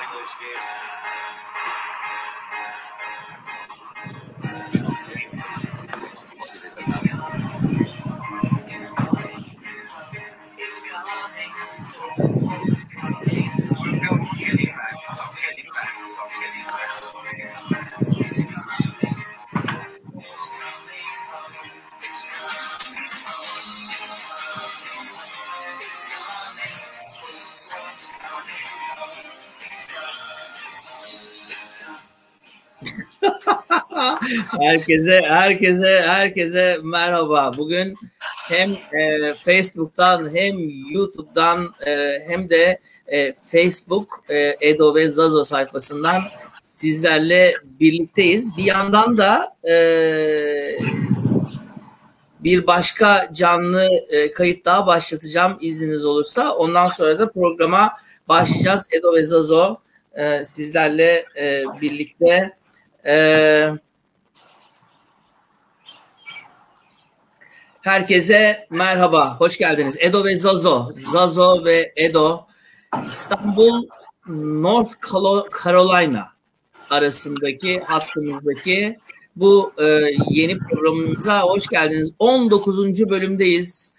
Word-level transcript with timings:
English 0.00 0.38
game. 0.38 0.64
Herkese 34.60 35.20
herkese 35.28 36.02
herkese 36.06 36.78
merhaba. 36.82 37.50
Bugün 37.56 37.94
hem 38.48 38.72
e, 38.72 39.34
Facebook'tan 39.40 40.34
hem 40.34 40.56
YouTube'dan 40.92 41.74
e, 41.86 42.18
hem 42.28 42.50
de 42.50 42.78
e, 43.06 43.32
Facebook 43.32 44.24
e, 44.28 44.56
Edo 44.60 44.94
ve 44.94 45.08
Zazo 45.08 45.44
sayfasından 45.44 46.22
sizlerle 46.62 47.54
birlikteyiz. 47.80 48.56
Bir 48.56 48.64
yandan 48.64 49.18
da 49.18 49.56
e, 49.70 49.74
bir 52.40 52.66
başka 52.66 53.28
canlı 53.32 53.88
e, 54.08 54.32
kayıt 54.32 54.64
daha 54.64 54.86
başlatacağım 54.86 55.58
izniniz 55.60 56.04
olursa. 56.06 56.54
Ondan 56.54 56.86
sonra 56.86 57.18
da 57.18 57.32
programa 57.32 57.92
başlayacağız. 58.28 58.88
Edo 58.92 59.14
ve 59.14 59.22
Zazo 59.22 59.76
e, 60.14 60.44
sizlerle 60.44 61.24
e, 61.36 61.64
birlikte. 61.80 62.56
E, 63.06 63.68
Herkese 67.82 68.66
merhaba, 68.70 69.36
hoş 69.40 69.58
geldiniz. 69.58 69.96
Edo 70.00 70.24
ve 70.24 70.36
Zazo, 70.36 70.90
Zazo 70.94 71.64
ve 71.64 71.92
Edo, 71.96 72.46
İstanbul, 73.08 73.86
North 74.26 74.94
Carolina 75.64 76.28
arasındaki 76.90 77.80
hattımızdaki 77.80 78.98
bu 79.36 79.72
e, 79.78 79.84
yeni 80.30 80.58
programımıza 80.58 81.42
hoş 81.42 81.68
geldiniz. 81.68 82.12
19. 82.18 83.10
bölümdeyiz. 83.10 83.94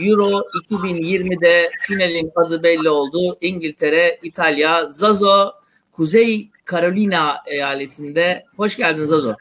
Euro 0.00 0.42
2020'de 0.70 1.70
finalin 1.80 2.32
adı 2.36 2.62
belli 2.62 2.88
oldu. 2.88 3.36
İngiltere, 3.40 4.18
İtalya, 4.22 4.86
Zazo, 4.88 5.52
Kuzey 5.92 6.48
Carolina 6.70 7.36
eyaletinde. 7.46 8.44
Hoş 8.56 8.76
geldiniz 8.76 9.08
Zazo. 9.08 9.34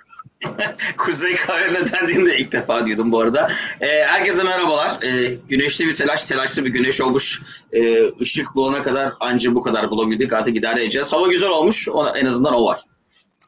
Kuzey 0.97 1.35
Carolina 1.47 1.91
dendiğini 1.91 2.25
de 2.25 2.37
ilk 2.37 2.51
defa 2.51 2.85
duydum 2.85 3.11
bu 3.11 3.21
arada. 3.21 3.47
Ee, 3.81 3.87
herkese 3.87 4.43
merhabalar. 4.43 4.91
Ee, 5.03 5.35
güneşli 5.49 5.87
bir 5.87 5.95
telaş, 5.95 6.23
telaşlı 6.23 6.65
bir 6.65 6.69
güneş 6.69 7.01
olmuş. 7.01 7.41
Ee, 7.71 8.03
ışık 8.21 8.55
bulana 8.55 8.83
kadar 8.83 9.13
anca 9.19 9.55
bu 9.55 9.61
kadar 9.61 9.89
bulabildik. 9.91 10.33
Artık 10.33 10.57
idare 10.57 10.81
edeceğiz. 10.81 11.13
Hava 11.13 11.27
güzel 11.27 11.49
olmuş. 11.49 11.89
Ona, 11.89 12.17
en 12.17 12.25
azından 12.25 12.53
o 12.53 12.65
var. 12.65 12.81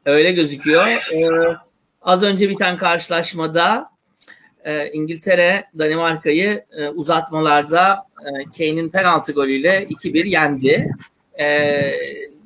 Öyle 0.05 0.31
gözüküyor. 0.31 0.87
Ee, 0.87 1.57
az 2.01 2.23
önce 2.23 2.49
biten 2.49 2.77
karşılaşmada 2.77 3.89
e, 4.65 4.89
İngiltere 4.91 5.63
Danimarka'yı 5.79 6.65
e, 6.77 6.87
uzatmalarda 6.89 8.03
e, 8.19 8.29
Kane'in 8.57 8.89
penaltı 8.89 9.31
golüyle 9.31 9.83
2-1 9.83 10.27
yendi. 10.27 10.89
E, 11.39 11.45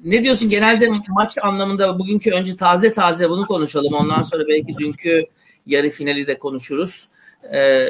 ne 0.03 0.23
diyorsun 0.23 0.49
genelde 0.49 0.89
maç 1.09 1.37
anlamında 1.43 1.99
bugünkü 1.99 2.31
önce 2.31 2.55
taze 2.55 2.93
taze 2.93 3.29
bunu 3.29 3.45
konuşalım. 3.45 3.93
Ondan 3.93 4.21
sonra 4.21 4.47
belki 4.47 4.77
dünkü 4.77 5.25
yarı 5.65 5.89
finali 5.89 6.27
de 6.27 6.39
konuşuruz. 6.39 7.07
E, 7.53 7.87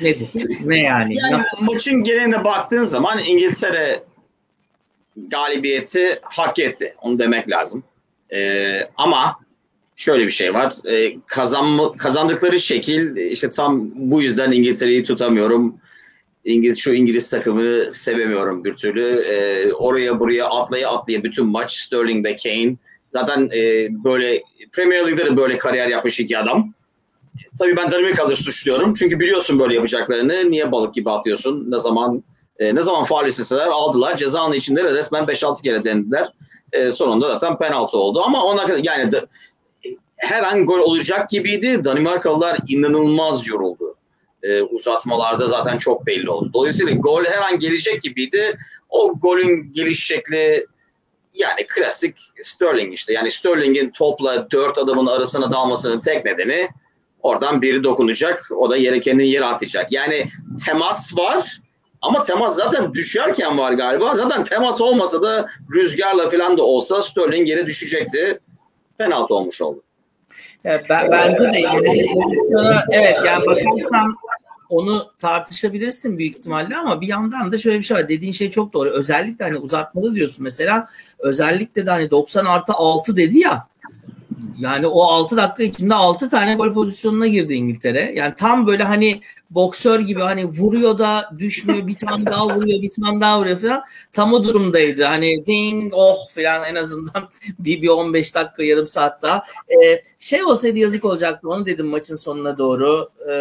nedir? 0.00 0.30
Ne 0.64 0.82
yani? 0.82 1.16
Yani 1.16 1.32
Nasıl? 1.32 1.48
maçın 1.60 2.02
geneline 2.02 2.44
baktığın 2.44 2.84
zaman 2.84 3.18
İngiltere 3.26 4.02
galibiyeti 5.16 6.18
hak 6.22 6.58
etti. 6.58 6.94
Onu 7.02 7.18
demek 7.18 7.50
lazım. 7.50 7.84
Ee, 8.32 8.80
ama 8.96 9.36
şöyle 9.96 10.26
bir 10.26 10.30
şey 10.30 10.54
var. 10.54 10.72
Ee, 10.84 11.16
kazanma, 11.26 11.92
kazandıkları 11.92 12.60
şekil 12.60 13.16
işte 13.16 13.50
tam 13.50 13.90
bu 13.94 14.22
yüzden 14.22 14.52
İngiltere'yi 14.52 15.04
tutamıyorum. 15.04 15.80
İngiliz 16.44 16.78
şu 16.78 16.92
İngiliz 16.92 17.30
takımını 17.30 17.92
sevemiyorum 17.92 18.64
bir 18.64 18.74
türlü. 18.74 19.20
Ee, 19.20 19.72
oraya 19.72 20.20
buraya 20.20 20.46
atlaya 20.46 20.90
atlaya 20.90 21.24
bütün 21.24 21.46
maç 21.46 21.76
Sterling 21.76 22.26
ve 22.26 22.36
Kane. 22.36 22.76
Zaten 23.10 23.50
e, 23.54 23.88
böyle 24.04 24.42
Premier 24.72 25.06
League'de 25.06 25.26
de 25.26 25.36
böyle 25.36 25.58
kariyer 25.58 25.86
yapmış 25.86 26.20
iki 26.20 26.38
adam. 26.38 26.74
Tabii 27.58 27.76
ben 27.76 27.90
Danimarkalı'yı 27.90 28.36
suçluyorum. 28.36 28.92
Çünkü 28.92 29.20
biliyorsun 29.20 29.58
böyle 29.58 29.74
yapacaklarını. 29.74 30.50
Niye 30.50 30.72
balık 30.72 30.94
gibi 30.94 31.10
atlıyorsun? 31.10 31.70
Ne 31.70 31.78
zaman 31.78 32.24
e, 32.58 32.74
ne 32.74 32.82
zaman 32.82 33.04
faul 33.04 33.26
isteseler 33.26 33.66
aldılar. 33.66 34.16
Ceza 34.16 34.40
anı 34.40 34.56
içinde 34.56 34.84
de 34.84 34.94
resmen 34.94 35.24
5-6 35.24 35.62
kere 35.62 35.84
denediler. 35.84 36.32
E, 36.72 36.90
sonunda 36.90 37.28
zaten 37.28 37.58
penaltı 37.58 37.98
oldu. 37.98 38.22
Ama 38.22 38.44
ona 38.44 38.66
kadar 38.66 38.80
yani 38.84 39.12
de, 39.12 39.26
her 40.16 40.42
an 40.42 40.66
gol 40.66 40.78
olacak 40.78 41.30
gibiydi. 41.30 41.84
Danimarkalılar 41.84 42.58
inanılmaz 42.68 43.48
yoruldu. 43.48 43.96
E, 44.42 44.62
uzatmalarda 44.62 45.48
zaten 45.48 45.78
çok 45.78 46.06
belli 46.06 46.30
oldu. 46.30 46.50
Dolayısıyla 46.54 46.92
gol 46.92 47.24
her 47.24 47.42
an 47.42 47.58
gelecek 47.58 48.02
gibiydi. 48.02 48.58
O 48.88 49.18
golün 49.18 49.72
geliş 49.72 50.06
şekli 50.06 50.66
yani 51.34 51.66
klasik 51.66 52.16
Sterling 52.42 52.94
işte. 52.94 53.12
Yani 53.12 53.30
Sterling'in 53.30 53.90
topla 53.90 54.50
dört 54.50 54.78
adamın 54.78 55.06
arasına 55.06 55.52
dalmasının 55.52 56.00
tek 56.00 56.24
nedeni 56.24 56.68
oradan 57.22 57.62
biri 57.62 57.84
dokunacak. 57.84 58.48
O 58.56 58.70
da 58.70 58.76
yere 58.76 59.00
kendini 59.00 59.28
yere 59.28 59.44
atacak. 59.44 59.92
Yani 59.92 60.26
temas 60.66 61.16
var 61.16 61.60
ama 62.02 62.22
temas 62.22 62.56
zaten 62.56 62.94
düşerken 62.94 63.58
var 63.58 63.72
galiba. 63.72 64.14
Zaten 64.14 64.44
temas 64.44 64.80
olmasa 64.80 65.22
da 65.22 65.46
rüzgarla 65.74 66.30
falan 66.30 66.58
da 66.58 66.62
olsa 66.62 67.02
Sterling 67.02 67.48
yere 67.48 67.66
düşecekti. 67.66 68.40
Penaltı 68.98 69.34
olmuş 69.34 69.62
oldu. 69.62 69.82
Evet, 70.64 70.86
ben, 70.88 71.10
bence 71.10 71.52
de 71.52 71.58
yani 71.58 72.06
pozisyona 72.14 72.84
evet 72.92 73.16
yani 73.26 73.46
bakarsan 73.46 74.16
onu 74.70 75.12
tartışabilirsin 75.18 76.18
büyük 76.18 76.38
ihtimalle 76.38 76.76
ama 76.76 77.00
bir 77.00 77.08
yandan 77.08 77.52
da 77.52 77.58
şöyle 77.58 77.78
bir 77.78 77.84
şey 77.84 77.96
var. 77.96 78.08
Dediğin 78.08 78.32
şey 78.32 78.50
çok 78.50 78.72
doğru. 78.72 78.90
Özellikle 78.90 79.44
hani 79.44 79.58
uzatmalı 79.58 80.14
diyorsun 80.14 80.44
mesela. 80.44 80.88
Özellikle 81.18 81.86
de 81.86 81.90
hani 81.90 82.10
90 82.10 82.44
artı 82.44 82.72
6 82.72 83.16
dedi 83.16 83.38
ya. 83.38 83.69
Yani 84.58 84.86
o 84.86 85.02
6 85.02 85.36
dakika 85.36 85.62
içinde 85.62 85.94
6 85.94 86.30
tane 86.30 86.54
gol 86.54 86.74
pozisyonuna 86.74 87.26
girdi 87.26 87.54
İngiltere. 87.54 88.12
Yani 88.14 88.34
tam 88.36 88.66
böyle 88.66 88.84
hani 88.84 89.20
boksör 89.50 90.00
gibi 90.00 90.20
hani 90.20 90.44
vuruyor 90.44 90.98
da 90.98 91.30
düşmüyor 91.38 91.86
bir 91.86 91.94
tane 91.94 92.26
daha 92.26 92.46
vuruyor 92.46 92.82
bir 92.82 92.90
tane 93.02 93.20
daha 93.20 93.40
vuruyor 93.40 93.58
falan. 93.58 93.82
Tam 94.12 94.32
o 94.32 94.44
durumdaydı. 94.44 95.04
Hani 95.04 95.46
ding 95.46 95.92
oh 95.96 96.28
falan 96.34 96.64
en 96.64 96.74
azından 96.74 97.28
bir, 97.58 97.82
bir 97.82 97.88
15 97.88 98.34
dakika 98.34 98.62
yarım 98.62 98.88
saat 98.88 99.22
daha. 99.22 99.44
Ee, 99.68 100.02
şey 100.18 100.44
olsaydı 100.44 100.78
yazık 100.78 101.04
olacaktı 101.04 101.48
onu 101.48 101.66
dedim 101.66 101.86
maçın 101.86 102.16
sonuna 102.16 102.58
doğru. 102.58 103.08
Ee, 103.30 103.32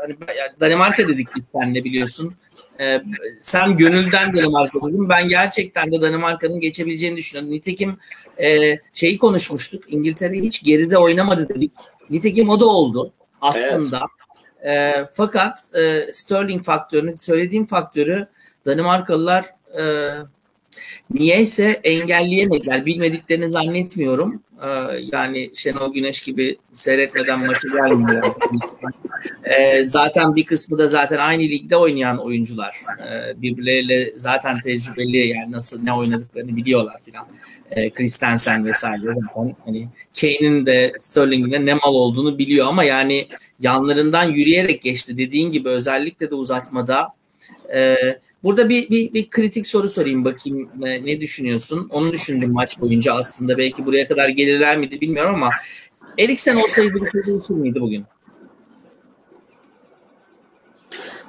hani 0.00 0.16
Danimarka 0.60 1.08
dedik 1.08 1.28
biz 1.36 1.42
seninle 1.52 1.84
biliyorsun. 1.84 2.34
Ee, 2.80 3.02
sen 3.40 3.76
gönülden 3.76 4.36
Danimarka 4.36 4.78
dedin. 4.80 5.08
Ben 5.08 5.28
gerçekten 5.28 5.92
de 5.92 6.00
Danimarka'nın 6.00 6.60
geçebileceğini 6.60 7.16
düşünüyorum. 7.16 7.52
Nitekim 7.52 7.96
e, 8.42 8.78
şeyi 8.92 9.18
konuşmuştuk. 9.18 9.84
İngiltere 9.88 10.34
hiç 10.34 10.62
geride 10.62 10.98
oynamadı 10.98 11.48
dedik. 11.48 11.72
Nitekim 12.10 12.48
o 12.48 12.60
da 12.60 12.66
oldu 12.66 13.12
aslında. 13.40 14.00
E, 14.66 14.92
fakat 15.14 15.70
e, 15.78 16.12
Sterling 16.12 16.64
faktörünü, 16.64 17.18
söylediğim 17.18 17.66
faktörü 17.66 18.26
Danimarkalılar 18.66 19.44
e, 19.78 19.82
niyeyse 21.10 21.80
engelleyemediler. 21.84 22.86
Bilmediklerini 22.86 23.50
zannetmiyorum. 23.50 24.42
E, 24.62 24.68
yani 25.12 25.50
Şenol 25.54 25.92
Güneş 25.92 26.22
gibi 26.22 26.56
seyretmeden 26.72 27.46
maçı 27.46 27.68
gelmiyor. 27.68 28.34
E, 29.44 29.84
zaten 29.84 30.36
bir 30.36 30.44
kısmı 30.44 30.78
da 30.78 30.86
zaten 30.86 31.18
aynı 31.18 31.42
ligde 31.42 31.76
oynayan 31.76 32.18
oyuncular. 32.18 32.76
E, 33.08 33.42
birbirleriyle 33.42 34.12
zaten 34.16 34.60
tecrübeli 34.60 35.28
yani 35.28 35.52
nasıl 35.52 35.82
ne 35.82 35.92
oynadıklarını 35.92 36.56
biliyorlar 36.56 36.96
filan. 37.04 37.26
E, 37.70 37.90
Christensen 37.90 38.66
vesaire 38.66 39.00
zaten 39.00 39.56
hani 39.64 39.88
Kane'in 40.20 40.66
de 40.66 40.92
Sterling'in 40.98 41.52
de 41.52 41.66
ne 41.66 41.74
mal 41.74 41.94
olduğunu 41.94 42.38
biliyor 42.38 42.66
ama 42.66 42.84
yani 42.84 43.28
yanlarından 43.60 44.24
yürüyerek 44.24 44.82
geçti. 44.82 45.18
Dediğin 45.18 45.52
gibi 45.52 45.68
özellikle 45.68 46.30
de 46.30 46.34
uzatmada 46.34 47.08
e, 47.74 47.96
Burada 48.44 48.68
bir, 48.68 48.90
bir, 48.90 49.12
bir 49.12 49.30
kritik 49.30 49.66
soru 49.66 49.88
sorayım 49.88 50.24
bakayım 50.24 50.70
ne, 50.78 51.04
ne 51.06 51.20
düşünüyorsun? 51.20 51.88
Onu 51.90 52.12
düşündüm 52.12 52.52
maç 52.52 52.80
boyunca 52.80 53.14
aslında. 53.14 53.58
Belki 53.58 53.86
buraya 53.86 54.08
kadar 54.08 54.28
gelirler 54.28 54.78
miydi 54.78 55.00
bilmiyorum 55.00 55.34
ama 55.34 55.50
Eriksen 56.18 56.56
olsaydı 56.56 56.94
bir 56.94 57.10
şey 57.10 57.26
değişir 57.26 57.54
miydi 57.54 57.80
bugün? 57.80 58.04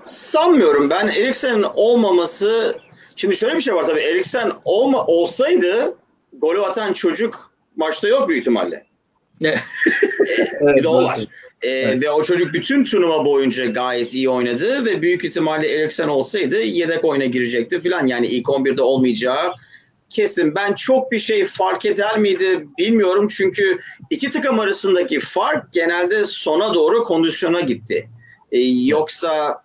Sanmıyorum 0.03 0.89
ben 0.89 1.07
Eriksen'in 1.07 1.65
olmaması 1.75 2.75
Şimdi 3.15 3.35
şöyle 3.35 3.55
bir 3.55 3.61
şey 3.61 3.75
var 3.75 3.85
tabii. 3.85 4.01
Eriksen 4.01 4.51
olma, 4.65 5.05
olsaydı 5.05 5.95
golü 6.33 6.61
atan 6.61 6.93
çocuk 6.93 7.51
maçta 7.75 8.07
yok 8.07 8.29
büyük 8.29 8.41
ihtimalle. 8.41 8.85
Evet, 10.61 10.75
bir 10.77 10.83
de 10.83 10.87
o 10.87 11.03
var. 11.03 11.19
Ee, 11.61 11.69
Evet. 11.69 12.03
Ve 12.03 12.11
o 12.11 12.23
çocuk 12.23 12.53
bütün 12.53 12.83
turnuva 12.83 13.25
boyunca 13.25 13.65
gayet 13.65 14.13
iyi 14.13 14.29
oynadı 14.29 14.85
ve 14.85 15.01
büyük 15.01 15.23
ihtimalle 15.23 15.71
Eriksen 15.71 16.07
olsaydı 16.07 16.61
yedek 16.61 17.05
oyuna 17.05 17.25
girecekti 17.25 17.81
filan. 17.81 18.05
Yani 18.05 18.27
ilk 18.27 18.45
11'de 18.45 18.81
olmayacağı 18.81 19.53
kesin. 20.09 20.55
Ben 20.55 20.73
çok 20.73 21.11
bir 21.11 21.19
şey 21.19 21.45
fark 21.45 21.85
eder 21.85 22.17
miydi 22.17 22.67
bilmiyorum 22.77 23.27
çünkü 23.27 23.79
iki 24.09 24.29
takım 24.29 24.59
arasındaki 24.59 25.19
fark 25.19 25.73
genelde 25.73 26.23
sona 26.23 26.73
doğru 26.73 27.03
kondisyona 27.03 27.61
gitti. 27.61 28.09
Ee, 28.51 28.59
yoksa 28.61 29.63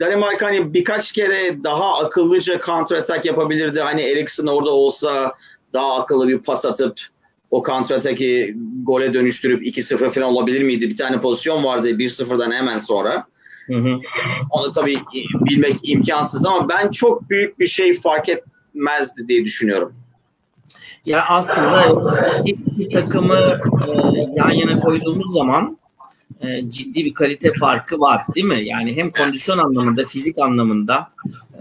Danimarka 0.00 0.46
hani 0.46 0.74
birkaç 0.74 1.12
kere 1.12 1.64
daha 1.64 1.98
akıllıca 1.98 2.60
counter 2.66 2.96
attack 2.96 3.24
yapabilirdi. 3.24 3.80
Hani 3.80 4.02
Eriksen 4.02 4.46
orada 4.46 4.70
olsa 4.70 5.34
daha 5.72 6.00
akıllı 6.00 6.28
bir 6.28 6.38
pas 6.38 6.64
atıp 6.64 7.00
o 7.54 7.62
counter 7.62 7.96
attack'i 7.96 8.56
gole 8.82 9.14
dönüştürüp 9.14 9.66
2-0 9.66 10.10
falan 10.10 10.28
olabilir 10.28 10.62
miydi? 10.62 10.88
Bir 10.88 10.96
tane 10.96 11.20
pozisyon 11.20 11.64
vardı 11.64 11.90
1-0'dan 11.90 12.52
hemen 12.52 12.78
sonra. 12.78 13.26
Hı 13.66 13.74
hı. 13.74 14.00
Onu 14.50 14.72
tabii 14.72 14.98
bilmek 15.30 15.76
imkansız 15.82 16.46
ama 16.46 16.68
ben 16.68 16.90
çok 16.90 17.30
büyük 17.30 17.58
bir 17.58 17.66
şey 17.66 18.00
fark 18.00 18.28
etmezdi 18.28 19.28
diye 19.28 19.44
düşünüyorum. 19.44 19.92
Ya 21.04 21.24
aslında 21.28 21.84
iki, 22.44 22.62
iki 22.78 22.88
takımı 22.88 23.60
e, 24.16 24.20
yan 24.36 24.50
yana 24.50 24.80
koyduğumuz 24.80 25.34
zaman 25.34 25.78
e, 26.40 26.70
ciddi 26.70 27.04
bir 27.04 27.14
kalite 27.14 27.52
farkı 27.60 28.00
var 28.00 28.22
değil 28.34 28.46
mi? 28.46 28.64
Yani 28.64 28.96
hem 28.96 29.10
kondisyon 29.10 29.58
anlamında, 29.58 30.04
fizik 30.04 30.38
anlamında 30.38 31.08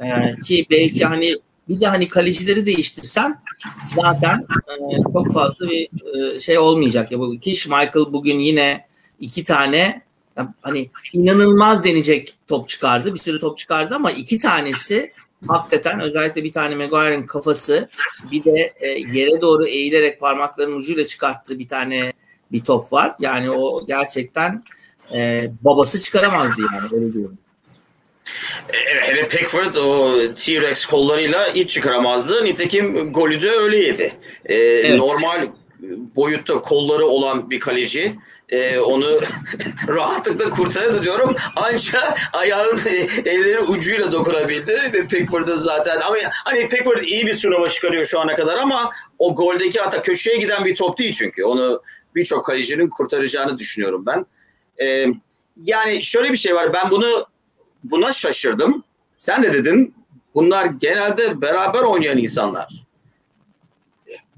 e, 0.01 0.39
ki 0.39 0.65
belki 0.69 1.05
hani 1.05 1.35
bir 1.69 1.81
de 1.81 1.87
hani 1.87 2.07
kalecileri 2.07 2.65
değiştirsen 2.65 3.42
zaten 3.83 4.45
e, 4.67 5.11
çok 5.13 5.33
fazla 5.33 5.69
bir 5.69 5.89
e, 6.15 6.39
şey 6.39 6.57
olmayacak. 6.57 7.11
Ya 7.11 7.19
bu 7.19 7.39
ki 7.39 7.49
Michael 7.49 8.13
bugün 8.13 8.39
yine 8.39 8.85
iki 9.19 9.43
tane 9.43 10.01
hani 10.61 10.89
inanılmaz 11.13 11.83
denecek 11.83 12.35
top 12.47 12.69
çıkardı. 12.69 13.13
Bir 13.13 13.19
sürü 13.19 13.39
top 13.39 13.57
çıkardı 13.57 13.95
ama 13.95 14.11
iki 14.11 14.37
tanesi 14.37 15.11
hakikaten 15.47 15.99
özellikle 15.99 16.43
bir 16.43 16.51
tane 16.51 16.75
Maguire'ın 16.75 17.25
kafası 17.25 17.89
bir 18.31 18.43
de 18.43 18.73
e, 18.79 18.87
yere 18.87 19.41
doğru 19.41 19.67
eğilerek 19.67 20.19
parmaklarının 20.19 20.75
ucuyla 20.75 21.07
çıkarttığı 21.07 21.59
bir 21.59 21.67
tane 21.67 22.13
bir 22.51 22.63
top 22.63 22.93
var. 22.93 23.15
Yani 23.19 23.51
o 23.51 23.85
gerçekten 23.87 24.63
e, 25.13 25.51
babası 25.61 26.01
çıkaramazdı 26.01 26.61
yani 26.73 26.89
öyle 26.91 27.13
diyorum. 27.13 27.37
Evet, 28.91 29.09
hele 29.09 29.27
Pickford 29.27 29.75
o 29.75 30.17
T-Rex 30.33 30.85
kollarıyla 30.85 31.53
hiç 31.53 31.69
çıkaramazdı. 31.69 32.45
Nitekim 32.45 33.13
golü 33.13 33.41
de 33.41 33.51
öyle 33.51 33.77
yedi. 33.77 34.13
Ee, 34.45 34.97
Normal 34.97 35.47
boyutta 36.15 36.61
kolları 36.61 37.05
olan 37.05 37.49
bir 37.49 37.59
kaleci 37.59 38.15
e, 38.49 38.79
onu 38.79 39.19
rahatlıkla 39.87 40.49
kurtardı 40.49 41.03
diyorum. 41.03 41.35
Ancak 41.55 42.19
ayağın 42.33 42.79
elleri 43.25 43.59
ucuyla 43.59 44.11
dokunabildi 44.11 44.75
ve 44.93 45.07
Pickford'ın 45.07 45.59
zaten 45.59 46.01
ama 46.01 46.17
hani 46.31 46.67
Pickford 46.67 46.97
iyi 46.97 47.27
bir 47.27 47.37
turnuva 47.37 47.69
çıkarıyor 47.69 48.05
şu 48.05 48.19
ana 48.19 48.35
kadar 48.35 48.57
ama 48.57 48.91
o 49.19 49.35
goldeki 49.35 49.79
hatta 49.79 50.01
köşeye 50.01 50.37
giden 50.37 50.65
bir 50.65 50.75
top 50.75 50.97
değil 50.97 51.13
çünkü. 51.13 51.43
Onu 51.43 51.81
birçok 52.15 52.45
kalecinin 52.45 52.89
kurtaracağını 52.89 53.59
düşünüyorum 53.59 54.05
ben. 54.05 54.25
E, 54.85 55.07
yani 55.55 56.03
şöyle 56.03 56.31
bir 56.31 56.37
şey 56.37 56.55
var. 56.55 56.73
Ben 56.73 56.91
bunu 56.91 57.25
buna 57.83 58.13
şaşırdım. 58.13 58.83
Sen 59.17 59.43
de 59.43 59.53
dedin 59.53 59.95
bunlar 60.35 60.65
genelde 60.65 61.41
beraber 61.41 61.79
oynayan 61.79 62.17
insanlar. 62.17 62.83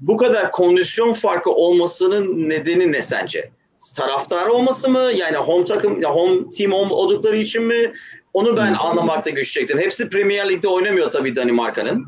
Bu 0.00 0.16
kadar 0.16 0.52
kondisyon 0.52 1.12
farkı 1.12 1.50
olmasının 1.50 2.48
nedeni 2.48 2.92
ne 2.92 3.02
sence? 3.02 3.50
Taraftar 3.96 4.46
olması 4.46 4.90
mı? 4.90 5.10
Yani 5.16 5.36
home 5.36 5.64
takım, 5.64 6.02
home 6.02 6.50
team 6.50 6.72
oldukları 6.72 7.36
için 7.36 7.62
mi? 7.62 7.92
Onu 8.32 8.56
ben 8.56 8.74
anlamakta 8.74 9.30
güç 9.30 9.52
çektim. 9.52 9.78
Hepsi 9.78 10.08
Premier 10.08 10.48
Lig'de 10.48 10.68
oynamıyor 10.68 11.10
tabii 11.10 11.36
Danimarka'nın. 11.36 12.06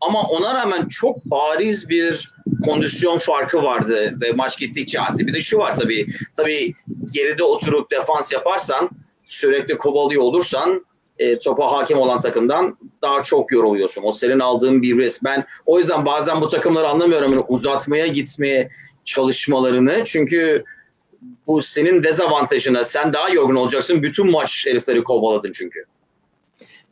Ama 0.00 0.22
ona 0.22 0.54
rağmen 0.54 0.88
çok 0.88 1.24
bariz 1.24 1.88
bir 1.88 2.32
kondisyon 2.64 3.18
farkı 3.18 3.62
vardı 3.62 4.14
ve 4.20 4.32
maç 4.32 4.58
gittikçe 4.58 5.00
arttı. 5.00 5.26
Bir 5.26 5.34
de 5.34 5.40
şu 5.40 5.58
var 5.58 5.74
tabii. 5.74 6.06
Tabii 6.36 6.72
geride 7.14 7.42
oturup 7.42 7.90
defans 7.90 8.32
yaparsan 8.32 8.90
sürekli 9.26 9.78
kovalıyor 9.78 10.22
olursan 10.22 10.84
e, 11.18 11.38
topa 11.38 11.72
hakim 11.72 11.98
olan 11.98 12.20
takımdan 12.20 12.78
daha 13.02 13.22
çok 13.22 13.52
yoruluyorsun. 13.52 14.02
O 14.04 14.12
senin 14.12 14.40
aldığın 14.40 14.82
bir 14.82 14.98
risk. 14.98 15.24
Ben 15.24 15.44
o 15.66 15.78
yüzden 15.78 16.06
bazen 16.06 16.40
bu 16.40 16.48
takımları 16.48 16.88
anlamıyorum. 16.88 17.32
Yani 17.32 17.44
uzatmaya 17.48 18.06
gitmeye 18.06 18.68
çalışmalarını. 19.04 20.02
Çünkü 20.04 20.64
bu 21.46 21.62
senin 21.62 22.02
dezavantajına. 22.02 22.84
Sen 22.84 23.12
daha 23.12 23.28
yorgun 23.28 23.54
olacaksın. 23.54 24.02
Bütün 24.02 24.30
maç 24.30 24.66
herifleri 24.66 25.04
kovaladın 25.04 25.52
çünkü. 25.52 25.84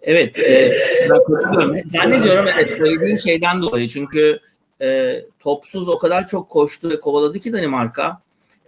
Evet, 0.02 0.38
e, 0.38 0.76
ben 1.10 1.24
katılıyorum. 1.24 1.76
Zannediyorum 1.88 2.48
evet 2.54 2.78
söylediğin 2.78 3.16
şeyden 3.16 3.62
dolayı 3.62 3.88
çünkü 3.88 4.38
e, 4.82 5.20
topsuz 5.40 5.88
o 5.88 5.98
kadar 5.98 6.26
çok 6.26 6.50
koştu 6.50 6.90
ve 6.90 7.00
kovaladı 7.00 7.40
ki 7.40 7.52
Danimarka. 7.52 8.20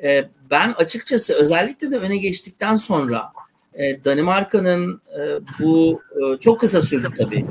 E, 0.03 0.25
ben 0.51 0.73
açıkçası 0.73 1.35
özellikle 1.35 1.91
de 1.91 1.97
öne 1.97 2.17
geçtikten 2.17 2.75
sonra 2.75 3.33
e, 3.75 4.05
Danimarka'nın 4.05 5.01
e, 5.19 5.21
bu 5.61 6.03
e, 6.17 6.39
çok 6.39 6.61
kısa 6.61 6.81
sürdü 6.81 7.09
tabii. 7.19 7.47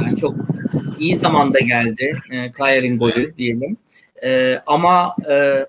Yani 0.00 0.16
çok 0.16 0.34
iyi 0.98 1.16
zamanda 1.16 1.58
geldi 1.58 2.18
e, 2.30 2.52
Kayer'in 2.52 2.98
golü 2.98 3.36
diyelim. 3.36 3.76
E, 4.24 4.58
ama 4.66 5.16
e, 5.30 5.66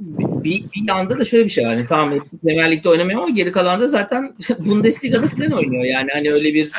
bir, 0.00 0.62
bir 0.62 0.88
yanda 0.88 1.18
da 1.18 1.24
şöyle 1.24 1.44
bir 1.44 1.50
şey 1.50 1.66
var. 1.66 1.70
Yani 1.70 1.86
tamam 1.86 2.12
hepsi 2.12 2.38
Premier 2.38 2.70
Lig'de 2.70 2.88
oynamıyor 2.88 3.22
ama 3.22 3.30
geri 3.30 3.52
kalan 3.52 3.80
da 3.80 3.88
zaten 3.88 4.34
Bundesliga'da 4.58 5.28
falan 5.28 5.52
oynuyor. 5.52 5.84
Yani 5.84 6.10
hani 6.12 6.32
öyle 6.32 6.54
bir 6.54 6.72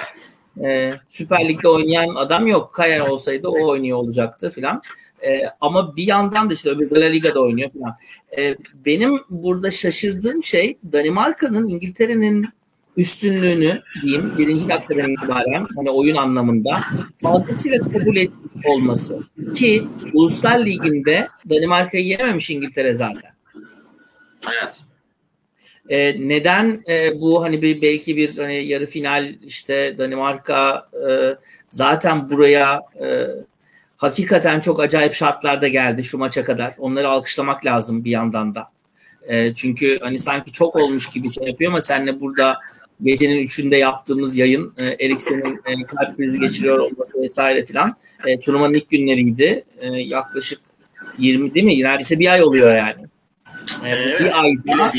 e, 0.64 0.92
Süper 1.10 1.50
Lig'de 1.50 1.68
oynayan 1.70 2.16
adam 2.16 2.48
yok. 2.48 2.74
Kayer 2.74 3.00
olsaydı 3.00 3.48
o 3.48 3.68
oynuyor 3.68 3.98
olacaktı 3.98 4.52
falan. 4.52 4.82
E, 5.28 5.42
ama 5.62 5.96
bir 5.96 6.08
yandan 6.08 6.50
da 6.50 6.54
işte 6.54 6.70
öbür 6.70 6.92
La 6.92 7.06
Liga'da 7.06 7.42
oynuyor 7.42 7.70
falan. 7.70 7.96
E, 8.38 8.56
benim 8.86 9.20
burada 9.30 9.72
şaşırdığım 9.72 10.44
şey 10.44 10.78
Danimarka'nın 10.92 11.68
İngiltere'nin 11.68 12.50
üstünlüğünü 12.98 13.82
diyeyim 14.02 14.38
birinci 14.38 14.70
dakikadan 14.70 15.12
itibaren 15.12 15.68
hani 15.76 15.92
oyun 15.92 16.16
anlamında 16.16 16.80
fazlasıyla 17.22 17.80
kabul 17.80 18.18
etmiş 18.18 18.66
olması 18.66 19.20
ki 19.56 19.88
Uluslar 20.14 20.66
Ligi'nde 20.66 21.28
Danimarka'yı 21.50 22.06
yenememiş 22.06 22.50
İngiltere 22.50 22.94
zaten. 22.94 23.32
Evet. 24.62 24.82
Ee, 25.90 26.16
neden 26.20 26.84
e, 26.90 27.22
bu 27.22 27.44
hani 27.44 27.62
bir 27.62 27.82
belki 27.82 28.18
bir 28.18 28.38
hani 28.38 28.56
yarı 28.56 28.86
final 28.86 29.34
işte 29.44 29.96
Danimarka 29.98 30.90
e, 31.10 31.36
zaten 31.68 32.30
buraya 32.30 32.82
e, 33.02 33.28
hakikaten 34.00 34.60
çok 34.60 34.80
acayip 34.80 35.14
şartlarda 35.14 35.68
geldi 35.68 36.04
şu 36.04 36.18
maça 36.18 36.44
kadar. 36.44 36.74
Onları 36.78 37.10
alkışlamak 37.10 37.66
lazım 37.66 38.06
bir 38.06 38.12
yandan 38.12 38.56
da. 38.56 38.72
E, 39.28 39.54
çünkü 39.54 40.00
hani 40.02 40.20
sanki 40.20 40.52
çok 40.52 40.76
olmuş 40.76 41.10
gibi 41.10 41.30
şey 41.30 41.48
yapıyor 41.48 41.72
ama 41.72 41.82
senle 41.82 42.20
burada 42.20 42.58
gecenin 43.04 43.38
üçünde 43.38 43.78
yaptığımız 43.78 44.38
yayın 44.38 44.74
e, 44.78 44.86
Eriksen'in 44.86 45.62
e, 45.66 45.86
kalp 45.88 46.18
krizi 46.18 46.40
geçiriyor 46.40 46.80
olması 46.80 47.22
vesaire 47.22 47.66
filan. 47.66 47.96
E, 48.26 48.40
turnuvanın 48.40 48.74
ilk 48.74 48.90
günleriydi. 48.90 49.64
E, 49.80 49.88
yaklaşık 49.88 50.60
20 51.18 51.54
değil 51.54 51.66
mi? 51.66 51.84
Neredeyse 51.84 52.20
bir 52.20 52.34
ay 52.34 52.44
oluyor 52.44 52.76
yani. 52.76 53.06
E, 53.84 53.90
Evet, 53.90 54.20
bir 54.66 54.76
ayda 54.76 54.92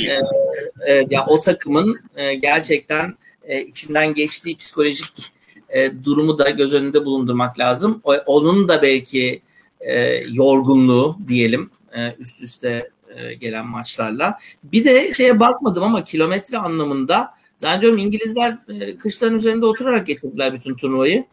e, 0.86 0.92
e, 0.92 1.06
ya 1.10 1.26
o 1.26 1.40
takımın 1.40 2.00
e, 2.16 2.34
gerçekten 2.34 3.14
e, 3.44 3.60
içinden 3.62 4.14
geçtiği 4.14 4.56
psikolojik 4.56 5.32
e, 5.70 6.04
durumu 6.04 6.38
da 6.38 6.50
göz 6.50 6.74
önünde 6.74 7.04
bulundurmak 7.04 7.58
lazım. 7.58 8.00
O, 8.04 8.14
onun 8.14 8.68
da 8.68 8.82
belki 8.82 9.42
e, 9.80 10.14
yorgunluğu 10.28 11.18
diyelim 11.28 11.70
e, 11.96 12.14
üst 12.18 12.42
üste 12.42 12.90
e, 13.16 13.34
gelen 13.34 13.66
maçlarla. 13.66 14.38
Bir 14.62 14.84
de 14.84 15.14
şeye 15.14 15.40
bakmadım 15.40 15.82
ama 15.82 16.04
kilometre 16.04 16.58
anlamında 16.58 17.34
zannediyorum 17.56 17.98
İngilizler 17.98 18.58
e, 18.68 18.96
kışların 18.96 19.36
üzerinde 19.36 19.66
oturarak 19.66 20.06
getirdiler 20.06 20.52
bütün 20.52 20.74
turnuvayı. 20.74 21.24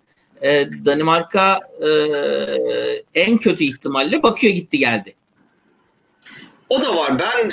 E, 0.42 0.70
Danimarka 0.86 1.60
e, 1.82 1.90
en 3.16 3.38
kötü 3.38 3.64
ihtimalle 3.64 4.24
Bakü'ye 4.24 4.54
gitti 4.54 4.78
geldi. 4.78 5.16
O 6.70 6.82
da 6.82 6.96
var. 6.96 7.20
Ben 7.20 7.52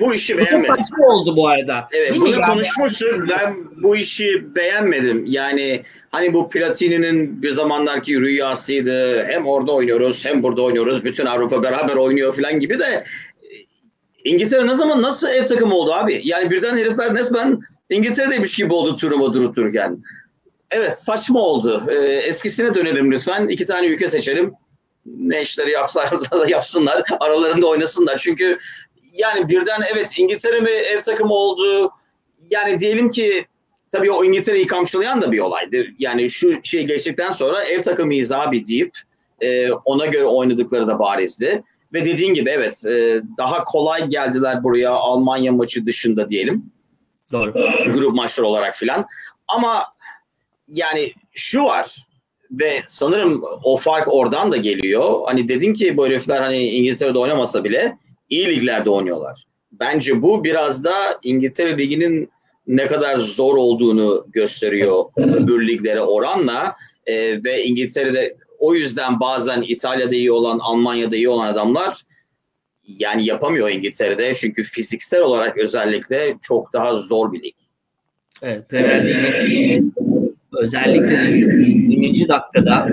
bu 0.00 0.14
işi 0.14 0.34
Bu 0.34 0.38
çok 0.38 0.48
beğenmedim. 0.48 0.74
saçma 0.84 1.06
oldu 1.06 1.36
bu 1.36 1.48
arada. 1.48 1.88
Evet, 1.92 2.10
Değil 2.10 2.20
bunu 2.22 2.40
konuşmuştuk. 2.40 3.24
Ben 3.28 3.56
bu 3.82 3.96
işi 3.96 4.54
beğenmedim. 4.54 5.24
Yani 5.28 5.82
hani 6.10 6.34
bu 6.34 6.50
Platini'nin 6.50 7.42
bir 7.42 7.50
zamanlarki 7.50 8.20
rüyasıydı. 8.20 9.24
Hem 9.24 9.46
orada 9.46 9.72
oynuyoruz 9.72 10.24
hem 10.24 10.42
burada 10.42 10.62
oynuyoruz. 10.62 11.04
Bütün 11.04 11.26
Avrupa 11.26 11.62
beraber 11.62 11.94
oynuyor 11.94 12.36
falan 12.36 12.60
gibi 12.60 12.78
de 12.78 12.84
e, 12.84 13.04
İngiltere 14.24 14.66
ne 14.66 14.74
zaman 14.74 15.02
nasıl 15.02 15.28
ev 15.28 15.46
takımı 15.46 15.74
oldu 15.74 15.92
abi? 15.92 16.20
Yani 16.24 16.50
birden 16.50 16.76
herifler 16.78 17.14
resmen 17.14 17.60
İngiltere'deymiş 17.90 18.54
gibi 18.54 18.72
oldu 18.74 18.96
turnuva 18.96 19.32
durup 19.34 19.56
dururken. 19.56 19.98
evet 20.70 20.96
saçma 20.98 21.40
oldu. 21.40 21.82
Ee, 21.90 21.94
eskisine 22.04 22.74
dönelim 22.74 23.12
lütfen. 23.12 23.48
İki 23.48 23.66
tane 23.66 23.86
ülke 23.86 24.08
seçelim. 24.08 24.52
Ne 25.06 25.42
işleri 25.42 25.70
yapsalar 25.70 26.10
da 26.30 26.48
yapsınlar. 26.50 27.02
Aralarında 27.20 27.66
oynasınlar. 27.66 28.16
Çünkü 28.18 28.58
yani 29.18 29.48
birden 29.48 29.80
evet 29.92 30.18
İngiltere 30.18 30.60
mi 30.60 30.70
ev 30.70 31.00
takımı 31.00 31.34
oldu? 31.34 31.90
Yani 32.50 32.80
diyelim 32.80 33.10
ki 33.10 33.46
tabii 33.90 34.12
o 34.12 34.24
İngiltere'yi 34.24 34.66
kamçılayan 34.66 35.22
da 35.22 35.32
bir 35.32 35.38
olaydır. 35.38 35.94
Yani 35.98 36.30
şu 36.30 36.52
şey 36.62 36.86
geçtikten 36.86 37.32
sonra 37.32 37.64
ev 37.64 37.82
takımıyız 37.82 38.32
abi 38.32 38.66
deyip 38.66 38.98
e, 39.40 39.72
ona 39.72 40.06
göre 40.06 40.24
oynadıkları 40.24 40.88
da 40.88 40.98
barizdi. 40.98 41.62
Ve 41.92 42.04
dediğin 42.04 42.34
gibi 42.34 42.50
evet 42.50 42.86
e, 42.86 43.20
daha 43.38 43.64
kolay 43.64 44.08
geldiler 44.08 44.64
buraya 44.64 44.90
Almanya 44.90 45.52
maçı 45.52 45.86
dışında 45.86 46.28
diyelim. 46.28 46.72
Doğru. 47.32 47.52
Grup 47.92 48.14
maçları 48.14 48.46
olarak 48.46 48.76
filan. 48.76 49.06
Ama 49.48 49.84
yani 50.68 51.12
şu 51.32 51.64
var 51.64 52.06
ve 52.50 52.82
sanırım 52.86 53.44
o 53.62 53.76
fark 53.76 54.08
oradan 54.08 54.52
da 54.52 54.56
geliyor. 54.56 55.20
Hani 55.26 55.48
dedim 55.48 55.74
ki 55.74 55.96
bu 55.96 56.06
herifler 56.06 56.40
hani 56.40 56.58
İngiltere'de 56.58 57.18
oynamasa 57.18 57.64
bile 57.64 57.98
iyi 58.30 58.46
liglerde 58.46 58.90
oynuyorlar. 58.90 59.46
Bence 59.72 60.22
bu 60.22 60.44
biraz 60.44 60.84
da 60.84 60.94
İngiltere 61.22 61.78
Ligi'nin 61.78 62.30
ne 62.66 62.86
kadar 62.86 63.18
zor 63.18 63.56
olduğunu 63.56 64.26
gösteriyor 64.32 65.04
öbür 65.16 65.68
liglere 65.68 66.00
oranla 66.00 66.76
e, 67.06 67.44
ve 67.44 67.64
İngiltere'de 67.64 68.34
o 68.58 68.74
yüzden 68.74 69.20
bazen 69.20 69.64
İtalya'da 69.66 70.14
iyi 70.14 70.32
olan, 70.32 70.58
Almanya'da 70.58 71.16
iyi 71.16 71.28
olan 71.28 71.46
adamlar 71.46 72.02
yani 72.86 73.26
yapamıyor 73.26 73.70
İngiltere'de 73.70 74.34
çünkü 74.34 74.62
fiziksel 74.62 75.20
olarak 75.20 75.58
özellikle 75.58 76.36
çok 76.42 76.72
daha 76.72 76.96
zor 76.96 77.32
bir 77.32 77.42
lig. 77.42 77.54
Evet, 78.42 78.68
Premier 78.68 79.50
Lig'in 79.50 79.94
özellikle 80.52 81.30
20. 81.30 82.28
dakikada 82.28 82.88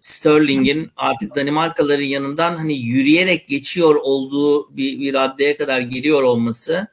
Sterling'in 0.00 0.90
artık 0.96 1.36
Danimarkalıların 1.36 2.04
yanından 2.04 2.56
hani 2.56 2.74
yürüyerek 2.74 3.48
geçiyor 3.48 3.94
olduğu 3.94 4.76
bir, 4.76 5.00
bir 5.00 5.14
raddeye 5.14 5.56
kadar 5.56 5.80
geliyor 5.80 6.22
olması 6.22 6.86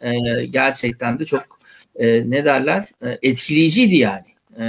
e, 0.00 0.44
gerçekten 0.46 1.18
de 1.18 1.24
çok 1.24 1.42
e, 1.96 2.30
ne 2.30 2.44
derler 2.44 2.88
e, 3.02 3.18
etkileyiciydi 3.22 3.96
yani. 3.96 4.24
E, 4.58 4.64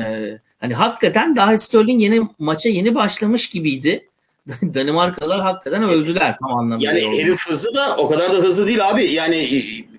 hani 0.59 0.73
hakikaten 0.73 1.35
daha 1.35 1.57
Sterling 1.57 2.01
yeni 2.01 2.21
maça 2.39 2.69
yeni 2.69 2.95
başlamış 2.95 3.49
gibiydi. 3.49 4.09
Danimarkalılar 4.61 5.41
hakikaten 5.41 5.83
öldüler 5.83 6.35
tam 6.39 6.57
anlamıyla. 6.57 6.93
Yani 6.93 7.17
herif 7.17 7.47
hızlı 7.47 7.73
da 7.73 7.97
o 7.97 8.07
kadar 8.07 8.31
da 8.31 8.37
hızlı 8.37 8.67
değil 8.67 8.89
abi. 8.89 9.11
Yani 9.11 9.49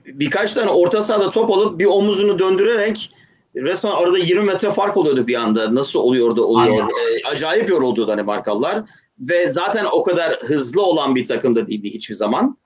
birkaç 0.06 0.54
tane 0.54 0.70
orta 0.70 1.02
sahada 1.02 1.30
top 1.30 1.50
alıp 1.50 1.78
bir 1.78 1.84
omuzunu 1.84 2.38
döndürerek 2.38 3.10
resmen 3.56 3.90
arada 3.90 4.18
20 4.18 4.44
metre 4.44 4.70
fark 4.70 4.96
oluyordu 4.96 5.26
bir 5.26 5.34
anda. 5.34 5.74
Nasıl 5.74 5.98
oluyor 5.98 6.36
da 6.36 6.42
oluyor. 6.42 6.88
E, 6.88 7.28
acayip 7.28 7.68
yoruldu 7.68 8.08
Danimarkalılar. 8.08 8.82
Ve 9.18 9.48
zaten 9.48 9.86
o 9.92 10.02
kadar 10.02 10.32
hızlı 10.32 10.82
olan 10.82 11.14
bir 11.14 11.24
takım 11.24 11.54
da 11.54 11.68
değildi 11.68 11.94
hiçbir 11.94 12.14
zaman. 12.14 12.56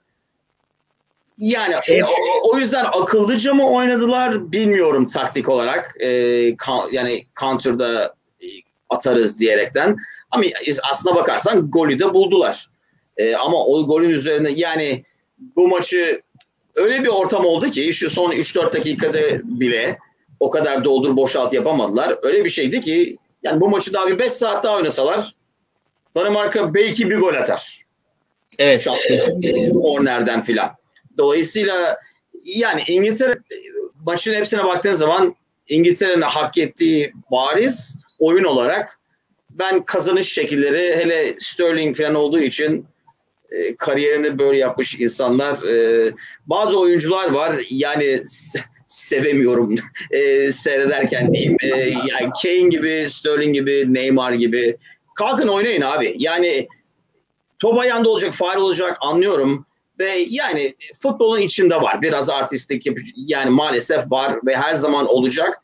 Yani 1.39 1.75
e, 1.89 2.05
o, 2.05 2.09
o 2.43 2.59
yüzden 2.59 2.85
akıllıca 2.85 3.55
mı 3.55 3.71
oynadılar 3.71 4.53
bilmiyorum 4.53 5.07
taktik 5.07 5.49
olarak. 5.49 5.97
E, 6.01 6.57
ka, 6.57 6.73
yani 6.93 7.27
counter'da 7.41 8.15
e, 8.41 8.47
atarız 8.91 9.41
diyerekten. 9.41 9.97
Ama 10.31 10.45
aslına 10.91 11.15
bakarsan 11.15 11.71
golü 11.71 11.99
de 11.99 12.15
buldular. 12.15 12.71
E, 13.17 13.35
ama 13.35 13.65
o 13.65 13.87
golün 13.87 14.11
üzerine 14.11 14.51
yani 14.51 15.05
bu 15.57 15.69
maçı 15.69 16.23
öyle 16.75 17.03
bir 17.03 17.09
ortam 17.09 17.45
oldu 17.45 17.71
ki 17.71 17.93
şu 17.93 18.11
son 18.11 18.33
3-4 18.33 18.73
dakikada 18.73 19.19
bile 19.45 19.99
o 20.41 20.51
kadar 20.51 20.85
doldur 20.85 21.17
boşalt 21.17 21.53
yapamadılar. 21.53 22.19
Öyle 22.23 22.45
bir 22.45 22.51
şeydi 22.51 22.81
ki 22.81 23.17
yani 23.43 23.61
bu 23.61 23.69
maçı 23.69 23.93
daha 23.93 24.07
bir 24.07 24.19
5 24.19 24.33
saat 24.33 24.65
daha 24.65 24.77
oynasalar 24.77 25.35
Danimarka 26.17 26.75
belki 26.75 27.11
bir 27.11 27.19
gol 27.19 27.35
atar. 27.35 27.85
Evet. 28.59 28.83
Şu 28.83 28.93
an, 28.93 28.99
e, 29.43 29.69
kornerden 29.69 30.43
filan. 30.43 30.71
Dolayısıyla 31.19 31.99
yani 32.45 32.83
İngiltere 32.89 33.39
maçın 34.07 34.35
hepsine 34.35 34.65
baktığın 34.65 34.93
zaman 34.93 35.35
İngiltere'nin 35.69 36.23
hak 36.23 36.59
ettiği 36.59 37.13
bariz 37.31 38.03
oyun 38.19 38.45
olarak 38.45 39.01
ben 39.51 39.83
kazanış 39.85 40.33
şekilleri 40.33 40.97
hele 40.97 41.35
Sterling 41.39 41.97
falan 41.97 42.15
olduğu 42.15 42.41
için 42.41 42.87
e, 43.51 43.77
kariyerinde 43.77 44.39
böyle 44.39 44.59
yapmış 44.59 44.95
insanlar 44.95 45.63
e, 45.63 46.13
bazı 46.47 46.79
oyuncular 46.81 47.31
var. 47.31 47.55
Yani 47.71 48.05
se- 48.05 48.65
sevemiyorum 48.87 49.75
e, 50.11 50.53
seyrederken 50.53 51.35
diyeyim. 51.35 51.57
E, 51.63 51.67
yani 51.89 52.31
Kane 52.43 52.69
gibi 52.69 53.07
Sterling 53.09 53.55
gibi 53.55 53.95
Neymar 53.95 54.33
gibi. 54.33 54.77
Kalkın 55.15 55.49
oynayın 55.49 55.83
abi. 55.83 56.17
Yani 56.19 56.69
top 57.59 57.79
ayağında 57.79 58.09
olacak 58.09 58.35
faal 58.35 58.57
olacak 58.57 58.97
anlıyorum. 59.01 59.67
Ve 59.99 60.27
yani 60.29 60.75
futbolun 61.03 61.41
içinde 61.41 61.75
var. 61.77 62.03
Biraz 62.03 62.31
artistik 62.31 62.87
yani 63.17 63.51
maalesef 63.51 64.11
var 64.11 64.39
ve 64.47 64.57
her 64.57 64.75
zaman 64.75 65.07
olacak. 65.07 65.63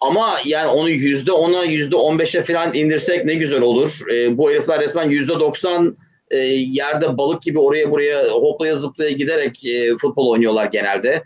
Ama 0.00 0.36
yani 0.44 0.68
onu 0.68 0.90
yüzde 0.90 1.32
ona 1.32 1.64
yüzde 1.64 1.96
on 1.96 2.18
beşe 2.18 2.42
falan 2.42 2.74
indirsek 2.74 3.24
ne 3.24 3.34
güzel 3.34 3.62
olur. 3.62 3.98
E, 4.12 4.38
bu 4.38 4.50
herifler 4.50 4.80
resmen 4.80 5.10
yüzde 5.10 5.40
doksan 5.40 5.96
e, 6.32 6.38
yerde 6.38 7.18
balık 7.18 7.42
gibi 7.42 7.58
oraya 7.58 7.90
buraya 7.90 8.28
hoplaya 8.28 8.76
zıplaya 8.76 9.10
giderek 9.10 9.66
e, 9.66 9.96
futbol 9.96 10.30
oynuyorlar 10.30 10.66
genelde. 10.66 11.24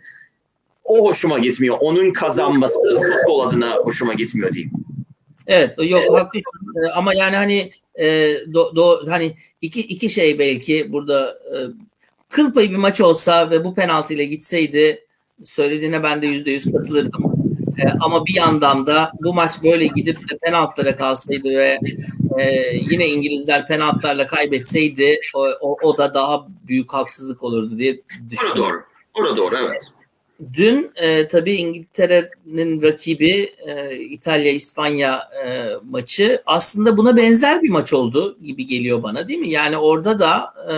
O 0.84 1.08
hoşuma 1.08 1.38
gitmiyor. 1.38 1.76
Onun 1.80 2.12
kazanması 2.12 2.98
futbol 2.98 3.40
adına 3.40 3.74
hoşuma 3.74 4.14
gitmiyor 4.14 4.52
diyeyim. 4.52 4.72
Evet 5.46 5.74
yok 5.78 6.18
haklısın 6.18 6.50
E, 6.84 6.90
ama 6.90 7.14
yani 7.14 7.36
hani 7.36 7.70
e, 8.00 8.34
do, 8.54 8.76
do, 8.76 9.00
hani 9.08 9.32
iki 9.60 9.80
iki 9.80 10.10
şey 10.10 10.38
belki 10.38 10.92
burada 10.92 11.30
e, 11.30 11.56
kıl 12.28 12.54
payı 12.54 12.70
bir 12.70 12.76
maç 12.76 13.00
olsa 13.00 13.50
ve 13.50 13.64
bu 13.64 13.74
penaltı 13.74 14.14
ile 14.14 14.24
gitseydi 14.24 15.04
söylediğine 15.42 16.02
ben 16.02 16.22
de 16.22 16.26
yüzde 16.26 16.50
yüz 16.50 16.72
katılırdım. 16.72 17.35
E, 17.78 17.84
ama 18.00 18.26
bir 18.26 18.34
yandan 18.34 18.86
da 18.86 19.12
bu 19.22 19.34
maç 19.34 19.62
böyle 19.62 19.86
gidip 19.86 20.30
de 20.30 20.38
penaltılara 20.38 20.96
kalsaydı 20.96 21.48
ve 21.48 21.78
e, 22.38 22.76
yine 22.90 23.08
İngilizler 23.08 23.66
penaltılarla 23.66 24.26
kaybetseydi 24.26 25.20
o, 25.34 25.46
o, 25.60 25.76
o 25.82 25.98
da 25.98 26.14
daha 26.14 26.46
büyük 26.68 26.94
haksızlık 26.94 27.42
olurdu 27.42 27.78
diye 27.78 27.92
Orada 27.92 28.30
düşünüyorum. 28.30 28.62
doğru. 28.62 28.82
Orada 29.14 29.36
doğru 29.36 29.56
evet. 29.56 29.82
Dün 30.52 30.90
e, 30.96 31.28
tabii 31.28 31.54
İngiltere'nin 31.54 32.82
rakibi 32.82 33.54
e, 33.66 33.96
İtalya-İspanya 33.96 35.28
e, 35.46 35.70
maçı 35.90 36.42
aslında 36.46 36.96
buna 36.96 37.16
benzer 37.16 37.62
bir 37.62 37.70
maç 37.70 37.92
oldu 37.92 38.38
gibi 38.42 38.66
geliyor 38.66 39.02
bana 39.02 39.28
değil 39.28 39.38
mi? 39.38 39.50
Yani 39.50 39.76
orada 39.76 40.18
da 40.18 40.54
e, 40.72 40.74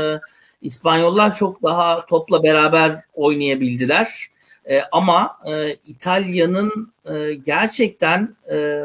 İspanyollar 0.62 1.34
çok 1.34 1.62
daha 1.62 2.06
topla 2.06 2.42
beraber 2.42 2.94
oynayabildiler. 3.14 4.28
E, 4.70 4.82
ama 4.92 5.38
e, 5.50 5.76
İtalya'nın 5.86 6.92
e, 7.04 7.34
gerçekten 7.34 8.36
e, 8.52 8.82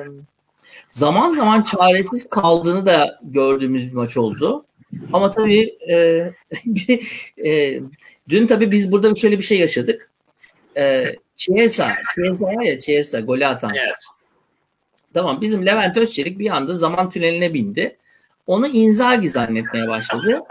zaman 0.90 1.30
zaman 1.30 1.62
çaresiz 1.62 2.26
kaldığını 2.30 2.86
da 2.86 3.20
gördüğümüz 3.24 3.90
bir 3.90 3.96
maç 3.96 4.18
oldu. 4.18 4.66
Ama 5.14 5.32
tabii 5.32 5.76
e, 5.90 5.96
e, 7.50 7.80
dün 8.30 8.48
tabii 8.48 8.72
biz 8.72 8.92
burada 8.92 9.16
şöyle 9.16 9.38
bir 9.38 9.44
şey 9.44 9.60
yaşadık. 9.60 10.12
E, 10.78 11.16
Chiesa, 11.36 11.92
Chiesa 12.16 12.46
var 12.46 12.62
ya 12.62 12.80
Chiesa 12.80 13.20
golü 13.20 13.46
atan. 13.46 13.72
Evet. 13.76 14.06
Tamam 15.14 15.42
bizim 15.42 15.66
Levent 15.66 15.98
Özçelik 15.98 16.40
bir 16.40 16.50
anda 16.50 16.74
zaman 16.74 17.10
tüneline 17.10 17.54
bindi. 17.54 17.98
Onu 18.48 18.68
Inzaghi 18.68 19.30
zannetmeye 19.30 19.88
başladı. 19.88 20.42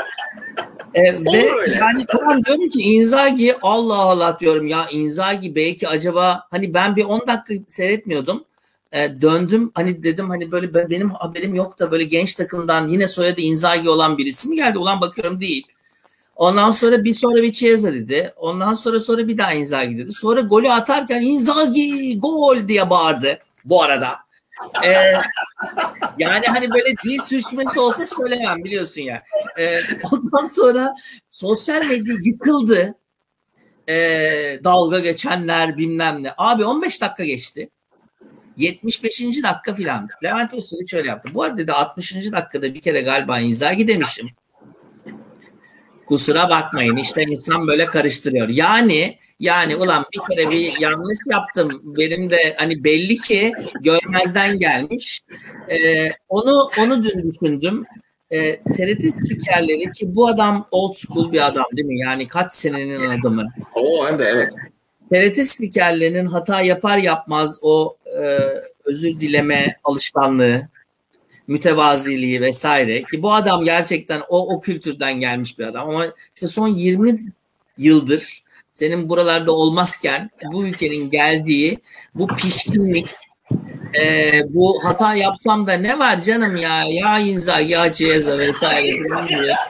E, 0.95 1.25
ve 1.25 1.55
öyle. 1.61 1.75
yani 1.75 2.07
tamam 2.09 2.45
diyorum 2.45 2.69
ki 2.69 2.81
Inzaghi 2.81 3.55
Allah 3.63 3.97
Allah 3.97 4.37
diyorum 4.41 4.67
ya 4.67 4.89
Inzaghi 4.91 5.55
belki 5.55 5.89
acaba 5.89 6.47
hani 6.51 6.75
ben 6.75 6.97
bir 6.97 7.05
10 7.05 7.21
dakika 7.27 7.55
seyretmiyordum. 7.69 8.45
E, 8.93 9.23
döndüm 9.23 9.71
hani 9.75 10.03
dedim 10.03 10.31
hani 10.31 10.53
böyle 10.53 10.75
ben- 10.75 10.91
benim 10.91 11.11
haberim 11.11 11.55
yok 11.55 11.79
da 11.79 11.91
böyle 11.91 12.05
genç 12.05 12.35
takımdan 12.35 12.89
yine 12.89 13.09
soyadı 13.09 13.41
Inzaghi 13.41 13.89
olan 13.89 14.19
birisi 14.19 14.49
mi 14.49 14.57
geldi? 14.57 14.79
Ulan 14.79 15.01
bakıyorum 15.01 15.41
değil. 15.41 15.67
Ondan 16.37 16.71
sonra 16.71 17.05
bir 17.05 17.15
sonra 17.15 17.43
bir 17.43 17.53
Chiesa 17.53 17.93
dedi. 17.93 18.33
Ondan 18.37 18.75
sonra 18.75 19.01
sonra 19.01 19.29
bir 19.29 19.39
daha 19.39 19.53
Inzaghi 19.53 19.99
dedi. 19.99 20.13
Sonra 20.13 20.41
golü 20.41 20.71
atarken 20.71 21.21
Inzaghi 21.21 22.19
gol 22.21 22.69
diye 22.69 22.91
bağırdı 22.91 23.39
bu 23.65 23.83
arada. 23.83 24.09
Ee, 24.85 25.13
yani 26.19 26.47
hani 26.47 26.71
böyle 26.71 26.95
dil 27.05 27.19
sürçmesi 27.19 27.81
olsa 27.81 28.07
söylemem 28.07 28.65
biliyorsun 28.65 29.03
ya. 29.03 29.23
Ee, 29.59 29.79
ondan 30.13 30.47
sonra 30.47 30.95
sosyal 31.31 31.85
medya 31.85 32.15
yıkıldı. 32.25 32.95
Ee, 33.89 34.61
dalga 34.65 34.99
geçenler 34.99 35.77
bilmem 35.77 36.23
ne. 36.23 36.33
Abi 36.39 36.65
15 36.65 37.03
dakika 37.03 37.25
geçti. 37.25 37.71
75. 38.57 39.21
dakika 39.21 39.75
filan. 39.75 40.09
Levent 40.25 40.55
Özçelik 40.55 40.89
şöyle 40.89 41.09
yaptı. 41.09 41.31
Bu 41.35 41.43
arada 41.43 41.59
dedi 41.59 41.73
60. 41.73 42.33
dakikada 42.33 42.75
bir 42.75 42.81
kere 42.81 43.01
galiba 43.01 43.41
Inzaghi 43.41 43.89
demişim. 43.89 44.29
Kusura 46.07 46.51
bakmayın 46.51 46.97
işte 46.97 47.23
insan 47.23 47.67
böyle 47.67 47.87
karıştırıyor. 47.87 48.49
Yani 48.49 49.19
Yani 49.43 49.77
ulan 49.77 50.05
bir 50.13 50.21
kere 50.31 50.51
bir 50.51 50.81
yanlış 50.81 51.19
yaptım. 51.31 51.81
Benim 51.85 52.31
de 52.31 52.55
hani 52.57 52.85
belli 52.85 53.17
ki 53.17 53.53
görmezden 53.81 54.59
gelmiş. 54.59 55.21
Ee, 55.69 56.11
onu 56.29 56.71
onu 56.81 57.05
dün 57.05 57.31
düşündüm. 57.31 57.85
Ee, 58.31 58.57
TRT 58.57 59.03
spikerleri 59.03 59.93
ki 59.93 60.15
bu 60.15 60.27
adam 60.27 60.69
old 60.71 60.95
school 60.95 61.33
bir 61.33 61.47
adam 61.47 61.65
değil 61.77 61.89
mi? 61.89 61.99
Yani 61.99 62.29
kaç 62.29 62.53
senenin 62.53 63.21
adamı. 63.21 63.47
Oo 63.75 64.07
hem 64.07 64.19
de 64.19 64.25
evet. 64.25 64.51
TRT 65.13 65.47
spikerlerinin 65.47 66.27
hata 66.27 66.61
yapar 66.61 66.99
yapmaz 66.99 67.59
o 67.63 67.97
e, 68.07 68.39
özür 68.85 69.21
dileme 69.21 69.77
alışkanlığı, 69.85 70.69
mütevaziliği 71.47 72.41
vesaire 72.41 73.03
ki 73.03 73.23
bu 73.23 73.33
adam 73.33 73.65
gerçekten 73.65 74.21
o 74.29 74.55
o 74.55 74.61
kültürden 74.61 75.21
gelmiş 75.21 75.59
bir 75.59 75.65
adam 75.65 75.89
ama 75.91 76.07
işte 76.35 76.47
son 76.47 76.69
20 76.69 77.33
yıldır 77.79 78.42
senin 78.73 79.09
buralarda 79.09 79.53
olmazken 79.53 80.31
bu 80.53 80.67
ülkenin 80.67 81.11
geldiği 81.11 81.79
bu 82.15 82.27
pişkinlik 82.27 83.07
e, 84.03 84.33
bu 84.49 84.85
hata 84.85 85.15
yapsam 85.15 85.67
da 85.67 85.73
ne 85.73 85.99
var 85.99 86.23
canım 86.23 86.57
ya 86.57 86.85
ya 86.89 87.19
inza 87.19 87.61
ya 87.61 87.93
ceza 87.93 88.39
vesaire. 88.39 88.97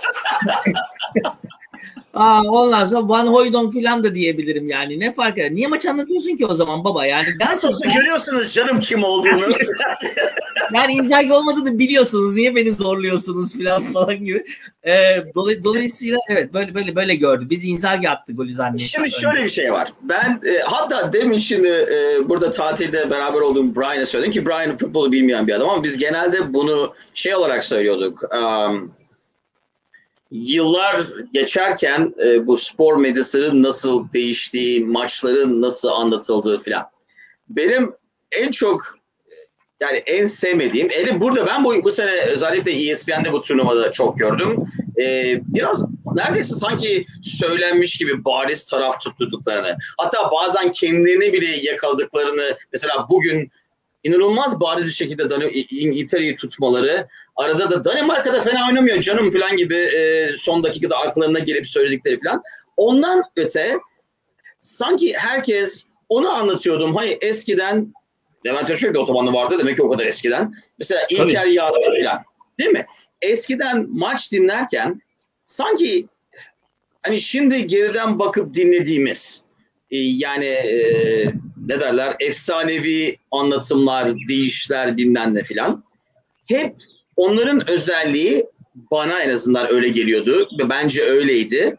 Aa, 2.14 2.42
ondan 2.42 2.84
sonra 2.84 3.08
Van 3.08 3.26
Hooydonk 3.26 3.74
falan 3.74 4.04
da 4.04 4.14
diyebilirim 4.14 4.68
yani. 4.68 5.00
Ne 5.00 5.12
fark 5.12 5.38
eder? 5.38 5.54
Niye 5.54 5.66
maç 5.66 5.86
anlatıyorsun 5.86 6.36
ki 6.36 6.46
o 6.46 6.54
zaman 6.54 6.84
baba? 6.84 7.06
Yani 7.06 7.26
gerçekten 7.38 7.94
görüyorsunuz 7.94 8.54
canım 8.54 8.80
kim 8.80 9.04
olduğunu. 9.04 9.46
yani 10.74 10.92
Inzaghi 10.92 11.32
olmadığını 11.32 11.78
biliyorsunuz. 11.78 12.34
Niye 12.34 12.56
beni 12.56 12.72
zorluyorsunuz 12.72 13.58
falan 13.58 13.82
falan 13.82 14.24
gibi. 14.24 14.44
Ee, 14.84 14.92
dolay- 15.34 15.64
dolayısıyla 15.64 16.18
evet 16.28 16.54
böyle 16.54 16.74
böyle 16.74 16.96
böyle 16.96 17.14
gördü. 17.14 17.46
Biz 17.50 17.64
Inzaghi 17.64 18.10
attı 18.10 18.32
golü 18.32 18.54
zannettik. 18.54 18.88
Şimdi 18.88 19.10
şöyle 19.10 19.44
bir 19.44 19.48
şey 19.48 19.72
var. 19.72 19.92
Ben 20.02 20.40
e, 20.46 20.58
hatta 20.58 21.12
demin 21.12 21.38
şimdi 21.38 21.68
e, 21.68 22.28
burada 22.28 22.50
tatilde 22.50 23.10
beraber 23.10 23.40
olduğum 23.40 23.76
Brian'a 23.76 24.06
söyledim 24.06 24.32
ki 24.32 24.46
Brian 24.46 24.76
futbolu 24.78 25.12
bilmeyen 25.12 25.46
bir 25.46 25.52
adam 25.52 25.68
ama 25.68 25.84
biz 25.84 25.98
genelde 25.98 26.54
bunu 26.54 26.94
şey 27.14 27.34
olarak 27.34 27.64
söylüyorduk. 27.64 28.22
Um, 28.34 28.92
yıllar 30.30 31.02
geçerken 31.32 32.14
e, 32.24 32.46
bu 32.46 32.56
spor 32.56 32.96
medyasının 32.96 33.62
nasıl 33.62 34.12
değiştiği, 34.12 34.84
maçların 34.84 35.62
nasıl 35.62 35.88
anlatıldığı 35.88 36.58
filan. 36.58 36.84
Benim 37.48 37.92
en 38.32 38.50
çok 38.50 39.01
yani 39.82 39.96
en 39.96 40.26
sevmediğim, 40.26 40.88
eli 40.90 41.20
burada 41.20 41.46
ben 41.46 41.64
bu, 41.64 41.84
bu 41.84 41.90
sene 41.90 42.20
özellikle 42.20 42.90
ESPN'de 42.90 43.32
bu 43.32 43.42
turnuvada 43.42 43.92
çok 43.92 44.18
gördüm. 44.18 44.56
Ee, 45.02 45.40
biraz 45.46 45.84
neredeyse 46.14 46.54
sanki 46.54 47.06
söylenmiş 47.22 47.96
gibi 47.96 48.24
bariz 48.24 48.66
taraf 48.66 49.00
tutturduklarını. 49.00 49.76
Hatta 49.98 50.30
bazen 50.30 50.72
kendilerini 50.72 51.32
bile 51.32 51.56
yakaladıklarını 51.70 52.56
mesela 52.72 53.06
bugün 53.10 53.50
inanılmaz 54.04 54.60
bariz 54.60 54.84
bir 54.84 54.90
şekilde 54.90 55.30
Dan- 55.30 55.50
İngiltere'yi 55.70 56.36
tutmaları. 56.36 57.08
Arada 57.36 57.70
da 57.70 57.84
Danimarka'da 57.84 58.40
fena 58.40 58.68
oynamıyor 58.68 59.00
canım 59.00 59.30
falan 59.30 59.56
gibi 59.56 59.76
e, 59.76 60.28
son 60.36 60.64
dakikada 60.64 60.98
arkalarına 60.98 61.38
gelip 61.38 61.66
söyledikleri 61.66 62.18
falan. 62.24 62.42
Ondan 62.76 63.22
öte 63.36 63.78
sanki 64.60 65.14
herkes 65.16 65.84
onu 66.08 66.30
anlatıyordum. 66.30 66.96
Hani 66.96 67.18
eskiden 67.20 67.94
Levent 68.46 68.70
Özçelik 68.70 68.94
de 68.94 68.98
otobanı 68.98 69.32
vardı 69.32 69.56
demek 69.58 69.76
ki 69.76 69.82
o 69.82 69.90
kadar 69.90 70.06
eskiden. 70.06 70.54
Mesela 70.78 71.00
İlker 71.10 71.46
Yağlar 71.46 71.80
falan 71.82 72.22
değil 72.58 72.70
mi? 72.70 72.86
Eskiden 73.22 73.86
maç 73.90 74.32
dinlerken 74.32 75.02
sanki 75.44 76.06
hani 77.02 77.20
şimdi 77.20 77.66
geriden 77.66 78.18
bakıp 78.18 78.54
dinlediğimiz 78.54 79.42
e, 79.90 79.98
yani 79.98 80.44
e, 80.44 81.26
ne 81.66 81.80
derler 81.80 82.16
efsanevi 82.20 83.16
anlatımlar, 83.30 84.08
deyişler 84.28 84.96
bilmem 84.96 85.34
ne 85.34 85.42
filan 85.42 85.84
hep 86.46 86.72
onların 87.16 87.70
özelliği 87.70 88.46
bana 88.90 89.20
en 89.20 89.30
azından 89.30 89.72
öyle 89.72 89.88
geliyordu 89.88 90.48
ve 90.58 90.68
bence 90.68 91.04
öyleydi. 91.04 91.76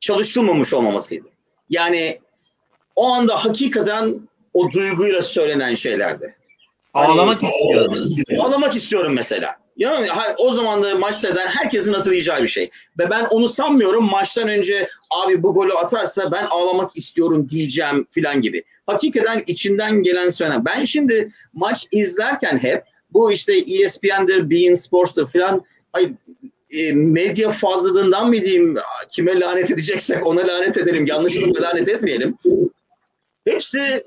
Çalışılmamış 0.00 0.74
olmamasıydı. 0.74 1.28
Yani 1.70 2.18
o 2.96 3.06
anda 3.06 3.44
hakikaten 3.44 4.16
o 4.54 4.72
duyguyla 4.72 5.22
söylenen 5.22 5.74
şeylerdi. 5.74 6.34
Ağlamak 6.94 7.42
Hani- 7.42 7.48
istiyorum. 7.50 7.94
Ağlamak 8.40 8.76
istiyorum 8.76 9.12
mesela. 9.14 9.56
Yani 9.76 10.08
o 10.38 10.52
zaman 10.52 10.82
da 10.82 10.94
maçta 10.94 11.28
eden 11.28 11.46
herkesin 11.46 11.92
hatırlayacağı 11.92 12.42
bir 12.42 12.48
şey. 12.48 12.70
Ve 12.98 13.10
ben 13.10 13.24
onu 13.24 13.48
sanmıyorum 13.48 14.04
maçtan 14.10 14.48
önce 14.48 14.88
abi 15.10 15.42
bu 15.42 15.54
golü 15.54 15.72
atarsa 15.72 16.32
ben 16.32 16.44
ağlamak 16.50 16.96
istiyorum 16.96 17.48
diyeceğim 17.48 18.06
filan 18.10 18.40
gibi. 18.40 18.62
Hakikaten 18.86 19.42
içinden 19.46 20.02
gelen 20.02 20.30
söylenen. 20.30 20.64
Ben 20.64 20.84
şimdi 20.84 21.30
maç 21.54 21.86
izlerken 21.92 22.58
hep 22.58 22.84
bu 23.10 23.32
işte 23.32 23.52
ESPN'dir, 23.56 24.50
Bein 24.50 24.74
Sports'tur 24.74 25.26
filan 25.26 25.64
hayır, 25.92 26.10
e, 26.70 26.92
medya 26.92 27.50
fazlalığından 27.50 28.28
mı 28.28 28.36
diyeyim 28.36 28.76
kime 29.10 29.40
lanet 29.40 29.70
edeceksek 29.70 30.26
ona 30.26 30.46
lanet 30.46 30.76
edelim 30.76 31.06
yanlışlıkla 31.06 31.62
lanet 31.62 31.88
etmeyelim. 31.88 32.38
Hepsi 33.44 33.78
e, 33.78 34.02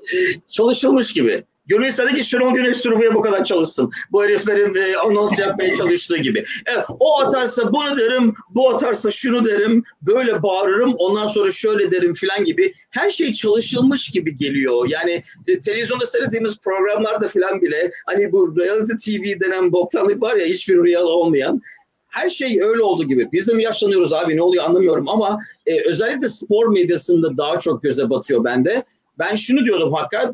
çalışılmış 0.48 1.12
gibi. 1.12 1.44
Gönül 1.68 1.86
istedi 1.86 2.14
ki 2.14 2.24
Şenol 2.24 2.54
Güneş 2.54 2.80
Turbo'ya 2.80 3.14
bu 3.14 3.20
kadar 3.20 3.44
çalışsın. 3.44 3.90
Bu 4.12 4.24
heriflerin 4.24 4.74
e, 4.74 4.96
anons 4.96 5.38
yapmaya 5.38 5.76
çalıştığı 5.76 6.16
gibi. 6.16 6.44
Evet, 6.66 6.84
o 7.00 7.20
atarsa 7.20 7.72
bunu 7.72 7.98
derim, 7.98 8.34
bu 8.54 8.70
atarsa 8.70 9.10
şunu 9.10 9.44
derim, 9.44 9.84
böyle 10.02 10.42
bağırırım, 10.42 10.94
ondan 10.98 11.26
sonra 11.26 11.50
şöyle 11.50 11.90
derim 11.90 12.14
filan 12.14 12.44
gibi. 12.44 12.72
Her 12.90 13.10
şey 13.10 13.32
çalışılmış 13.32 14.10
gibi 14.10 14.34
geliyor. 14.34 14.88
Yani 14.88 15.22
e, 15.46 15.60
televizyonda 15.60 16.06
seyrettiğimiz 16.06 16.58
programlarda 16.58 17.28
filan 17.28 17.60
bile 17.60 17.90
hani 18.06 18.32
bu 18.32 18.56
reality 18.58 18.92
TV 18.94 19.40
denen 19.40 19.72
boktanlık 19.72 20.22
var 20.22 20.36
ya 20.36 20.46
hiçbir 20.46 20.76
real 20.76 21.06
olmayan. 21.06 21.62
Her 22.08 22.28
şey 22.28 22.62
öyle 22.62 22.82
oldu 22.82 23.04
gibi. 23.04 23.28
Biz 23.32 23.48
de 23.48 23.54
mi 23.54 23.62
yaşlanıyoruz 23.62 24.12
abi 24.12 24.36
ne 24.36 24.42
oluyor 24.42 24.64
anlamıyorum 24.64 25.08
ama 25.08 25.38
e, 25.66 25.88
özellikle 25.88 26.28
spor 26.28 26.66
medyasında 26.66 27.36
daha 27.36 27.58
çok 27.58 27.82
göze 27.82 28.10
batıyor 28.10 28.44
bende. 28.44 28.84
Ben 29.18 29.34
şunu 29.34 29.64
diyordum 29.64 29.92
Hakkı, 29.92 30.32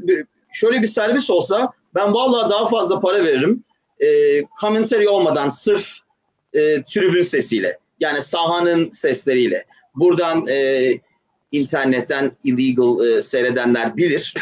şöyle 0.53 0.83
bir 0.83 0.87
servis 0.87 1.31
olsa 1.31 1.73
ben 1.95 2.15
vallahi 2.15 2.51
daha 2.51 2.67
fazla 2.67 3.01
para 3.01 3.25
veririm. 3.25 3.65
E, 4.01 4.07
commentary 4.61 5.09
olmadan 5.09 5.49
sırf 5.49 5.99
e, 6.53 6.83
tribün 6.83 7.23
sesiyle. 7.23 7.79
Yani 8.01 8.23
sahanın 8.23 8.91
sesleriyle. 8.91 9.65
Buradan 9.95 10.47
e, 10.47 10.93
internetten 11.53 12.33
illegal 12.45 13.07
e, 13.07 13.23
seyredenler 13.23 13.97
bilir. 13.97 14.35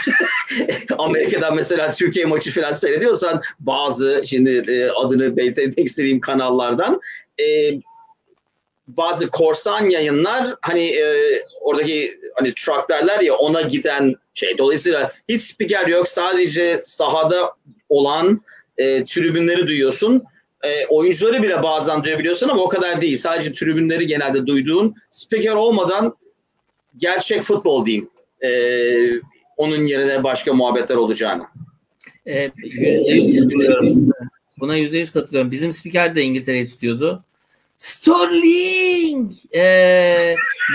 Amerika'dan 0.99 1.55
mesela 1.55 1.91
Türkiye 1.91 2.27
maçı 2.27 2.53
falan 2.53 2.73
seyrediyorsan 2.73 3.43
bazı 3.61 4.23
şimdi 4.27 4.73
e, 4.73 4.91
adını 4.91 5.37
belirtmek 5.37 5.87
istediğim 5.87 6.21
kanallardan 6.21 7.01
e, 7.41 7.45
bazı 8.89 9.31
korsan 9.31 9.91
yayınlar 9.91 10.55
hani 10.61 10.87
e, 10.87 11.39
oradaki 11.61 12.21
hani 12.35 12.55
truck 12.55 12.89
derler 12.89 13.21
ya 13.21 13.35
ona 13.35 13.63
giden 13.63 14.15
şey. 14.35 14.59
Dolayısıyla 14.59 15.13
hiç 15.29 15.41
spiker 15.41 15.87
yok. 15.87 16.09
Sadece 16.09 16.81
sahada 16.83 17.51
olan 17.89 18.41
e, 18.79 19.05
tribünleri 19.05 19.67
duyuyorsun. 19.67 20.23
E, 20.65 20.87
oyuncuları 20.87 21.43
bile 21.43 21.63
bazen 21.63 22.05
duyabiliyorsun 22.05 22.49
ama 22.49 22.63
o 22.63 22.69
kadar 22.69 23.01
değil. 23.01 23.17
Sadece 23.17 23.53
tribünleri 23.53 24.07
genelde 24.07 24.47
duyduğun 24.47 24.95
spiker 25.11 25.55
olmadan 25.55 26.17
gerçek 26.97 27.43
futbol 27.43 27.87
diyeyim. 27.87 28.11
E, 28.45 28.51
onun 29.57 29.87
yerine 29.87 30.25
başka 30.25 30.53
muhabbetler 30.53 30.97
olacağını. 30.97 31.43
Yüzde 32.57 33.11
yüz 33.11 33.27
katılıyorum. 33.27 34.13
Buna 34.61 34.77
yüzde 34.77 34.99
yüz 34.99 35.11
katılıyorum. 35.13 35.51
Bizim 35.51 35.73
spiker 35.73 36.17
de 36.17 36.23
İngiltere'yi 36.23 36.67
tutuyordu. 36.67 37.25
Sterling! 37.81 39.33
Ee, 39.55 39.61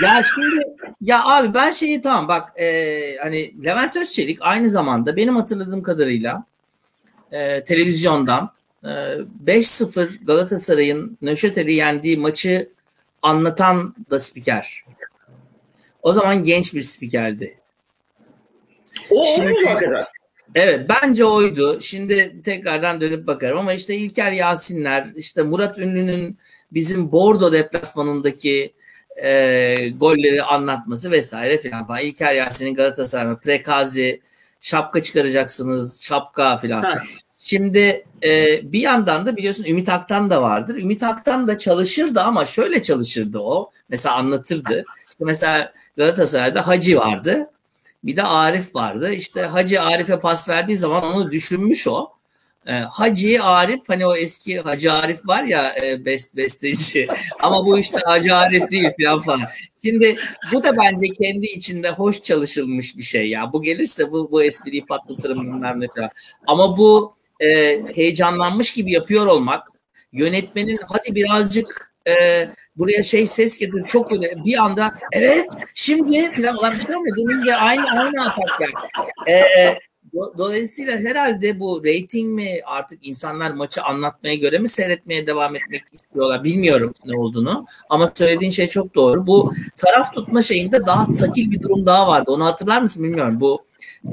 ya 0.02 0.22
şimdi 0.34 0.64
ya 1.00 1.24
abi 1.24 1.54
ben 1.54 1.70
şeyi 1.70 2.02
tamam 2.02 2.28
bak 2.28 2.60
e, 2.60 3.16
hani 3.22 3.64
Levent 3.64 3.96
Özçelik 3.96 4.38
aynı 4.40 4.68
zamanda 4.68 5.16
benim 5.16 5.36
hatırladığım 5.36 5.82
kadarıyla 5.82 6.44
e, 7.32 7.64
televizyondan 7.64 8.50
e, 8.84 8.88
5-0 8.88 10.24
Galatasaray'ın 10.24 11.18
Nöşetel'i 11.22 11.72
yendiği 11.72 12.16
maçı 12.16 12.68
anlatan 13.22 13.94
da 14.10 14.18
spiker. 14.18 14.84
O 16.02 16.12
zaman 16.12 16.42
genç 16.42 16.74
bir 16.74 16.82
spikerdi. 16.82 17.58
O 19.10 19.24
Şimdi- 19.24 19.64
hakikaten. 19.66 20.04
Evet 20.54 20.88
bence 20.88 21.24
oydu. 21.24 21.80
Şimdi 21.80 22.42
tekrardan 22.42 23.00
dönüp 23.00 23.26
bakarım 23.26 23.58
ama 23.58 23.72
işte 23.72 23.94
İlker 23.94 24.32
Yasinler, 24.32 25.06
işte 25.16 25.42
Murat 25.42 25.78
Ünlü'nün 25.78 26.38
bizim 26.72 27.12
Bordo 27.12 27.52
deplasmanındaki 27.52 28.72
e, 29.16 29.88
golleri 29.88 30.42
anlatması 30.42 31.10
vesaire 31.10 31.60
filan 31.60 31.86
falan. 31.86 32.00
İlker 32.00 32.34
Yasin'in 32.34 32.74
Galatasaray, 32.74 33.36
Prekazi, 33.36 34.20
şapka 34.60 35.02
çıkaracaksınız, 35.02 36.04
şapka 36.04 36.58
filan. 36.58 36.98
Şimdi 37.38 38.04
e, 38.24 38.60
bir 38.72 38.80
yandan 38.80 39.26
da 39.26 39.36
biliyorsun 39.36 39.64
Ümit 39.64 39.88
Aktan 39.88 40.30
da 40.30 40.42
vardır. 40.42 40.76
Ümit 40.76 41.02
Aktan 41.02 41.48
da 41.48 41.58
çalışırdı 41.58 42.20
ama 42.20 42.46
şöyle 42.46 42.82
çalışırdı 42.82 43.38
o. 43.38 43.70
Mesela 43.88 44.14
anlatırdı. 44.14 44.84
İşte 45.10 45.24
mesela 45.24 45.72
Galatasaray'da 45.96 46.66
Hacı 46.66 46.96
vardı. 46.96 47.50
Bir 48.04 48.16
de 48.16 48.22
Arif 48.22 48.74
vardı. 48.74 49.12
İşte 49.12 49.42
Hacı 49.42 49.82
Arif'e 49.82 50.20
pas 50.20 50.48
verdiği 50.48 50.76
zaman 50.76 51.04
onu 51.04 51.30
düşünmüş 51.30 51.88
o. 51.88 52.15
E, 52.66 52.72
Hacı 52.72 53.44
Arif 53.44 53.80
hani 53.88 54.06
o 54.06 54.16
eski 54.16 54.60
Hacı 54.60 54.92
Arif 54.92 55.26
var 55.26 55.42
ya 55.42 55.74
e, 55.84 56.04
best, 56.04 56.36
besteci 56.36 57.06
ama 57.40 57.66
bu 57.66 57.78
işte 57.78 57.98
Hacı 58.04 58.36
Arif 58.36 58.70
değil 58.70 58.88
falan 59.04 59.22
falan. 59.22 59.40
Şimdi 59.84 60.16
bu 60.52 60.62
da 60.62 60.76
bence 60.76 61.06
kendi 61.22 61.46
içinde 61.46 61.90
hoş 61.90 62.22
çalışılmış 62.22 62.96
bir 62.96 63.02
şey 63.02 63.28
ya. 63.28 63.52
Bu 63.52 63.62
gelirse 63.62 64.12
bu, 64.12 64.30
bu 64.32 64.42
espriyi 64.42 64.86
patlatırım 64.86 65.40
bilmem 65.40 65.80
ne 65.80 65.86
falan. 65.96 66.10
Ama 66.46 66.76
bu 66.76 67.14
e, 67.40 67.78
heyecanlanmış 67.94 68.72
gibi 68.72 68.92
yapıyor 68.92 69.26
olmak 69.26 69.68
yönetmenin 70.12 70.78
hadi 70.88 71.14
birazcık 71.14 71.94
e, 72.08 72.12
buraya 72.76 73.02
şey 73.02 73.26
ses 73.26 73.58
getir 73.58 73.82
çok 73.88 74.12
öyle 74.12 74.34
bir 74.44 74.64
anda 74.64 74.92
evet 75.12 75.46
şimdi 75.74 76.32
falan 76.32 76.56
olan 76.56 76.74
bir 76.74 76.80
şey 76.80 76.96
olmuyor. 76.96 77.16
Demin 77.16 77.46
de 77.46 77.56
aynı 77.56 78.00
aynı 78.00 78.20
atak 78.20 78.60
yani. 78.60 78.74
E, 79.36 79.78
Dolayısıyla 80.38 80.98
herhalde 80.98 81.60
bu 81.60 81.84
rating 81.84 82.34
mi 82.34 82.60
artık 82.66 83.06
insanlar 83.06 83.50
maçı 83.50 83.82
anlatmaya 83.82 84.34
göre 84.34 84.58
mi 84.58 84.68
seyretmeye 84.68 85.26
devam 85.26 85.56
etmek 85.56 85.82
istiyorlar 85.92 86.44
bilmiyorum 86.44 86.94
ne 87.06 87.18
olduğunu. 87.18 87.66
Ama 87.88 88.12
söylediğin 88.14 88.50
şey 88.50 88.68
çok 88.68 88.94
doğru. 88.94 89.26
Bu 89.26 89.52
taraf 89.76 90.14
tutma 90.14 90.42
şeyinde 90.42 90.86
daha 90.86 91.06
sakil 91.06 91.50
bir 91.50 91.62
durum 91.62 91.86
daha 91.86 92.08
vardı. 92.08 92.30
Onu 92.30 92.44
hatırlar 92.44 92.82
mısın 92.82 93.04
bilmiyorum. 93.04 93.40
Bu 93.40 93.60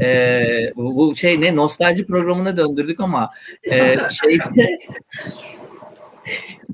e, 0.02 0.44
bu 0.76 1.16
şey 1.16 1.42
ne 1.42 1.56
nostalji 1.56 2.06
programına 2.06 2.58
döndürdük 2.58 3.00
ama 3.00 3.32
e, 3.72 3.98
şeyde 4.10 4.80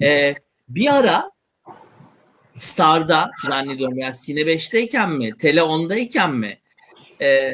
e, 0.05 0.35
bir 0.69 0.97
ara 0.99 1.31
Star'da 2.55 3.31
zannediyorum 3.47 3.97
ya 3.97 4.13
Sine 4.13 4.41
5'teyken 4.41 5.17
mi 5.17 5.37
Tele 5.37 5.59
10'dayken 5.59 6.33
mi 6.33 6.57
e, 7.21 7.53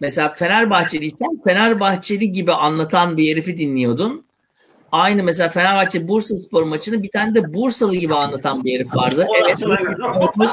mesela 0.00 0.28
Fenerbahçeliysen 0.28 1.40
Fenerbahçeli 1.44 2.32
gibi 2.32 2.52
anlatan 2.52 3.16
bir 3.16 3.32
herifi 3.32 3.58
dinliyordun. 3.58 4.26
Aynı 4.92 5.22
mesela 5.22 5.48
Fenerbahçe 5.48 6.08
Bursa 6.08 6.36
Spor 6.36 6.62
maçını 6.62 7.02
bir 7.02 7.10
tane 7.10 7.34
de 7.34 7.54
Bursalı 7.54 7.96
gibi 7.96 8.14
anlatan 8.14 8.64
bir 8.64 8.74
herif 8.74 8.96
vardı. 8.96 9.26
evet, 9.44 9.58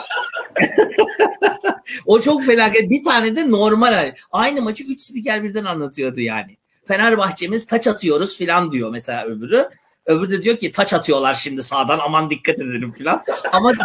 o 2.05 2.21
çok 2.21 2.43
felaket. 2.43 2.89
Bir 2.89 3.03
tane 3.03 3.35
de 3.35 3.51
normal. 3.51 4.13
Aynı 4.31 4.61
maçı 4.61 4.83
3 4.83 5.01
spiker 5.01 5.43
birden 5.43 5.65
anlatıyordu 5.65 6.19
yani. 6.19 6.57
Fenerbahçe'miz 6.87 7.67
taç 7.67 7.87
atıyoruz 7.87 8.37
filan 8.37 8.71
diyor 8.71 8.89
mesela 8.91 9.25
öbürü. 9.25 9.69
Öbürü 10.05 10.31
de 10.31 10.43
diyor 10.43 10.57
ki 10.57 10.71
taç 10.71 10.93
atıyorlar 10.93 11.33
şimdi 11.33 11.63
sağdan 11.63 11.99
aman 11.99 12.29
dikkat 12.29 12.55
edelim 12.55 12.91
filan. 12.91 13.23
Ama 13.51 13.71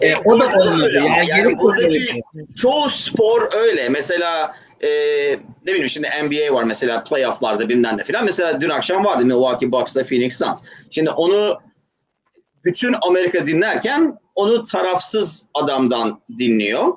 e, 0.00 0.16
o 0.16 0.40
da 0.40 0.44
olmadı. 0.58 0.92
Yani, 0.94 1.28
yani 1.28 1.58
buradaki 1.58 2.22
çoğu 2.56 2.90
spor 2.90 3.48
öyle. 3.56 3.88
Mesela 3.88 4.54
e, 4.80 4.88
ne 5.66 5.72
bileyim 5.72 5.88
şimdi 5.88 6.08
NBA 6.22 6.54
var 6.54 6.64
mesela 6.64 7.04
playofflarda 7.04 7.68
bilmem 7.68 7.98
de 7.98 8.04
filan. 8.04 8.24
Mesela 8.24 8.60
dün 8.60 8.70
akşam 8.70 9.04
vardı 9.04 9.24
Milwaukee 9.24 9.72
Bucks'la 9.72 10.04
Phoenix 10.04 10.38
Suns. 10.38 10.62
Şimdi 10.90 11.10
onu 11.10 11.58
bütün 12.64 12.94
Amerika 13.02 13.46
dinlerken 13.46 14.18
onu 14.34 14.62
tarafsız 14.62 15.46
adamdan 15.54 16.20
dinliyor. 16.38 16.92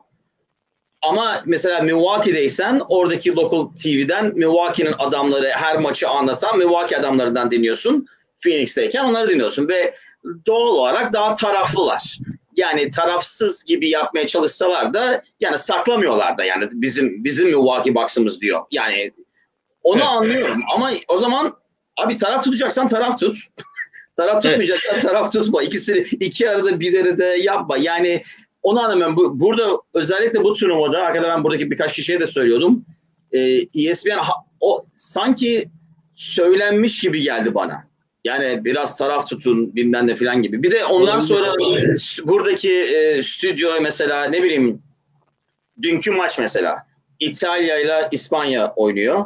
Ama 1.01 1.41
mesela 1.45 1.81
Milwaukee'deysen 1.81 2.81
oradaki 2.89 3.35
local 3.35 3.67
TV'den 3.83 4.25
Milwaukee'nin 4.35 4.93
adamları 4.99 5.47
her 5.47 5.77
maçı 5.77 6.09
anlatan 6.09 6.57
Milwaukee 6.57 6.97
adamlarından 6.97 7.51
dinliyorsun. 7.51 8.07
Phoenix'teyken 8.43 9.03
onları 9.03 9.29
dinliyorsun 9.29 9.67
ve 9.67 9.93
doğal 10.45 10.67
olarak 10.67 11.13
daha 11.13 11.33
taraflılar. 11.33 12.17
Yani 12.55 12.89
tarafsız 12.89 13.63
gibi 13.63 13.89
yapmaya 13.89 14.27
çalışsalar 14.27 14.93
da 14.93 15.21
yani 15.39 15.57
saklamıyorlar 15.57 16.37
da 16.37 16.43
yani 16.43 16.69
bizim 16.71 17.23
bizim 17.23 17.45
Milwaukee 17.45 17.95
Bucks'ımız 17.95 18.41
diyor. 18.41 18.61
Yani 18.71 19.11
onu 19.83 19.97
evet. 19.97 20.07
anlıyorum 20.07 20.61
ama 20.75 20.91
o 21.07 21.17
zaman 21.17 21.53
abi 21.97 22.17
taraf 22.17 22.43
tutacaksan 22.43 22.87
taraf 22.87 23.19
tut. 23.19 23.37
taraf 24.17 24.43
tutmayacaksan 24.43 24.93
evet. 24.93 25.03
taraf 25.03 25.33
tutma. 25.33 25.63
İkisi 25.63 26.05
iki 26.19 26.49
arada 26.49 26.79
bir 26.79 27.17
de 27.17 27.37
yapma. 27.41 27.77
Yani 27.77 28.21
onu 28.63 28.83
anlamıyorum. 28.83 29.15
Bu, 29.15 29.39
burada 29.39 29.77
özellikle 29.93 30.43
bu 30.43 30.53
turnuvada 30.53 31.03
arkadaşlar 31.03 31.37
ben 31.37 31.43
buradaki 31.43 31.71
birkaç 31.71 31.93
kişiye 31.93 32.19
de 32.19 32.27
söylüyordum. 32.27 32.85
Ee, 33.31 33.39
ESPN 33.75 34.19
o 34.59 34.83
sanki 34.93 35.65
söylenmiş 36.15 36.99
gibi 36.99 37.21
geldi 37.21 37.55
bana. 37.55 37.87
Yani 38.27 38.65
biraz 38.65 38.97
taraf 38.97 39.29
tutun 39.29 39.75
bilmem 39.75 40.07
ne 40.07 40.15
falan 40.15 40.41
gibi. 40.41 40.63
Bir 40.63 40.71
de 40.71 40.85
ondan 40.85 41.19
sonra 41.19 41.53
buradaki 42.23 42.73
e, 42.73 43.23
stüdyo 43.23 43.71
mesela 43.81 44.23
ne 44.25 44.43
bileyim 44.43 44.81
dünkü 45.81 46.11
maç 46.11 46.39
mesela 46.39 46.87
İtalya 47.19 47.79
ile 47.79 48.07
İspanya 48.11 48.73
oynuyor. 48.75 49.25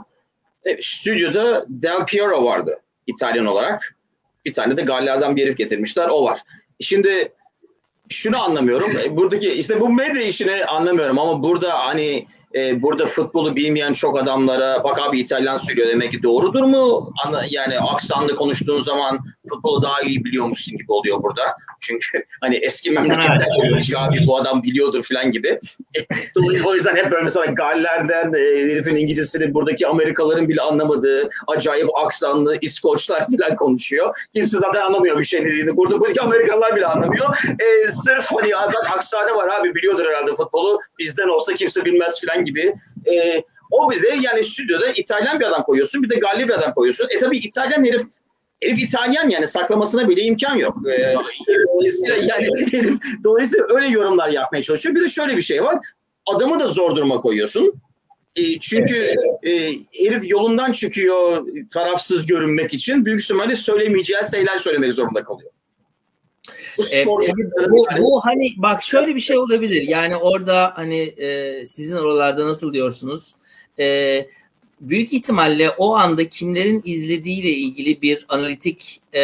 E, 0.66 0.82
stüdyoda 0.82 1.66
Del 1.70 2.06
Piero 2.06 2.46
vardı 2.46 2.82
İtalyan 3.08 3.46
olarak. 3.46 3.96
Bir 4.46 4.54
tane 4.54 4.78
de 4.78 4.82
Galler'den 4.82 5.36
bir 5.36 5.44
herif 5.44 5.58
getirmişler. 5.58 6.08
O 6.12 6.24
var. 6.24 6.40
Şimdi 6.80 7.32
şunu 8.10 8.44
anlamıyorum. 8.44 8.98
E, 8.98 9.18
buradaki 9.18 9.52
işte 9.52 9.80
bu 9.80 9.90
medya 9.90 10.22
işini 10.22 10.66
anlamıyorum 10.66 11.20
ama 11.20 11.44
burada 11.44 11.86
hani 11.86 12.26
e, 12.56 12.82
burada 12.82 13.06
futbolu 13.06 13.56
bilmeyen 13.56 13.94
çok 13.94 14.20
adamlara 14.20 14.84
bak 14.84 15.00
abi 15.00 15.20
İtalyan 15.20 15.58
söylüyor 15.58 15.88
demek 15.88 16.12
ki 16.12 16.24
doğrudur 16.24 16.64
mu? 16.64 17.14
Yani 17.50 17.80
aksanlı 17.80 18.36
konuştuğun 18.36 18.82
zaman 18.82 19.20
futbolu 19.50 19.82
daha 19.82 20.02
iyi 20.02 20.24
biliyormuşsun 20.24 20.78
gibi 20.78 20.92
oluyor 20.92 21.24
burada. 21.24 21.42
Çünkü 21.80 22.26
hani 22.42 22.56
eski 22.56 22.92
memleketten 22.92 23.50
söylüyor 23.56 24.02
abi 24.02 24.28
bu 24.28 24.38
adam 24.38 24.64
biliyordur 24.64 25.04
falan 25.04 25.32
gibi. 25.32 25.60
Dolayısıyla 26.36 26.70
o 26.70 26.76
yüzden 26.76 26.96
hep 26.96 27.12
böyle 27.12 27.24
mesela 27.24 27.46
Galler'den 27.46 28.34
e, 28.34 28.72
herifin 28.72 28.96
İngilizcesini 28.96 29.54
buradaki 29.54 29.88
Amerikalıların 29.88 30.50
bile 30.50 30.62
anlamadığı 30.62 31.30
acayip 31.48 31.90
aksanlı 32.06 32.58
İskoçlar 32.62 33.26
falan 33.28 33.56
konuşuyor. 33.56 34.18
Kimse 34.34 34.58
zaten 34.58 34.82
anlamıyor 34.82 35.20
bir 35.20 35.24
şey 35.24 35.46
dediğini. 35.46 35.78
Burada 35.78 36.00
buradaki 36.00 36.22
Amerikalılar 36.22 36.76
bile 36.76 36.86
anlamıyor. 36.86 37.38
E, 37.60 37.92
sırf 37.92 38.26
hani 38.32 38.56
abi 38.56 38.74
aksanı 38.96 39.36
var 39.36 39.60
abi 39.60 39.76
biliyordur 39.76 40.06
herhalde 40.06 40.36
futbolu. 40.36 40.80
Bizden 41.00 41.28
olsa 41.28 41.54
kimse 41.54 41.86
bilmez 41.86 42.22
falan 42.26 42.41
gibi. 42.46 42.76
E, 43.14 43.44
o 43.72 43.92
bize 43.92 44.18
yani 44.22 44.44
stüdyoda 44.44 44.92
İtalyan 44.96 45.40
bir 45.40 45.46
adam 45.46 45.64
koyuyorsun 45.64 46.04
bir 46.04 46.10
de 46.10 46.16
Galli 46.16 46.48
bir 46.48 46.54
adam 46.54 46.74
koyuyorsun. 46.74 47.08
E 47.16 47.18
tabii 47.18 47.38
İtalyan 47.38 47.86
herif 47.86 48.02
Herif 48.64 48.80
İtalyan 48.80 49.30
yani 49.30 49.48
saklamasına 49.48 50.10
bile 50.10 50.22
imkan 50.22 50.58
yok. 50.58 50.78
Ee, 50.90 51.16
dolayısıyla 51.68 52.16
yani 52.28 52.48
herif, 52.72 52.98
dolayısıyla 53.24 53.66
öyle 53.70 53.88
yorumlar 53.88 54.30
yapmaya 54.30 54.64
çalışıyor. 54.64 54.96
Bir 54.96 55.02
de 55.02 55.10
şöyle 55.10 55.38
bir 55.38 55.42
şey 55.42 55.64
var. 55.64 55.78
Adamı 56.26 56.60
da 56.60 56.68
zor 56.68 56.96
duruma 56.96 57.22
koyuyorsun. 57.22 57.74
E, 58.36 58.60
çünkü 58.60 59.16
e, 59.44 59.52
herif 60.06 60.30
yolundan 60.30 60.72
çıkıyor 60.72 61.48
tarafsız 61.74 62.26
görünmek 62.26 62.74
için. 62.74 63.06
Büyük 63.06 63.24
ihtimalle 63.24 63.56
söylemeyeceği 63.56 64.20
şeyler 64.32 64.58
söylemek 64.58 64.94
zorunda 64.94 65.24
kalıyor. 65.24 65.51
E, 66.94 67.06
bu, 67.06 67.88
bu, 67.98 68.22
hani 68.26 68.54
bak 68.58 68.82
şöyle 68.82 69.16
bir 69.16 69.20
şey 69.20 69.38
olabilir. 69.38 69.82
Yani 69.88 70.16
orada 70.16 70.72
hani 70.76 71.00
e, 71.00 71.66
sizin 71.66 71.98
oralarda 71.98 72.48
nasıl 72.48 72.74
diyorsunuz? 72.74 73.36
E, 73.80 74.26
büyük 74.82 75.14
ihtimalle 75.14 75.70
o 75.70 75.96
anda 75.96 76.30
kimlerin 76.30 76.82
izlediğiyle 76.86 77.50
ilgili 77.50 78.02
bir 78.02 78.26
analitik 78.30 79.02
e, 79.14 79.22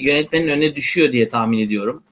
yönetmenin 0.00 0.48
önüne 0.48 0.76
düşüyor 0.76 1.12
diye 1.12 1.28
tahmin 1.28 1.58
ediyorum. 1.58 2.02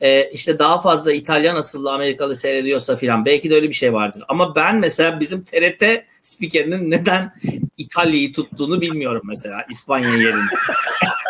E, 0.00 0.30
işte 0.30 0.58
daha 0.58 0.80
fazla 0.80 1.12
İtalyan 1.12 1.56
asıllı 1.56 1.92
Amerikalı 1.92 2.36
seyrediyorsa 2.36 2.96
filan 2.96 3.24
belki 3.24 3.50
de 3.50 3.54
öyle 3.54 3.68
bir 3.68 3.74
şey 3.74 3.92
vardır. 3.92 4.22
Ama 4.28 4.54
ben 4.54 4.76
mesela 4.76 5.20
bizim 5.20 5.44
TRT 5.44 5.84
spikerinin 6.22 6.90
neden 6.90 7.34
İtalya'yı 7.76 8.32
tuttuğunu 8.32 8.80
bilmiyorum 8.80 9.22
mesela 9.24 9.66
İspanya 9.70 10.08
yerinde. 10.08 10.54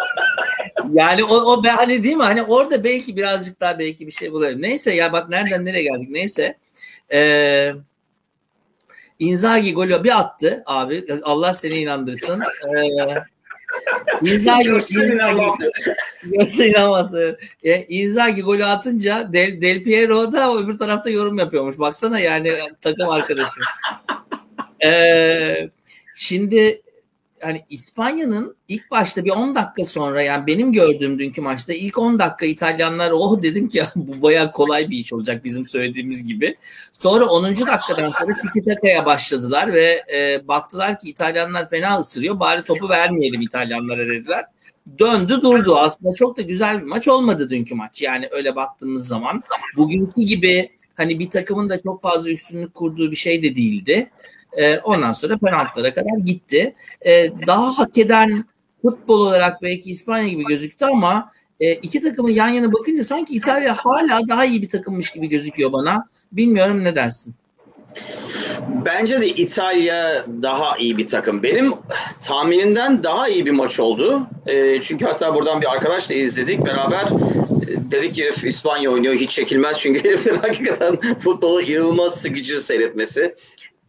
yani 0.93 1.25
o, 1.25 1.35
o 1.35 1.63
hani 1.65 2.03
değil 2.03 2.17
mi? 2.17 2.23
Hani 2.23 2.43
orada 2.43 2.85
belki 2.85 3.17
birazcık 3.17 3.61
daha 3.61 3.79
belki 3.79 4.07
bir 4.07 4.13
şey 4.13 4.33
bulabilirim. 4.33 4.63
Neyse 4.63 4.95
ya 4.95 5.13
bak 5.13 5.29
nereden 5.29 5.65
nereye 5.65 5.83
geldik. 5.83 6.11
Neyse. 6.11 6.57
Eee 7.11 7.75
Inzaghi 9.21 9.75
golü 9.75 10.05
bir 10.05 10.19
attı 10.19 10.63
abi. 10.67 11.05
Allah 11.23 11.53
seni 11.53 11.79
inandırsın. 11.79 12.41
Ee, 12.41 14.31
Inzaghi, 14.31 14.73
Nasıl 16.25 16.65
inanmazsın? 16.65 17.37
E, 17.63 17.83
Inzaghi 17.83 18.43
golü 18.43 18.65
atınca 18.65 19.33
Del, 19.33 19.61
Del 19.61 19.83
Piero 19.83 20.33
da 20.33 20.55
öbür 20.55 20.79
tarafta 20.79 21.11
yorum 21.11 21.39
yapıyormuş. 21.39 21.79
Baksana 21.79 22.21
yani 22.21 22.53
takım 22.81 23.09
arkadaşı. 23.09 23.61
Ee, 24.85 25.71
şimdi 26.15 26.83
hani 27.43 27.65
İspanya'nın 27.71 28.57
ilk 28.69 28.91
başta 28.91 29.25
bir 29.25 29.31
10 29.31 29.55
dakika 29.55 29.85
sonra 29.85 30.23
yani 30.23 30.47
benim 30.47 30.73
gördüğüm 30.73 31.19
dünkü 31.19 31.41
maçta 31.41 31.73
ilk 31.73 31.99
10 31.99 32.19
dakika 32.19 32.47
İtalyanlar 32.47 33.11
oh 33.11 33.43
dedim 33.43 33.69
ki 33.69 33.83
bu 33.97 34.23
bayağı 34.23 34.53
kolay 34.53 34.91
bir 34.91 34.99
iş 34.99 35.13
olacak 35.13 35.45
bizim 35.45 35.67
söylediğimiz 35.67 36.27
gibi. 36.27 36.57
Sonra 36.93 37.27
10. 37.27 37.45
dakikadan 37.45 38.11
sonra 38.19 38.37
tiki 38.43 38.65
takaya 38.65 39.07
başladılar 39.07 39.73
ve 39.73 40.05
e, 40.13 40.49
baktılar 40.49 40.99
ki 40.99 41.11
İtalyanlar 41.11 41.71
fena 41.71 41.99
ısırıyor 41.99 42.41
bari 42.41 42.63
topu 42.63 42.89
vermeyelim 42.89 43.41
İtalyanlara 43.41 44.07
dediler. 44.07 44.45
Döndü 44.99 45.43
durdu 45.43 45.77
aslında 45.77 46.15
çok 46.15 46.37
da 46.37 46.43
güzel 46.43 46.81
bir 46.81 46.87
maç 46.87 47.09
olmadı 47.09 47.51
dünkü 47.51 47.75
maç 47.75 48.03
yani 48.03 48.29
öyle 48.31 48.57
baktığımız 48.57 49.09
zaman. 49.09 49.41
Bugünkü 49.77 50.21
gibi 50.21 50.71
hani 50.95 51.19
bir 51.19 51.31
takımın 51.31 51.71
da 51.71 51.81
çok 51.81 52.01
fazla 52.01 52.31
üstünlük 52.31 52.75
kurduğu 52.75 53.11
bir 53.11 53.17
şey 53.17 53.43
de 53.43 53.57
değildi. 53.57 54.11
E, 54.57 54.79
ondan 54.79 55.13
sonra 55.13 55.39
penaltılara 55.39 55.95
kadar 55.95 56.19
gitti. 56.25 56.75
E, 57.07 57.31
daha 57.47 57.79
hak 57.79 57.99
eden 57.99 58.45
futbol 58.83 59.21
olarak 59.21 59.63
belki 59.63 59.91
İspanya 59.91 60.29
gibi 60.29 60.45
gözüktü 60.45 60.85
ama 60.85 61.33
e, 61.61 61.75
iki 61.75 62.03
takımın 62.03 62.31
yan 62.31 62.49
yana 62.49 62.73
bakınca 62.73 63.05
sanki 63.05 63.35
İtalya 63.35 63.77
hala 63.77 64.29
daha 64.29 64.45
iyi 64.45 64.63
bir 64.63 64.69
takımmış 64.69 65.11
gibi 65.11 65.29
gözüküyor 65.29 65.73
bana. 65.73 66.09
Bilmiyorum 66.33 66.85
ne 66.85 66.95
dersin? 66.95 67.35
Bence 68.85 69.21
de 69.21 69.29
İtalya 69.29 70.27
daha 70.43 70.77
iyi 70.77 70.99
bir 70.99 71.07
takım. 71.07 71.43
Benim 71.43 71.73
tahminimden 72.27 73.03
daha 73.03 73.29
iyi 73.29 73.47
bir 73.47 73.51
maç 73.51 73.81
oldu. 73.81 74.23
E, 74.47 74.81
çünkü 74.81 75.05
hatta 75.05 75.35
buradan 75.35 75.61
bir 75.61 75.73
arkadaşla 75.73 76.15
izledik 76.15 76.67
beraber. 76.67 77.05
E, 77.05 77.91
dedi 77.91 78.11
ki 78.11 78.31
İspanya 78.45 78.91
oynuyor 78.91 79.15
hiç 79.15 79.31
çekilmez 79.31 79.79
çünkü 79.79 80.05
herifler 80.09 80.35
hakikaten 80.35 80.99
futbolu 81.19 81.63
inanılmaz 81.63 82.21
sıkıcı 82.21 82.63
seyretmesi 82.63 83.35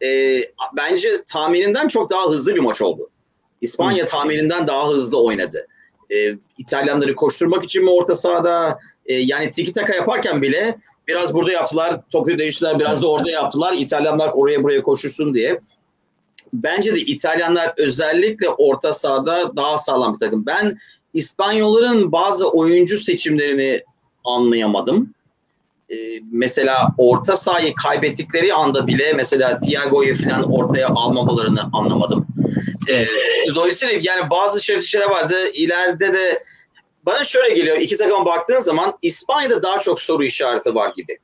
e, 0.02 0.40
bence 0.76 1.08
tahmininden 1.26 1.88
çok 1.88 2.10
daha 2.10 2.28
hızlı 2.28 2.54
bir 2.54 2.60
maç 2.60 2.82
oldu. 2.82 3.10
İspanya 3.60 4.06
tahmininden 4.06 4.66
daha 4.66 4.88
hızlı 4.88 5.22
oynadı. 5.22 5.66
E, 6.10 6.16
İtalyanları 6.58 7.14
koşturmak 7.14 7.64
için 7.64 7.84
mi 7.84 7.90
orta 7.90 8.14
sahada 8.14 8.78
e, 9.06 9.14
yani 9.14 9.50
tiki 9.50 9.72
taka 9.72 9.94
yaparken 9.94 10.42
bile 10.42 10.78
biraz 11.08 11.34
burada 11.34 11.52
yaptılar. 11.52 12.00
Topu 12.10 12.38
değiştiler 12.38 12.78
biraz 12.78 13.02
da 13.02 13.10
orada 13.10 13.30
yaptılar. 13.30 13.72
İtalyanlar 13.72 14.30
oraya 14.34 14.62
buraya 14.62 14.82
koşursun 14.82 15.34
diye. 15.34 15.60
Bence 16.52 16.94
de 16.94 17.00
İtalyanlar 17.00 17.72
özellikle 17.76 18.48
orta 18.48 18.92
sahada 18.92 19.56
daha 19.56 19.78
sağlam 19.78 20.14
bir 20.14 20.18
takım. 20.18 20.46
Ben 20.46 20.78
İspanyolların 21.14 22.12
bazı 22.12 22.50
oyuncu 22.50 22.96
seçimlerini 22.96 23.82
anlayamadım. 24.24 25.14
Ee, 25.92 26.20
mesela 26.32 26.88
orta 26.98 27.36
sahayı 27.36 27.74
kaybettikleri 27.74 28.54
anda 28.54 28.86
bile 28.86 29.12
mesela 29.12 29.58
Thiago'yu 29.58 30.22
falan 30.22 30.52
ortaya 30.52 30.88
almamalarını 30.88 31.60
anlamadım. 31.72 32.26
E, 32.88 33.06
dolayısıyla 33.54 33.98
yani 34.02 34.30
bazı 34.30 34.64
şeyler 34.64 35.10
vardı. 35.10 35.34
İleride 35.54 36.12
de 36.12 36.42
bana 37.06 37.24
şöyle 37.24 37.54
geliyor. 37.54 37.76
iki 37.76 37.96
takıma 37.96 38.26
baktığın 38.26 38.58
zaman 38.58 38.98
İspanya'da 39.02 39.62
daha 39.62 39.78
çok 39.78 40.00
soru 40.00 40.24
işareti 40.24 40.74
var 40.74 40.92
gibi. 40.96 41.18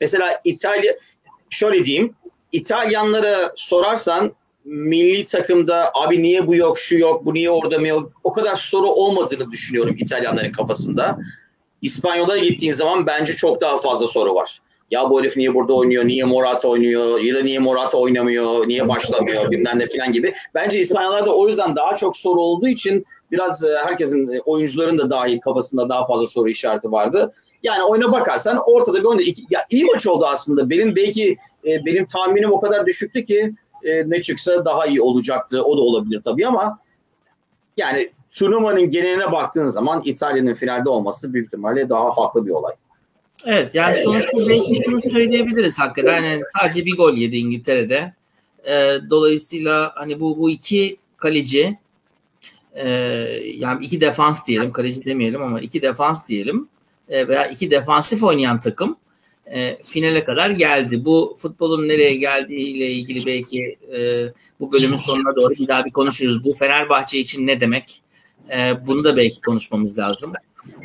Mesela 0.00 0.40
İtalya 0.44 0.96
şöyle 1.50 1.84
diyeyim. 1.84 2.14
İtalyanlara 2.52 3.52
sorarsan 3.56 4.32
milli 4.64 5.24
takımda 5.24 5.90
abi 5.94 6.22
niye 6.22 6.46
bu 6.46 6.54
yok, 6.54 6.78
şu 6.78 6.98
yok, 6.98 7.24
bu 7.24 7.34
niye 7.34 7.50
orada 7.50 7.78
mı 7.78 7.88
yok 7.88 8.12
o 8.24 8.32
kadar 8.32 8.56
soru 8.56 8.86
olmadığını 8.86 9.50
düşünüyorum 9.50 9.96
İtalyanların 9.98 10.52
kafasında. 10.52 11.18
İspanyollara 11.82 12.38
gittiğin 12.38 12.72
zaman 12.72 13.06
bence 13.06 13.36
çok 13.36 13.60
daha 13.60 13.78
fazla 13.78 14.06
soru 14.06 14.34
var. 14.34 14.60
Ya 14.90 15.10
bu 15.10 15.20
herif 15.20 15.36
niye 15.36 15.54
burada 15.54 15.74
oynuyor, 15.74 16.04
niye 16.04 16.24
Morata 16.24 16.68
oynuyor, 16.68 17.20
ya 17.20 17.34
da 17.34 17.42
niye 17.42 17.58
Morata 17.58 17.98
oynamıyor, 17.98 18.68
niye 18.68 18.88
başlamıyor 18.88 19.50
bilmem 19.50 19.78
ne 19.78 19.86
falan 19.88 20.12
gibi. 20.12 20.34
Bence 20.54 20.80
İspanyollarda 20.80 21.34
o 21.36 21.48
yüzden 21.48 21.76
daha 21.76 21.94
çok 21.94 22.16
soru 22.16 22.40
olduğu 22.40 22.68
için 22.68 23.04
biraz 23.30 23.64
e, 23.64 23.76
herkesin, 23.84 24.36
e, 24.36 24.40
oyuncuların 24.40 24.98
da 24.98 25.10
dahil 25.10 25.40
kafasında 25.40 25.88
daha 25.88 26.06
fazla 26.06 26.26
soru 26.26 26.48
işareti 26.48 26.92
vardı. 26.92 27.32
Yani 27.62 27.82
oyuna 27.82 28.12
bakarsan 28.12 28.58
ortada 28.66 28.98
bir 28.98 29.04
oyunda 29.04 29.22
iki, 29.22 29.42
ya 29.50 29.66
iyi 29.70 29.84
maç 29.84 30.06
oldu 30.06 30.26
aslında. 30.26 30.70
Benim 30.70 30.96
belki 30.96 31.36
e, 31.66 31.84
benim 31.86 32.04
tahminim 32.04 32.52
o 32.52 32.60
kadar 32.60 32.86
düşüktü 32.86 33.24
ki 33.24 33.50
e, 33.84 34.10
ne 34.10 34.22
çıksa 34.22 34.64
daha 34.64 34.86
iyi 34.86 35.02
olacaktı. 35.02 35.62
O 35.64 35.76
da 35.76 35.80
olabilir 35.80 36.22
tabii 36.24 36.46
ama 36.46 36.78
yani 37.76 38.10
turnuvanın 38.30 38.90
geneline 38.90 39.32
baktığın 39.32 39.68
zaman 39.68 40.02
İtalya'nın 40.04 40.54
finalde 40.54 40.88
olması 40.88 41.32
büyük 41.32 41.46
ihtimalle 41.46 41.88
daha 41.88 42.10
haklı 42.16 42.46
bir 42.46 42.50
olay. 42.50 42.74
Evet 43.44 43.74
yani 43.74 43.96
sonuçta 43.96 44.38
belki 44.48 44.82
şunu 44.84 45.00
söyleyebiliriz 45.12 45.78
hakikaten. 45.78 46.22
Yani 46.22 46.42
sadece 46.58 46.84
bir 46.84 46.96
gol 46.96 47.14
yedi 47.14 47.36
İngiltere'de. 47.36 48.14
E, 48.64 48.98
dolayısıyla 49.10 49.92
hani 49.94 50.20
bu 50.20 50.38
bu 50.38 50.50
iki 50.50 50.96
kaleci 51.16 51.78
e, 52.74 52.88
yani 53.54 53.84
iki 53.84 54.00
defans 54.00 54.46
diyelim 54.46 54.72
kaleci 54.72 55.04
demeyelim 55.04 55.42
ama 55.42 55.60
iki 55.60 55.82
defans 55.82 56.28
diyelim 56.28 56.68
e, 57.08 57.28
veya 57.28 57.46
iki 57.46 57.70
defansif 57.70 58.22
oynayan 58.22 58.60
takım 58.60 58.96
e, 59.46 59.78
finale 59.82 60.24
kadar 60.24 60.50
geldi. 60.50 61.04
Bu 61.04 61.36
futbolun 61.38 61.88
nereye 61.88 62.14
geldiği 62.14 62.76
ile 62.76 62.90
ilgili 62.90 63.26
belki 63.26 63.78
e, 63.96 64.28
bu 64.60 64.72
bölümün 64.72 64.96
sonuna 64.96 65.36
doğru 65.36 65.54
bir 65.60 65.68
daha 65.68 65.84
bir 65.84 65.90
konuşuruz. 65.90 66.44
Bu 66.44 66.54
Fenerbahçe 66.54 67.18
için 67.18 67.46
ne 67.46 67.60
demek? 67.60 68.02
E, 68.56 68.86
bunu 68.86 69.04
da 69.04 69.16
belki 69.16 69.40
konuşmamız 69.40 69.98
lazım. 69.98 70.32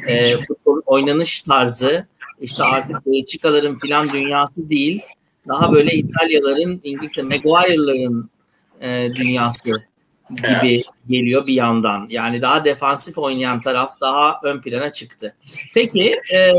E, 0.07 0.37
futbolun 0.37 0.83
oynanış 0.85 1.41
tarzı 1.41 2.07
işte 2.41 2.63
artık 2.63 3.05
Belçikaların 3.05 3.75
filan 3.75 4.09
dünyası 4.09 4.69
değil. 4.69 5.01
Daha 5.47 5.73
böyle 5.73 5.91
İtalyaların, 5.93 6.81
İngiltere, 6.83 7.25
Maguire'ların 7.25 8.29
e, 8.81 9.09
dünyası 9.15 9.69
gibi 10.29 10.73
evet. 10.73 10.85
geliyor 11.09 11.47
bir 11.47 11.53
yandan. 11.53 12.07
Yani 12.09 12.41
daha 12.41 12.65
defansif 12.65 13.17
oynayan 13.17 13.61
taraf 13.61 14.01
daha 14.01 14.39
ön 14.43 14.61
plana 14.61 14.93
çıktı. 14.93 15.35
Peki 15.73 16.15
e, 16.35 16.51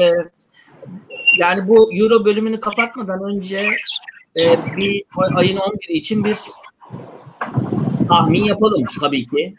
yani 1.38 1.68
bu 1.68 1.94
Euro 1.94 2.24
bölümünü 2.24 2.60
kapatmadan 2.60 3.24
önce 3.24 3.70
e, 4.36 4.76
bir 4.76 5.04
ayın 5.34 5.56
11 5.56 5.88
için 5.88 6.24
bir 6.24 6.36
tahmin 8.14 8.44
yapalım 8.44 8.84
tabii 9.00 9.26
ki. 9.26 9.54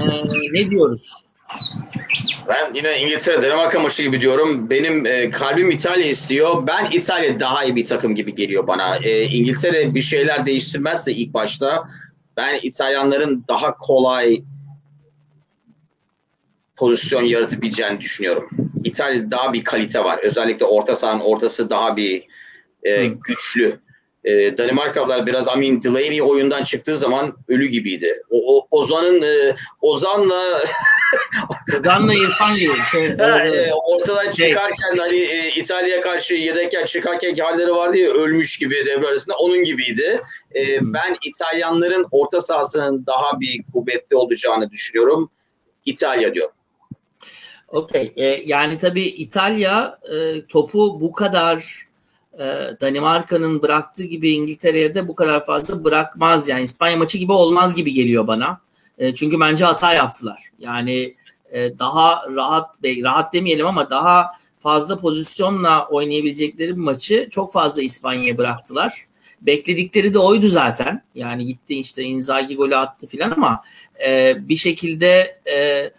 E, 0.00 0.04
ne 0.52 0.70
diyoruz? 0.70 1.14
Ben 2.48 2.74
yine 2.74 3.00
İngiltere 3.00 3.42
Danimarka 3.42 3.80
maçı 3.80 4.02
gibi 4.02 4.20
diyorum. 4.20 4.70
Benim 4.70 5.06
e, 5.06 5.30
kalbim 5.30 5.70
İtalya 5.70 6.06
istiyor. 6.06 6.66
Ben 6.66 6.88
İtalya 6.92 7.40
daha 7.40 7.64
iyi 7.64 7.76
bir 7.76 7.84
takım 7.84 8.14
gibi 8.14 8.34
geliyor 8.34 8.66
bana. 8.66 8.96
E, 8.96 9.24
İngiltere 9.24 9.94
bir 9.94 10.02
şeyler 10.02 10.46
değiştirmezse 10.46 11.12
ilk 11.12 11.34
başta 11.34 11.84
ben 12.36 12.58
İtalyanların 12.62 13.44
daha 13.48 13.76
kolay 13.76 14.42
pozisyon 16.76 17.22
yaratabileceğini 17.22 18.00
düşünüyorum. 18.00 18.50
İtalya'da 18.84 19.30
daha 19.30 19.52
bir 19.52 19.64
kalite 19.64 20.04
var. 20.04 20.18
Özellikle 20.22 20.64
orta 20.64 20.96
sahanın 20.96 21.20
ortası 21.20 21.70
daha 21.70 21.96
bir 21.96 22.24
e, 22.82 23.06
güçlü. 23.06 23.80
E, 24.28 24.56
Danimarkalılar 24.58 25.26
biraz 25.26 25.48
Amin 25.48 25.82
Delaney 25.82 26.22
oyundan 26.22 26.64
çıktığı 26.64 26.98
zaman 26.98 27.36
ölü 27.48 27.66
gibiydi. 27.66 28.22
O, 28.30 28.56
o 28.56 28.66
Ozan'ın 28.70 29.22
e, 29.22 29.56
Ozan'la 29.80 30.60
Ozan'la 31.80 32.14
İrfan 32.14 32.56
gibi. 32.56 32.72
Şey, 32.92 33.06
e, 33.06 33.72
ortadan 33.74 34.30
şey. 34.30 34.48
çıkarken 34.48 34.98
hani 34.98 35.16
e, 35.16 35.50
İtalya'ya 35.56 36.00
karşı 36.00 36.34
yedekken 36.34 36.84
çıkarken 36.84 37.34
halleri 37.34 37.70
vardı 37.70 37.96
ya 37.96 38.10
ölmüş 38.10 38.58
gibi 38.58 38.74
devre 38.86 39.06
arasında 39.06 39.36
onun 39.36 39.64
gibiydi. 39.64 40.20
E, 40.54 40.78
ben 40.80 41.16
İtalyanların 41.24 42.06
orta 42.10 42.40
sahasının 42.40 43.06
daha 43.06 43.40
bir 43.40 43.60
kuvvetli 43.72 44.16
olacağını 44.16 44.70
düşünüyorum. 44.70 45.30
İtalya 45.86 46.34
diyor. 46.34 46.50
Okey. 47.68 48.12
E, 48.16 48.24
yani 48.24 48.78
tabii 48.78 49.06
İtalya 49.06 49.98
e, 50.12 50.46
topu 50.46 51.00
bu 51.00 51.12
kadar 51.12 51.87
Danimarka'nın 52.80 53.62
bıraktığı 53.62 54.04
gibi 54.04 54.30
İngiltere'ye 54.30 54.94
de 54.94 55.08
bu 55.08 55.14
kadar 55.14 55.46
fazla 55.46 55.84
bırakmaz. 55.84 56.48
Yani 56.48 56.62
İspanya 56.62 56.96
maçı 56.96 57.18
gibi 57.18 57.32
olmaz 57.32 57.74
gibi 57.74 57.92
geliyor 57.92 58.26
bana. 58.26 58.60
E, 58.98 59.14
çünkü 59.14 59.40
bence 59.40 59.64
hata 59.64 59.92
yaptılar. 59.92 60.42
Yani 60.58 61.14
e, 61.52 61.78
daha 61.78 62.22
rahat 62.34 62.76
rahat 62.84 63.32
demeyelim 63.32 63.66
ama 63.66 63.90
daha 63.90 64.30
fazla 64.58 64.98
pozisyonla 64.98 65.86
oynayabilecekleri 65.86 66.76
bir 66.76 66.82
maçı 66.82 67.28
çok 67.30 67.52
fazla 67.52 67.82
İspanya'ya 67.82 68.38
bıraktılar. 68.38 69.04
Bekledikleri 69.40 70.14
de 70.14 70.18
oydu 70.18 70.48
zaten. 70.48 71.02
Yani 71.14 71.46
gitti 71.46 71.80
işte 71.80 72.02
Inzaghi 72.02 72.56
golü 72.56 72.76
attı 72.76 73.06
filan 73.06 73.30
ama 73.30 73.62
e, 74.06 74.36
bir 74.48 74.56
şekilde 74.56 75.40
e, 75.54 75.90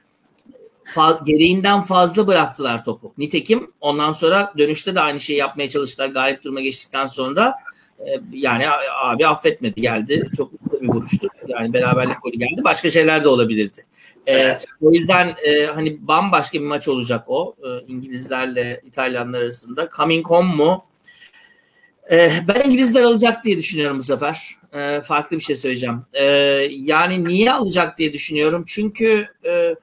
fa- 0.95 1.25
gereğinden 1.25 1.81
fazla 1.81 2.27
bıraktılar 2.27 2.85
topu. 2.85 3.13
Nitekim 3.17 3.71
ondan 3.81 4.11
sonra 4.11 4.53
dönüşte 4.57 4.95
de 4.95 4.99
aynı 4.99 5.19
şeyi 5.19 5.39
yapmaya 5.39 5.69
çalıştılar 5.69 6.07
galip 6.07 6.43
duruma 6.43 6.61
geçtikten 6.61 7.05
sonra. 7.05 7.53
E, 7.99 8.09
yani 8.31 8.65
abi 9.03 9.27
affetmedi 9.27 9.81
geldi. 9.81 10.29
Çok 10.37 10.53
usta 10.53 10.81
bir 10.81 10.87
vuruştu. 10.87 11.27
Yani 11.47 11.73
beraberlik 11.73 12.21
golü 12.23 12.37
geldi. 12.37 12.63
Başka 12.63 12.89
şeyler 12.89 13.23
de 13.23 13.27
olabilirdi. 13.27 13.85
E, 14.27 14.33
evet. 14.33 14.65
O 14.81 14.91
yüzden 14.91 15.35
e, 15.45 15.65
hani 15.65 16.07
bambaşka 16.07 16.59
bir 16.59 16.65
maç 16.65 16.87
olacak 16.87 17.23
o. 17.27 17.55
E, 17.63 17.67
İngilizlerle 17.87 18.81
İtalyanlar 18.85 19.41
arasında. 19.41 19.89
Coming 19.97 20.27
home 20.27 20.55
mu? 20.55 20.85
Ee, 22.11 22.31
ben 22.47 22.61
İngilizler 22.65 23.01
alacak 23.03 23.43
diye 23.45 23.57
düşünüyorum 23.57 23.99
bu 23.99 24.03
sefer. 24.03 24.55
Farklı 25.03 25.37
bir 25.37 25.43
şey 25.43 25.55
söyleyeceğim. 25.55 26.01
Yani 26.69 27.27
niye 27.27 27.53
alacak 27.53 27.97
diye 27.97 28.13
düşünüyorum. 28.13 28.63
Çünkü 28.67 29.27
e, 29.45 29.75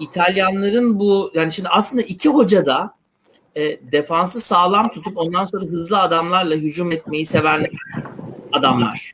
İtalyanların 0.00 0.98
bu 0.98 1.30
yani 1.34 1.52
şimdi 1.52 1.68
aslında 1.68 2.02
iki 2.02 2.28
hoca 2.28 2.66
da 2.66 2.94
e, 3.56 3.92
defansı 3.92 4.40
sağlam 4.40 4.88
tutup 4.90 5.18
ondan 5.18 5.44
sonra 5.44 5.64
hızlı 5.64 6.00
adamlarla 6.00 6.54
hücum 6.54 6.92
etmeyi 6.92 7.26
seven 7.26 7.66
adamlar. 8.52 9.12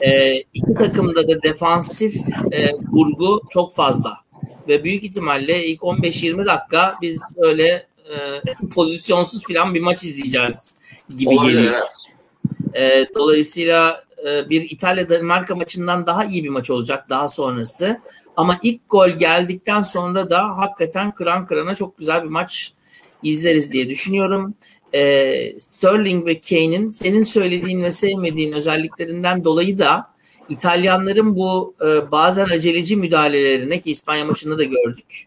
E, 0.00 0.40
iki 0.54 0.74
takımda 0.74 1.28
da 1.28 1.42
defansif 1.42 2.16
e, 2.52 2.74
vurgu 2.74 3.40
çok 3.50 3.74
fazla. 3.74 4.16
Ve 4.68 4.84
büyük 4.84 5.04
ihtimalle 5.04 5.66
ilk 5.66 5.80
15-20 5.80 6.46
dakika 6.46 6.94
biz 7.02 7.34
öyle 7.36 7.86
e, 8.10 8.66
pozisyonsuz 8.74 9.42
falan 9.46 9.74
bir 9.74 9.80
maç 9.80 10.04
izleyeceğiz 10.04 10.76
gibi 11.16 11.28
Olabilir, 11.28 11.52
geliyor. 11.54 11.74
evet. 11.74 13.08
E, 13.10 13.14
dolayısıyla 13.14 14.04
e, 14.26 14.50
bir 14.50 14.70
İtalya-Danimarka 14.70 15.54
maçından 15.54 16.06
daha 16.06 16.24
iyi 16.24 16.44
bir 16.44 16.48
maç 16.48 16.70
olacak 16.70 17.08
daha 17.08 17.28
sonrası. 17.28 18.00
Ama 18.36 18.58
ilk 18.62 18.90
gol 18.90 19.08
geldikten 19.08 19.80
sonra 19.80 20.30
da 20.30 20.58
hakikaten 20.58 21.10
kıran 21.10 21.46
kırana 21.46 21.74
çok 21.74 21.98
güzel 21.98 22.22
bir 22.24 22.28
maç 22.28 22.72
izleriz 23.22 23.72
diye 23.72 23.88
düşünüyorum. 23.88 24.54
E, 24.92 25.60
Sterling 25.60 26.26
ve 26.26 26.40
Kane'in 26.40 26.88
senin 26.88 27.22
söylediğin 27.22 27.82
ve 27.82 27.90
sevmediğin 27.90 28.52
özelliklerinden 28.52 29.44
dolayı 29.44 29.78
da 29.78 30.10
İtalyanların 30.48 31.36
bu 31.36 31.74
e, 31.80 32.10
bazen 32.10 32.44
aceleci 32.44 32.96
müdahalelerine 32.96 33.80
ki 33.80 33.90
İspanya 33.90 34.24
maçında 34.24 34.58
da 34.58 34.64
gördük. 34.64 35.26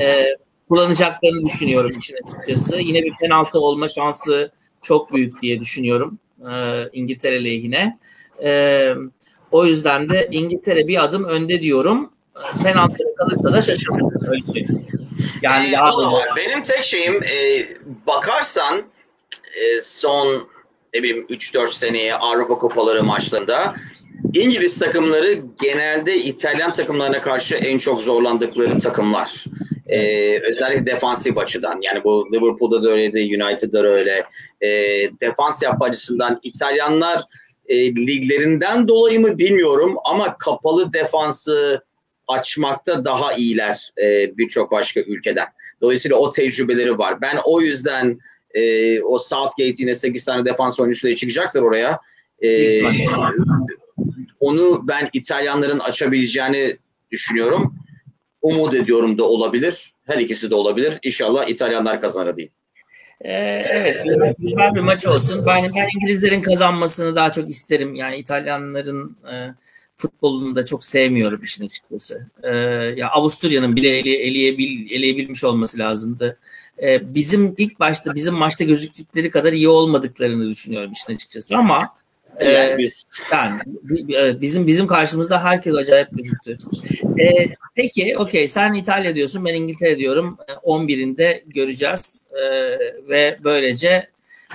E, 0.00 0.24
kullanacaklarını 0.68 1.46
düşünüyorum 1.46 1.98
için 1.98 2.16
açıkçası. 2.24 2.80
Yine 2.80 3.02
bir 3.02 3.12
penaltı 3.20 3.60
olma 3.60 3.88
şansı 3.88 4.52
çok 4.82 5.14
büyük 5.14 5.42
diye 5.42 5.60
düşünüyorum 5.60 6.18
e, 6.50 6.84
İngiltere 6.92 7.44
lehine. 7.44 7.98
E, 8.44 8.94
o 9.50 9.64
yüzden 9.64 10.08
de 10.08 10.28
İngiltere 10.30 10.88
bir 10.88 11.04
adım 11.04 11.24
önde 11.24 11.60
diyorum. 11.60 12.12
Penaltıya 12.64 13.08
kalırsa 13.18 13.52
da 13.52 13.62
şaşırmam. 13.62 14.10
Öyle 14.28 14.42
söyleyeyim. 14.44 14.78
Yani 15.42 15.68
Ee, 15.68 15.78
var. 16.12 16.28
Benim 16.36 16.62
tek 16.62 16.82
şeyim 16.82 17.22
e, 17.22 17.66
bakarsan 18.06 18.78
e, 19.56 19.80
son 19.80 20.48
ne 20.94 21.02
bileyim 21.02 21.26
3-4 21.30 21.72
seneye 21.72 22.14
Avrupa 22.14 22.58
Kupaları 22.58 23.04
maçlarında 23.04 23.74
İngiliz 24.34 24.78
takımları 24.78 25.38
genelde 25.62 26.16
İtalyan 26.16 26.72
takımlarına 26.72 27.20
karşı 27.20 27.54
en 27.54 27.78
çok 27.78 28.02
zorlandıkları 28.02 28.78
takımlar. 28.78 29.44
Ee, 29.86 30.40
özellikle 30.40 30.86
defansif 30.86 31.38
açıdan. 31.38 31.78
Yani 31.82 32.04
bu 32.04 32.28
Liverpool'da 32.32 32.82
da 32.82 32.90
öyleydi, 32.90 33.42
United'da 33.42 33.84
da 33.84 33.88
öyle. 33.88 34.24
Ee, 34.60 34.68
defans 35.20 35.62
yapma 35.62 35.86
açısından 35.86 36.40
İtalyanlar 36.42 37.22
e, 37.68 37.96
liglerinden 37.96 38.88
dolayı 38.88 39.20
mı 39.20 39.38
bilmiyorum 39.38 39.96
ama 40.04 40.38
kapalı 40.38 40.92
defansı 40.92 41.84
açmakta 42.28 43.04
daha 43.04 43.32
iyiler 43.32 43.92
e, 44.04 44.36
birçok 44.38 44.70
başka 44.70 45.00
ülkeden. 45.00 45.46
Dolayısıyla 45.80 46.16
o 46.16 46.30
tecrübeleri 46.30 46.98
var. 46.98 47.20
Ben 47.20 47.36
o 47.44 47.60
yüzden 47.60 48.18
e, 48.54 49.02
o 49.02 49.18
Southgate 49.18 49.74
yine 49.78 49.94
8 49.94 50.24
tane 50.24 50.44
defans 50.44 50.80
oyuncusuyla 50.80 51.16
çıkacaktır 51.16 51.62
oraya. 51.62 52.00
E, 52.42 52.80
onu 54.40 54.88
ben 54.88 55.08
İtalyanların 55.12 55.78
açabileceğini 55.78 56.76
düşünüyorum. 57.10 57.74
Umut 58.42 58.74
ediyorum 58.74 59.18
da 59.18 59.24
olabilir. 59.24 59.92
Her 60.06 60.18
ikisi 60.18 60.50
de 60.50 60.54
olabilir. 60.54 60.98
İnşallah 61.02 61.48
İtalyanlar 61.48 62.00
kazanır 62.00 62.36
diyeyim. 62.36 62.52
Ee, 63.20 63.32
evet 63.68 64.36
güzel- 64.38 64.74
bir 64.74 64.80
maç 64.80 65.06
olsun. 65.06 65.44
Ben, 65.46 65.74
ben 65.74 65.88
İngilizlerin 65.96 66.42
kazanmasını 66.42 67.16
daha 67.16 67.32
çok 67.32 67.50
isterim. 67.50 67.94
Yani 67.94 68.16
İtalyanların 68.16 69.16
e, 69.32 69.54
futbolunu 69.96 70.56
da 70.56 70.64
çok 70.64 70.84
sevmiyorum 70.84 71.42
işin 71.42 71.64
açıkçası. 71.64 72.30
Ee, 72.42 72.48
ya 72.96 73.10
Avusturya'nın 73.10 73.76
bile 73.76 73.98
ele, 73.98 74.16
eleyebil, 74.16 74.90
eleyebilmiş 74.90 75.44
olması 75.44 75.78
lazımdı. 75.78 76.38
Ee, 76.82 77.14
bizim 77.14 77.54
ilk 77.58 77.80
başta 77.80 78.14
bizim 78.14 78.34
maçta 78.34 78.64
gözüktükleri 78.64 79.30
kadar 79.30 79.52
iyi 79.52 79.68
olmadıklarını 79.68 80.50
düşünüyorum 80.50 80.92
işin 80.92 81.14
açıkçası 81.14 81.56
ama 81.56 81.88
e, 82.38 82.50
Yani 82.50 82.78
biz 82.78 83.04
yani 83.32 83.60
bi- 83.66 84.40
bizim 84.40 84.66
bizim 84.66 84.86
karşımızda 84.86 85.44
herkes 85.44 85.74
acayip 85.74 86.08
gözüktü. 86.12 86.58
Ee, 87.20 87.46
peki 87.74 88.14
okey 88.18 88.48
sen 88.48 88.72
İtalya 88.74 89.14
diyorsun 89.14 89.44
ben 89.44 89.54
İngiltere 89.54 89.98
diyorum. 89.98 90.38
Ee, 90.48 90.52
11'inde 90.52 91.42
göreceğiz 91.46 92.22
Ee, 92.32 92.78
ve 93.08 93.38
böylece 93.44 94.08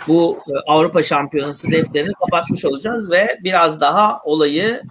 bu 0.08 0.40
e, 0.48 0.52
Avrupa 0.72 1.04
Şampiyonası 1.04 1.72
defterini 1.72 2.14
kapatmış 2.14 2.66
olacağız 2.66 3.12
ve 3.12 3.40
biraz 3.44 3.82
daha 3.82 4.22
olayı 4.24 4.82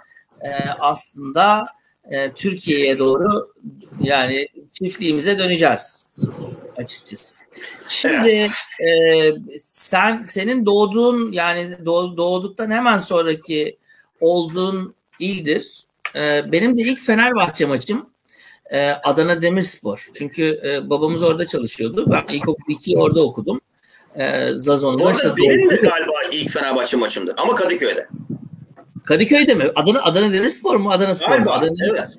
e, 0.44 0.48
aslında 0.78 1.66
e, 2.10 2.30
Türkiye'ye 2.32 2.98
doğru 2.98 3.52
yani 4.00 4.48
çiftliğimize 4.72 5.38
döneceğiz 5.38 6.06
açıkçası. 6.82 7.34
Şimdi 7.88 8.50
e, 8.80 8.88
sen 9.58 10.22
senin 10.22 10.66
doğduğun 10.66 11.32
yani 11.32 11.76
doğ- 11.84 12.16
doğduktan 12.16 12.70
hemen 12.70 12.98
sonraki 12.98 13.76
olduğun 14.20 14.94
ildir. 15.18 15.84
E, 16.16 16.52
benim 16.52 16.78
de 16.78 16.82
ilk 16.82 17.00
Fenerbahçe 17.00 17.66
maçım 17.66 18.10
e, 18.70 18.90
Adana 18.90 19.42
Demirspor. 19.42 20.08
Çünkü 20.14 20.60
e, 20.64 20.90
babamız 20.90 21.22
orada 21.22 21.46
çalışıyordu. 21.46 22.06
Ben 22.10 22.34
ilkokul 22.34 22.72
2'yi 22.74 22.98
orada 22.98 23.22
okudum. 23.22 23.60
E, 24.16 24.46
Zazon'da 24.52 25.04
arada 25.06 25.36
benim 25.36 25.70
de 25.70 25.76
galiba 25.76 26.12
ilk 26.32 26.50
Fenerbahçe 26.50 26.96
maçımdır. 26.96 27.34
Ama 27.36 27.54
Kadıköy'de. 27.54 28.06
Kadıköy'de 29.04 29.54
mi? 29.54 29.70
Adana 29.74 30.02
Adana 30.02 30.32
Demirspor 30.32 30.76
mu? 30.76 30.90
Adana 30.90 31.14
Spor 31.14 31.38
mu? 31.38 31.50
Adana 31.50 31.70
Evet. 31.90 32.16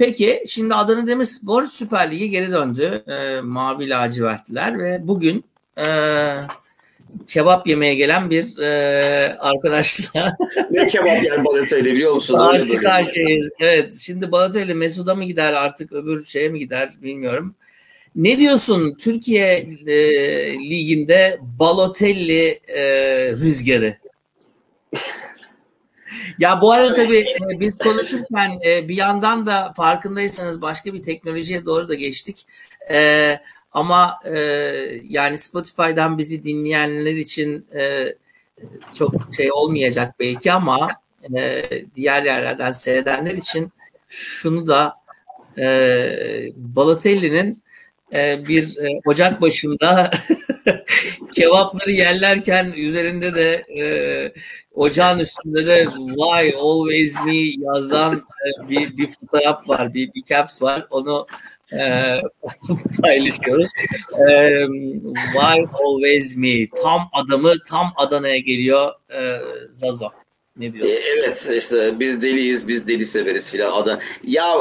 Peki 0.00 0.44
şimdi 0.46 0.74
Adana 0.74 1.06
Demirspor 1.06 1.66
Süper 1.66 2.10
Lig'e 2.10 2.26
geri 2.26 2.52
döndü. 2.52 3.04
E, 3.08 3.40
Mavi 3.40 3.88
lacivertliler 3.88 4.78
ve 4.78 4.98
bugün 5.02 5.44
e, 5.78 5.86
kebap 7.26 7.66
yemeye 7.66 7.94
gelen 7.94 8.30
bir 8.30 8.58
e, 8.58 9.36
arkadaşla 9.38 10.36
Ne 10.70 10.86
kebap 10.86 11.24
yer 11.24 11.44
Balatay'da 11.44 11.84
biliyor 11.84 12.14
musun? 12.14 12.38
Karşı 12.38 12.76
karşıyayız. 12.76 13.50
Evet 13.60 13.94
şimdi 13.94 14.32
Balotelli 14.32 14.74
Mesut'a 14.74 15.14
mı 15.14 15.24
gider 15.24 15.52
artık 15.52 15.92
öbür 15.92 16.24
şeye 16.24 16.48
mi 16.48 16.58
gider 16.58 16.90
bilmiyorum. 17.02 17.54
Ne 18.16 18.38
diyorsun 18.38 18.96
Türkiye 19.00 19.68
e, 19.86 19.96
Ligi'nde 20.58 21.38
Balotelli 21.58 22.60
e, 22.68 22.82
rüzgarı? 23.32 23.96
Ya 26.38 26.60
bu 26.60 26.72
arada 26.72 26.94
tabii 26.94 27.18
e, 27.18 27.60
biz 27.60 27.78
konuşurken 27.78 28.60
e, 28.66 28.88
bir 28.88 28.96
yandan 28.96 29.46
da 29.46 29.72
farkındaysanız 29.76 30.62
başka 30.62 30.94
bir 30.94 31.02
teknolojiye 31.02 31.64
doğru 31.64 31.88
da 31.88 31.94
geçtik. 31.94 32.46
E, 32.90 33.40
ama 33.72 34.18
yani 35.02 35.38
Spotify'dan 35.38 36.18
bizi 36.18 36.44
dinleyenler 36.44 37.14
için 37.14 37.66
çok 38.94 39.14
şey 39.36 39.52
olmayacak 39.52 40.14
belki 40.20 40.52
ama 40.52 40.88
diğer 41.96 42.22
yerlerden 42.22 42.72
seyredenler 42.72 43.34
için 43.34 43.72
şunu 44.08 44.66
da 44.66 44.94
Balotelli'nin 46.56 47.62
e, 48.14 48.48
bir 48.48 48.76
e, 48.76 49.00
ocak 49.06 49.40
başında 49.40 50.10
kebapları 51.34 51.90
yerlerken 51.90 52.72
üzerinde 52.76 53.34
de 53.34 53.64
e, 53.78 53.84
ocağın 54.74 55.18
üstünde 55.18 55.66
de 55.66 55.86
why 56.08 56.54
always 56.56 57.16
me 57.26 57.36
yazan 57.36 58.16
e, 58.16 58.70
bir, 58.70 58.96
bir 58.96 59.08
fotoğraf 59.08 59.68
var, 59.68 59.94
bir, 59.94 60.14
bir 60.14 60.22
caps 60.22 60.62
var. 60.62 60.86
Onu 60.90 61.26
e, 61.72 61.78
paylaşıyoruz. 63.02 63.70
E, 64.28 64.66
why 65.32 65.66
always 65.72 66.36
me? 66.36 66.68
Tam 66.82 67.00
adamı 67.12 67.54
tam 67.68 67.92
Adana'ya 67.96 68.38
geliyor 68.38 68.92
e, 69.14 69.40
Zazo. 69.70 70.08
Ne 70.56 70.72
diyorsun? 70.72 70.94
Evet 71.18 71.50
işte 71.58 72.00
biz 72.00 72.22
deliyiz, 72.22 72.68
biz 72.68 72.86
deli 72.86 73.04
severiz 73.04 73.50
filan. 73.50 73.72
Ada. 73.72 74.00
Ya 74.24 74.54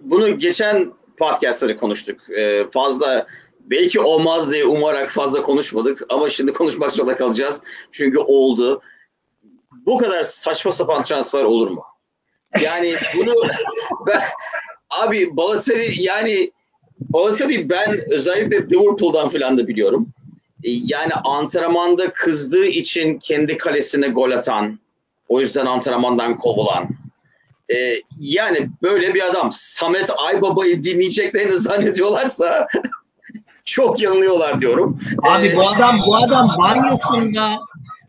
bunu 0.00 0.38
geçen 0.38 0.92
podcastları 1.20 1.76
konuştuk. 1.76 2.30
E, 2.30 2.66
fazla 2.70 3.26
belki 3.60 4.00
olmaz 4.00 4.52
diye 4.52 4.64
umarak 4.64 5.10
fazla 5.10 5.42
konuşmadık 5.42 6.02
ama 6.08 6.30
şimdi 6.30 6.52
konuşmak 6.52 6.92
zorunda 6.92 7.16
kalacağız. 7.16 7.62
Çünkü 7.92 8.18
oldu. 8.18 8.82
Bu 9.86 9.98
kadar 9.98 10.22
saçma 10.22 10.70
sapan 10.70 11.02
transfer 11.02 11.44
olur 11.44 11.70
mu? 11.70 11.84
Yani 12.64 12.94
bunu 13.16 13.34
ben 14.06 14.22
abi 15.02 15.36
Balotelli 15.36 16.02
yani 16.02 16.52
Balotelli 17.00 17.70
ben 17.70 18.00
özellikle 18.10 18.56
Liverpool'dan 18.56 19.28
filan 19.28 19.58
da 19.58 19.68
biliyorum. 19.68 20.06
E, 20.64 20.70
Yani 20.70 21.12
antrenmanda 21.24 22.12
kızdığı 22.12 22.66
için 22.66 23.18
kendi 23.18 23.58
kalesine 23.58 24.08
gol 24.08 24.30
atan, 24.30 24.78
o 25.28 25.40
yüzden 25.40 25.66
antrenmandan 25.66 26.36
kovulan. 26.36 26.99
Ee, 27.74 28.02
yani 28.20 28.70
böyle 28.82 29.14
bir 29.14 29.30
adam 29.30 29.50
Samet 29.52 30.10
Aybaba'yı 30.26 30.82
dinleyeceklerini 30.82 31.58
zannediyorlarsa 31.58 32.66
çok 33.64 34.02
yanılıyorlar 34.02 34.60
diyorum. 34.60 34.98
Abi 35.22 35.46
Ee, 35.46 35.56
bu 35.56 35.68
adam 35.68 36.00
bu 36.06 36.16
adam 36.16 36.56
banyosunda 36.58 37.58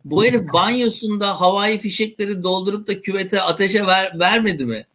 bu 0.05 0.25
herif 0.25 0.41
banyosunda 0.53 1.41
havai 1.41 1.77
fişekleri 1.77 2.43
doldurup 2.43 2.87
da 2.87 3.01
küvete 3.01 3.41
ateşe 3.41 3.87
ver, 3.87 4.11
vermedi 4.19 4.65
mi? 4.65 4.85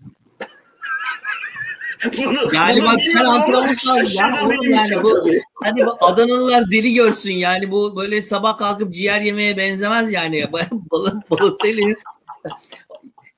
bunu, 2.17 2.55
Yani 2.55 2.81
bunu 2.81 2.87
bak 2.87 3.01
sen 3.01 3.25
bilmiyorum 3.25 3.43
ama 3.45 3.59
antrenman 3.59 3.97
var 3.97 4.05
ya, 4.15 4.47
oğlum 4.47 4.71
yani 4.71 5.03
bu- 5.03 5.15
tabii. 5.15 5.43
Hadi 5.65 5.87
bu 5.87 6.07
Adanalılar 6.07 6.71
deli 6.71 6.95
görsün 6.95 7.33
yani 7.33 7.71
bu 7.71 7.97
böyle 7.97 8.23
sabah 8.23 8.59
kalkıp 8.59 8.93
ciğer 8.93 9.21
yemeye 9.21 9.57
benzemez 9.57 10.13
yani. 10.13 10.53
Balık 10.93 11.31
Balotelli. 11.31 11.97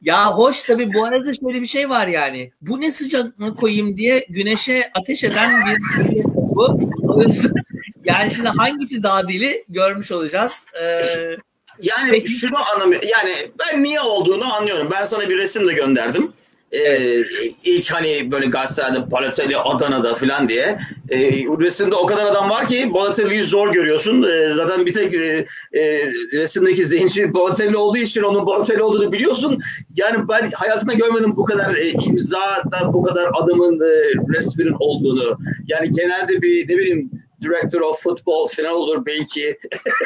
Ya 0.00 0.32
hoş 0.32 0.62
tabii 0.62 0.94
bu 0.94 1.04
arada 1.04 1.34
şöyle 1.34 1.60
bir 1.62 1.66
şey 1.66 1.90
var 1.90 2.06
yani. 2.06 2.52
Bu 2.60 2.80
ne 2.80 2.92
sıcak 2.92 3.38
mı 3.38 3.56
koyayım 3.56 3.96
diye 3.96 4.26
güneşe 4.28 4.90
ateş 4.94 5.24
eden 5.24 5.60
bir 5.60 5.78
Yani 8.04 8.30
şimdi 8.30 8.48
hangisi 8.48 9.02
daha 9.02 9.28
deli 9.28 9.64
görmüş 9.68 10.12
olacağız. 10.12 10.66
Ee, 10.82 11.04
Yani 11.82 12.10
Peki. 12.10 12.28
şunu 12.28 12.70
anlamıyorum. 12.74 13.08
Yani 13.12 13.34
ben 13.58 13.82
niye 13.82 14.00
olduğunu 14.00 14.54
anlıyorum. 14.54 14.88
Ben 14.92 15.04
sana 15.04 15.28
bir 15.28 15.36
resim 15.36 15.68
de 15.68 15.72
gönderdim. 15.72 16.32
Ee, 16.72 17.22
ilk 17.64 17.90
hani 17.90 18.32
böyle 18.32 18.46
gazetelerde 18.46 19.10
Balotelli 19.10 19.56
Adana'da 19.56 20.14
falan 20.14 20.48
diye. 20.48 20.78
Ee, 21.10 21.18
resimde 21.60 21.94
o 21.94 22.06
kadar 22.06 22.24
adam 22.26 22.50
var 22.50 22.66
ki 22.66 22.94
Balotelli'yi 22.94 23.44
zor 23.44 23.72
görüyorsun. 23.72 24.22
Ee, 24.22 24.54
zaten 24.54 24.86
bir 24.86 24.92
tek 24.92 25.14
e, 25.14 25.46
e, 25.72 26.02
resimdeki 26.32 26.86
zenci 26.86 27.34
Balotelli 27.34 27.76
olduğu 27.76 27.98
için 27.98 28.22
onun 28.22 28.46
Balotelli 28.46 28.82
olduğunu 28.82 29.12
biliyorsun. 29.12 29.58
Yani 29.96 30.28
ben 30.28 30.50
hayatımda 30.50 30.92
görmedim 30.94 31.32
bu 31.36 31.44
kadar 31.44 31.74
e, 31.74 31.90
imzada 31.90 32.92
bu 32.92 33.02
kadar 33.02 33.30
adamın 33.34 33.80
e, 33.80 33.92
resminin 34.36 34.76
olduğunu. 34.78 35.38
Yani 35.66 35.92
genelde 35.92 36.42
bir 36.42 36.68
ne 36.68 36.78
bileyim 36.78 37.10
Director 37.42 37.80
of 37.80 38.02
Football 38.02 38.46
falan 38.56 38.74
olur 38.74 39.06
belki. 39.06 39.58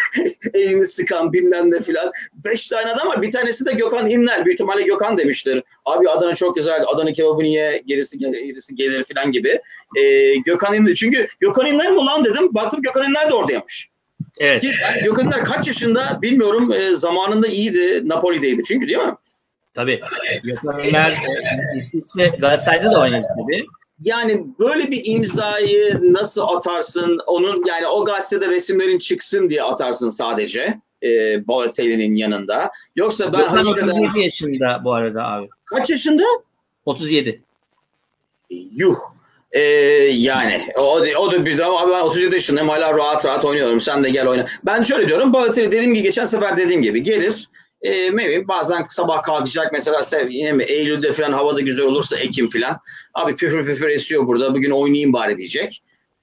elini 0.54 0.86
sıkan 0.86 1.32
bilmem 1.32 1.70
ne 1.70 1.80
filan. 1.80 2.12
Beş 2.44 2.68
tane 2.68 2.92
adam 2.92 3.08
var. 3.08 3.22
Bir 3.22 3.30
tanesi 3.30 3.66
de 3.66 3.72
Gökhan 3.72 4.08
İnler. 4.10 4.44
Büyük 4.44 4.54
ihtimalle 4.60 4.82
Gökhan 4.82 5.18
demiştir. 5.18 5.62
Abi 5.84 6.10
Adana 6.10 6.34
çok 6.34 6.56
güzel. 6.56 6.84
Adana 6.88 7.12
kebabı 7.12 7.42
niye 7.42 7.82
gerisi, 7.86 8.18
gerisi 8.18 8.74
gelir 8.74 9.04
filan 9.04 9.32
gibi. 9.32 9.60
Ee, 10.00 10.34
Gökhan 10.46 10.74
İnler. 10.74 10.94
Çünkü 10.94 11.26
Gökhan 11.40 11.66
İnler 11.66 11.90
mi 11.90 11.96
lan 11.96 12.24
dedim. 12.24 12.54
Baktım 12.54 12.82
Gökhan 12.82 13.10
İnler 13.10 13.30
de 13.30 13.34
oradaymış. 13.34 13.88
evet. 14.40 14.60
Ki 14.62 14.72
ben 14.82 15.04
Gökhan 15.04 15.26
İnler 15.26 15.44
kaç 15.44 15.66
yaşında 15.66 16.18
bilmiyorum. 16.22 16.72
Ee, 16.72 16.96
zamanında 16.96 17.46
iyiydi. 17.46 18.08
Napoli'deydi 18.08 18.62
çünkü 18.68 18.86
değil 18.86 18.98
mi? 18.98 19.14
Tabii. 19.74 20.00
Gökhan 20.44 20.80
Ömer 20.88 21.10
e, 21.10 21.76
İsviçre 21.76 22.28
Galatasaray'da 22.38 22.92
da 22.92 23.00
oynadı 23.00 23.26
tabii. 23.28 23.66
Yani 24.04 24.46
böyle 24.58 24.90
bir 24.90 25.02
imzayı 25.04 25.98
nasıl 26.02 26.42
atarsın? 26.42 27.18
Onun 27.26 27.64
yani 27.66 27.86
o 27.86 28.04
gazetede 28.04 28.48
resimlerin 28.48 28.98
çıksın 28.98 29.48
diye 29.48 29.62
atarsın 29.62 30.08
sadece. 30.08 30.80
E, 31.02 31.08
Balotelli'nin 31.48 32.14
yanında. 32.14 32.70
Yoksa 32.96 33.32
ben 33.32 33.40
Gökhan 33.40 33.56
hakikaten 33.56 33.88
37 33.88 34.20
yaşında 34.20 34.78
bu 34.84 34.92
arada 34.92 35.24
abi. 35.26 35.48
kaç 35.64 35.90
yaşında? 35.90 36.22
37. 36.86 37.42
Yuh. 38.50 38.96
Ee, 39.52 39.60
yani 40.12 40.68
o, 40.76 41.00
o 41.18 41.32
da 41.32 41.46
bir 41.46 41.58
daha 41.58 41.78
abi 41.78 41.92
ben 41.92 42.02
37 42.02 42.34
yaşındayım 42.34 42.68
hala 42.68 42.98
rahat 42.98 43.26
rahat 43.26 43.44
oynuyorum. 43.44 43.80
Sen 43.80 44.04
de 44.04 44.10
gel 44.10 44.28
oyna. 44.28 44.46
Ben 44.64 44.82
şöyle 44.82 45.08
diyorum. 45.08 45.32
Balotelli 45.32 45.72
dediğim 45.72 45.94
gibi 45.94 46.02
geçen 46.02 46.24
sefer 46.24 46.56
dediğim 46.56 46.82
gibi 46.82 47.02
gelir. 47.02 47.48
E, 47.82 48.10
maybe 48.10 48.48
bazen 48.48 48.84
sabah 48.88 49.22
kalkacak 49.22 49.72
mesela 49.72 50.00
yine 50.30 50.52
mi 50.52 50.64
Eylül'de 50.64 51.12
falan 51.12 51.32
havada 51.32 51.60
güzel 51.60 51.84
olursa 51.84 52.16
Ekim 52.16 52.50
falan. 52.50 52.78
Abi 53.14 53.34
püfür 53.34 53.64
püfür 53.66 53.88
esiyor 53.88 54.26
burada. 54.26 54.54
Bugün 54.54 54.70
oynayayım 54.70 55.12
bari 55.12 55.38
diyecek. 55.38 55.82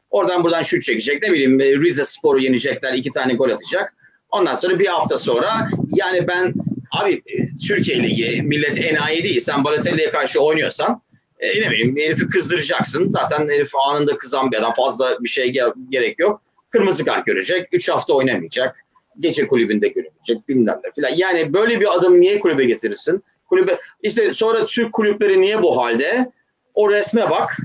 Oradan 0.10 0.43
buradan 0.43 0.62
şut 0.62 0.82
çekecek. 0.84 1.24
Ne 1.24 1.32
bileyim 1.32 1.62
e, 1.62 1.66
Rize 1.76 2.03
Spor'u 2.03 2.39
yenecekler. 2.39 2.93
iki 2.93 3.12
tane 3.12 3.34
gol 3.34 3.49
atacak. 3.49 3.95
Ondan 4.30 4.55
sonra 4.55 4.80
bir 4.80 4.86
hafta 4.88 5.18
sonra 5.18 5.68
yani 5.95 6.28
ben 6.28 6.53
abi 6.91 7.14
e, 7.14 7.57
Türkiye 7.68 8.03
Ligi 8.03 8.41
millet 8.43 8.86
enayi 8.86 9.24
değil. 9.24 9.39
Sen 9.39 9.64
Balotelli'ye 9.64 10.10
karşı 10.10 10.39
oynuyorsan 10.39 11.01
e, 11.39 11.62
ne 11.62 11.72
bileyim 11.72 11.97
herifi 11.97 12.28
kızdıracaksın. 12.28 13.10
Zaten 13.10 13.49
herif 13.49 13.76
anında 13.76 14.18
kızan 14.18 14.51
bir 14.51 14.57
adam. 14.57 14.74
Fazla 14.74 15.18
bir 15.20 15.30
şey 15.30 15.51
ge- 15.51 15.74
gerek 15.89 16.20
yok. 16.20 16.41
Kırmızı 16.70 17.05
kart 17.05 17.26
görecek. 17.26 17.68
3 17.72 17.89
hafta 17.89 18.14
oynamayacak. 18.14 18.86
Gece 19.20 19.47
kulübünde 19.47 19.88
görünecek 19.88 20.49
bilmem 20.49 20.80
ne 20.84 20.91
filan. 20.91 21.12
Yani 21.18 21.53
böyle 21.53 21.80
bir 21.80 21.97
adamı 21.97 22.20
niye 22.20 22.39
kulübe 22.39 22.66
getirirsin? 22.66 23.24
Kulübe 23.45 23.78
işte 24.03 24.34
sonra 24.34 24.66
Türk 24.66 24.93
kulüpleri 24.93 25.41
niye 25.41 25.62
bu 25.62 25.78
halde? 25.78 26.32
O 26.74 26.91
resme 26.91 27.30
bak. 27.30 27.57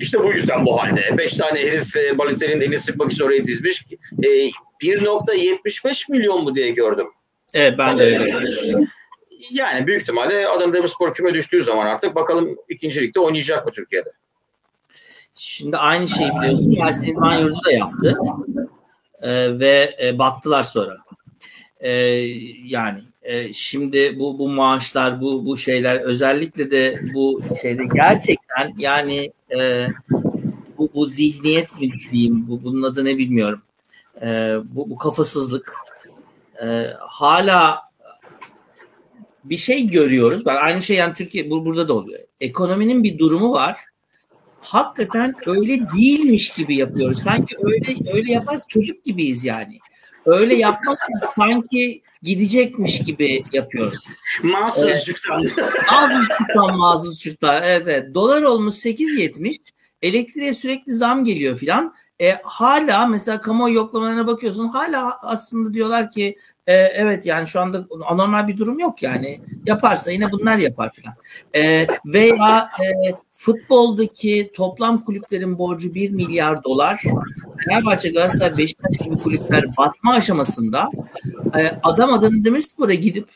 İşte 0.00 0.24
bu 0.24 0.32
yüzden 0.32 0.66
bu 0.66 0.82
halde. 0.82 1.18
5 1.18 1.36
tane 1.36 1.60
herif 1.60 1.96
e, 1.96 2.18
Balotelli'nin 2.18 2.60
elini 2.60 2.78
sıkmak 2.78 3.12
için 3.12 3.24
oraya 3.24 3.44
dizmiş. 3.44 3.86
E, 4.22 4.28
1.75 4.82 6.12
milyon 6.12 6.44
mu 6.44 6.54
diye 6.54 6.70
gördüm. 6.70 7.06
Evet 7.54 7.74
ben 7.78 7.98
de 7.98 8.02
öyle. 8.02 8.46
Yani 9.50 9.86
büyük 9.86 10.02
ihtimalle 10.02 10.48
Adana 10.48 10.72
Demirspor 10.72 11.14
küme 11.14 11.34
düştüğü 11.34 11.62
zaman 11.62 11.86
artık 11.86 12.14
bakalım 12.14 12.56
ikinci 12.68 13.02
ligde 13.02 13.20
oynayacak 13.20 13.66
mı 13.66 13.72
Türkiye'de? 13.72 14.12
Şimdi 15.34 15.76
aynı 15.76 16.08
şeyi 16.08 16.30
biliyorsun. 16.30 16.70
Yasin 16.70 17.06
Yurdu 17.40 17.60
da 17.64 17.72
yaptı. 17.72 18.16
Ee, 19.22 19.58
ve 19.58 19.96
e, 20.02 20.18
battılar 20.18 20.62
sonra. 20.62 20.96
Ee, 21.80 21.90
yani 22.64 23.00
e, 23.22 23.52
şimdi 23.52 24.18
bu 24.18 24.38
bu 24.38 24.48
maaşlar 24.48 25.20
bu 25.20 25.46
bu 25.46 25.56
şeyler 25.56 26.00
özellikle 26.00 26.70
de 26.70 27.00
bu 27.14 27.42
şeyde 27.62 27.82
gerçekten 27.94 28.72
yani 28.78 29.32
e, 29.58 29.86
bu 30.78 30.90
bu 30.94 31.06
zihniyet 31.06 31.80
mi 31.80 31.90
diyeyim 32.12 32.48
bu 32.48 32.64
bunun 32.64 32.82
adı 32.82 33.04
ne 33.04 33.18
bilmiyorum. 33.18 33.62
Ee, 34.22 34.54
bu 34.64 34.90
bu 34.90 34.98
kafasızlık 34.98 35.74
e, 36.62 36.86
hala 36.98 37.78
bir 39.44 39.56
şey 39.56 39.88
görüyoruz. 39.88 40.46
Bak 40.46 40.62
aynı 40.62 40.82
şey 40.82 40.96
yani 40.96 41.14
Türkiye 41.14 41.50
bu 41.50 41.64
burada 41.64 41.88
da 41.88 41.94
oluyor. 41.94 42.20
Ekonominin 42.40 43.04
bir 43.04 43.18
durumu 43.18 43.52
var 43.52 43.76
hakikaten 44.60 45.34
öyle 45.46 45.80
değilmiş 45.96 46.50
gibi 46.50 46.76
yapıyoruz. 46.76 47.22
Sanki 47.22 47.56
öyle 47.62 47.94
öyle 48.12 48.32
yaparız 48.32 48.66
çocuk 48.68 49.04
gibiyiz 49.04 49.44
yani. 49.44 49.78
Öyle 50.26 50.54
yapmazsak 50.54 51.10
sanki 51.36 52.02
gidecekmiş 52.22 53.04
gibi 53.04 53.44
yapıyoruz. 53.52 54.04
Mahsuzcuktan. 54.42 55.44
Mazlumluktan 55.92 56.78
mazlumluktan. 56.78 57.62
Evet, 57.64 57.82
evet. 57.84 58.14
Dolar 58.14 58.42
olmuş 58.42 58.74
8.70. 58.74 59.56
Elektriğe 60.02 60.54
sürekli 60.54 60.92
zam 60.92 61.24
geliyor 61.24 61.56
filan. 61.56 61.94
E, 62.20 62.32
hala 62.42 63.06
mesela 63.06 63.40
kamuoyu 63.40 63.74
yoklamalarına 63.74 64.26
bakıyorsun. 64.26 64.68
Hala 64.68 65.18
aslında 65.22 65.74
diyorlar 65.74 66.10
ki 66.10 66.36
e, 66.66 66.72
evet 66.74 67.26
yani 67.26 67.48
şu 67.48 67.60
anda 67.60 67.86
anormal 68.06 68.48
bir 68.48 68.58
durum 68.58 68.78
yok 68.78 69.02
yani. 69.02 69.40
Yaparsa 69.66 70.10
yine 70.12 70.32
bunlar 70.32 70.58
yapar 70.58 70.92
filan. 70.92 71.14
E, 71.54 71.86
veya 72.04 72.68
e, 72.80 73.14
futboldaki 73.40 74.50
toplam 74.54 75.04
kulüplerin 75.04 75.58
borcu 75.58 75.94
1 75.94 76.10
milyar 76.10 76.64
dolar. 76.64 77.02
Fenerbahçe, 77.64 78.08
Galatasaray, 78.08 78.58
Beşiktaş 78.58 78.98
gibi 79.04 79.14
kulüpler 79.16 79.76
batma 79.76 80.14
aşamasında 80.14 80.90
e, 81.58 81.72
adam 81.82 82.12
Adana 82.12 82.44
Demirspor'a 82.44 82.94
gidip 82.94 83.28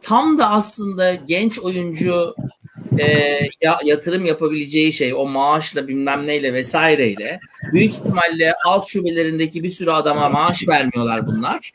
tam 0.00 0.38
da 0.38 0.50
aslında 0.50 1.14
genç 1.14 1.58
oyuncu 1.58 2.34
e, 2.98 3.38
ya, 3.60 3.78
yatırım 3.84 4.26
yapabileceği 4.26 4.92
şey 4.92 5.14
o 5.14 5.26
maaşla 5.26 5.88
bilmem 5.88 6.26
neyle 6.26 6.52
vesaireyle 6.54 7.40
büyük 7.72 7.92
ihtimalle 7.92 8.52
alt 8.64 8.86
şubelerindeki 8.86 9.62
bir 9.62 9.70
sürü 9.70 9.90
adama 9.90 10.28
maaş 10.28 10.68
vermiyorlar 10.68 11.26
bunlar. 11.26 11.72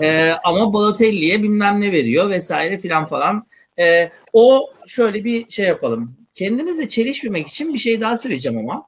E, 0.00 0.30
ama 0.44 0.72
Balotelli'ye 0.72 1.42
bilmem 1.42 1.80
ne 1.80 1.92
veriyor 1.92 2.30
vesaire 2.30 2.78
filan 2.78 3.06
falan. 3.06 3.46
E, 3.78 4.10
o 4.32 4.68
şöyle 4.86 5.24
bir 5.24 5.48
şey 5.48 5.66
yapalım. 5.66 6.25
Kendimizle 6.36 6.88
çelişmemek 6.88 7.48
için 7.48 7.74
bir 7.74 7.78
şey 7.78 8.00
daha 8.00 8.18
söyleyeceğim 8.18 8.58
ama. 8.58 8.86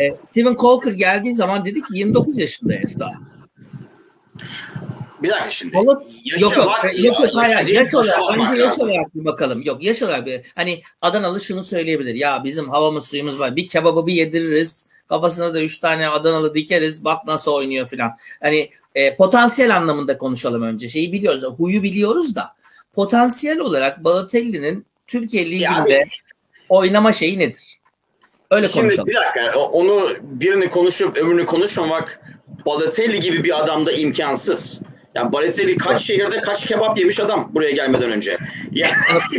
E, 0.00 0.04
Steven 0.24 0.56
Colker 0.56 0.92
geldiği 0.92 1.34
zaman 1.34 1.64
dedik 1.64 1.84
29 1.90 2.38
yaşında 2.38 2.72
herif 2.72 2.98
daha. 2.98 3.12
Bir 5.22 5.28
dakika 5.28 5.50
şimdi. 5.50 5.74
Balık 5.74 6.02
Yaşa 6.24 6.46
yok 6.46 6.56
yok. 6.56 6.70
yok 6.96 7.20
yok 7.20 7.30
hayır, 7.34 7.66
yaş 7.66 7.94
olarak 7.94 8.50
önce 8.50 8.62
yaş 8.62 8.80
olarak 8.80 9.14
bir 9.14 9.24
bakalım. 9.24 9.62
Yok 9.62 9.82
yaş 9.82 10.02
olarak 10.02 10.26
bir 10.26 10.40
hani 10.54 10.82
Adanalı 11.00 11.40
şunu 11.40 11.62
söyleyebilir. 11.62 12.14
Ya 12.14 12.44
bizim 12.44 12.68
havamız 12.68 13.04
suyumuz 13.04 13.40
var. 13.40 13.56
Bir 13.56 13.68
kebabı 13.68 14.06
bir 14.06 14.14
yediririz. 14.14 14.86
Kafasına 15.08 15.54
da 15.54 15.62
üç 15.62 15.78
tane 15.78 16.08
Adanalı 16.08 16.54
dikeriz. 16.54 17.04
Bak 17.04 17.26
nasıl 17.26 17.52
oynuyor 17.52 17.88
filan. 17.88 18.10
Hani 18.40 18.70
e, 18.94 19.16
potansiyel 19.16 19.76
anlamında 19.76 20.18
konuşalım 20.18 20.62
önce. 20.62 20.88
Şeyi 20.88 21.12
biliyoruz. 21.12 21.44
Huyu 21.58 21.82
biliyoruz 21.82 22.36
da. 22.36 22.56
Potansiyel 22.92 23.58
olarak 23.60 24.04
Balotelli'nin 24.04 24.86
Türkiye 25.06 25.50
Ligi'nde 25.50 26.04
oynama 26.68 27.12
şeyi 27.12 27.38
nedir? 27.38 27.80
Öyle 28.50 28.68
Şimdi 28.68 28.96
konuşalım. 28.96 29.06
bir 29.06 29.14
dakika 29.14 29.58
onu 29.58 30.08
birini 30.22 30.70
konuşup 30.70 31.16
öbürünü 31.16 31.46
konuşmamak 31.46 32.20
Balotelli 32.66 33.20
gibi 33.20 33.44
bir 33.44 33.62
adamda 33.62 33.92
imkansız. 33.92 34.82
Yani 35.14 35.32
Balotelli 35.32 35.76
kaç 35.76 36.02
şehirde 36.02 36.40
kaç 36.40 36.66
kebap 36.66 36.98
yemiş 36.98 37.20
adam 37.20 37.50
buraya 37.54 37.70
gelmeden 37.70 38.12
önce. 38.12 38.36
Yani, 38.72 38.92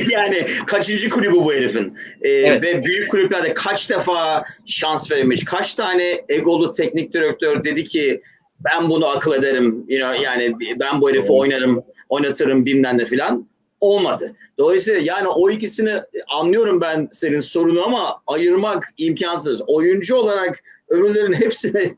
yani 0.10 0.48
kaçıncı 0.68 1.10
kulübü 1.10 1.36
bu 1.36 1.54
herifin. 1.54 1.98
Ee, 2.22 2.30
Evet. 2.30 2.64
Ve 2.64 2.86
büyük 2.86 3.12
kulüplerde 3.12 3.54
kaç 3.54 3.90
defa 3.90 4.44
şans 4.66 5.12
verilmiş. 5.12 5.46
Kaç 5.46 5.74
tane 5.74 6.22
egolu 6.30 6.72
teknik 6.72 7.14
direktör 7.14 7.64
dedi 7.64 7.84
ki 7.84 8.22
ben 8.60 8.90
bunu 8.90 9.08
akıl 9.08 9.34
ederim. 9.34 9.86
You 9.88 10.02
know, 10.02 10.24
yani 10.24 10.54
ben 10.80 11.02
bu 11.02 11.10
herifi 11.10 11.32
oynarım, 11.32 11.84
oynatırım 12.10 12.66
bilmem 12.66 12.98
ne 12.98 13.06
filan. 13.06 13.48
Olmadı. 13.80 14.36
Dolayısıyla 14.58 15.02
yani 15.04 15.28
o 15.28 15.50
ikisini 15.50 16.02
anlıyorum 16.28 16.82
ben 16.82 17.08
senin 17.12 17.40
sorunu 17.40 17.84
ama 17.84 18.22
ayırmak 18.28 18.84
imkansız. 18.98 19.62
Oyuncu 19.68 20.16
olarak 20.16 20.64
öbürlerin 20.90 21.34
hepsine 21.42 21.96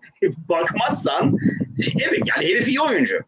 bakmazsan 0.50 1.38
evet 2.08 2.20
yani 2.28 2.46
herif 2.46 2.68
iyi 2.68 2.82
oyuncu. 2.82 3.20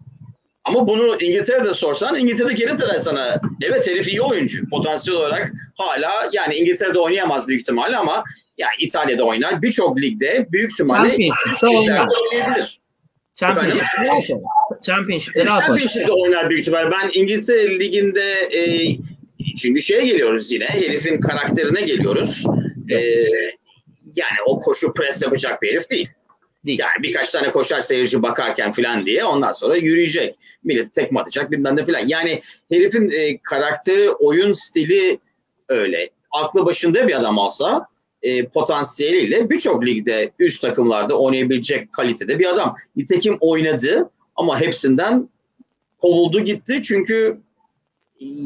Ama 0.63 0.87
bunu 0.87 1.17
İngiltere'de 1.21 1.73
sorsan 1.73 2.15
İngiltere'de 2.15 2.53
gelip 2.53 2.79
de 2.79 2.87
der 2.87 2.97
sana 2.97 3.41
evet 3.61 3.87
herif 3.87 4.07
iyi 4.07 4.21
oyuncu. 4.21 4.69
Potansiyel 4.69 5.19
olarak 5.19 5.51
hala 5.75 6.29
yani 6.33 6.55
İngiltere'de 6.55 6.99
oynayamaz 6.99 7.47
büyük 7.47 7.61
ihtimalle 7.61 7.97
ama 7.97 8.23
yani 8.57 8.71
İtalya'da 8.79 9.23
oynar. 9.23 9.61
Birçok 9.61 9.97
ligde 9.97 10.47
büyük 10.51 10.71
ihtimalle 10.71 11.15
işlerde 11.15 12.13
oynayabilir. 12.31 12.81
Championship'te 13.35 14.41
oynar. 14.89 14.97
Championship'te 14.97 15.45
rahat 15.45 15.69
oynar. 16.09 16.49
Büyük 16.49 16.61
ihtimalle. 16.61 16.91
Ben 16.91 17.09
İngiltere 17.13 17.79
Ligi'nde 17.79 18.31
e, 18.31 18.61
çünkü 19.57 19.81
şeye 19.81 20.05
geliyoruz 20.05 20.51
yine. 20.51 20.65
Herifin 20.65 21.21
karakterine 21.21 21.81
geliyoruz. 21.81 22.45
E, 22.91 22.97
yani 24.15 24.37
o 24.45 24.59
koşu 24.59 24.93
pres 24.93 25.23
yapacak 25.23 25.61
bir 25.61 25.71
herif 25.71 25.89
değil. 25.89 26.09
Değil. 26.65 26.79
Yani 26.79 27.03
birkaç 27.03 27.31
tane 27.31 27.51
koşar 27.51 27.79
seyirci 27.79 28.21
bakarken 28.21 28.71
falan 28.71 29.05
diye 29.05 29.25
ondan 29.25 29.51
sonra 29.51 29.75
yürüyecek. 29.75 30.35
Millet 30.63 30.93
tekme 30.93 31.19
atacak 31.19 31.51
bilmem 31.51 31.75
ne 31.75 31.85
falan. 31.85 32.01
Yani 32.07 32.41
herifin 32.71 33.09
e, 33.09 33.37
karakteri, 33.37 34.11
oyun 34.11 34.51
stili 34.51 35.19
öyle. 35.69 36.09
Aklı 36.31 36.65
başında 36.65 37.07
bir 37.07 37.19
adam 37.19 37.37
olsa 37.37 37.87
e, 38.21 38.45
potansiyeliyle 38.45 39.49
birçok 39.49 39.85
ligde 39.85 40.31
üst 40.39 40.61
takımlarda 40.61 41.19
oynayabilecek 41.19 41.93
kalitede 41.93 42.39
bir 42.39 42.49
adam. 42.49 42.75
Nitekim 42.95 43.37
oynadı 43.39 44.09
ama 44.35 44.61
hepsinden 44.61 45.29
kovuldu 46.01 46.39
gitti 46.39 46.81
çünkü 46.83 47.41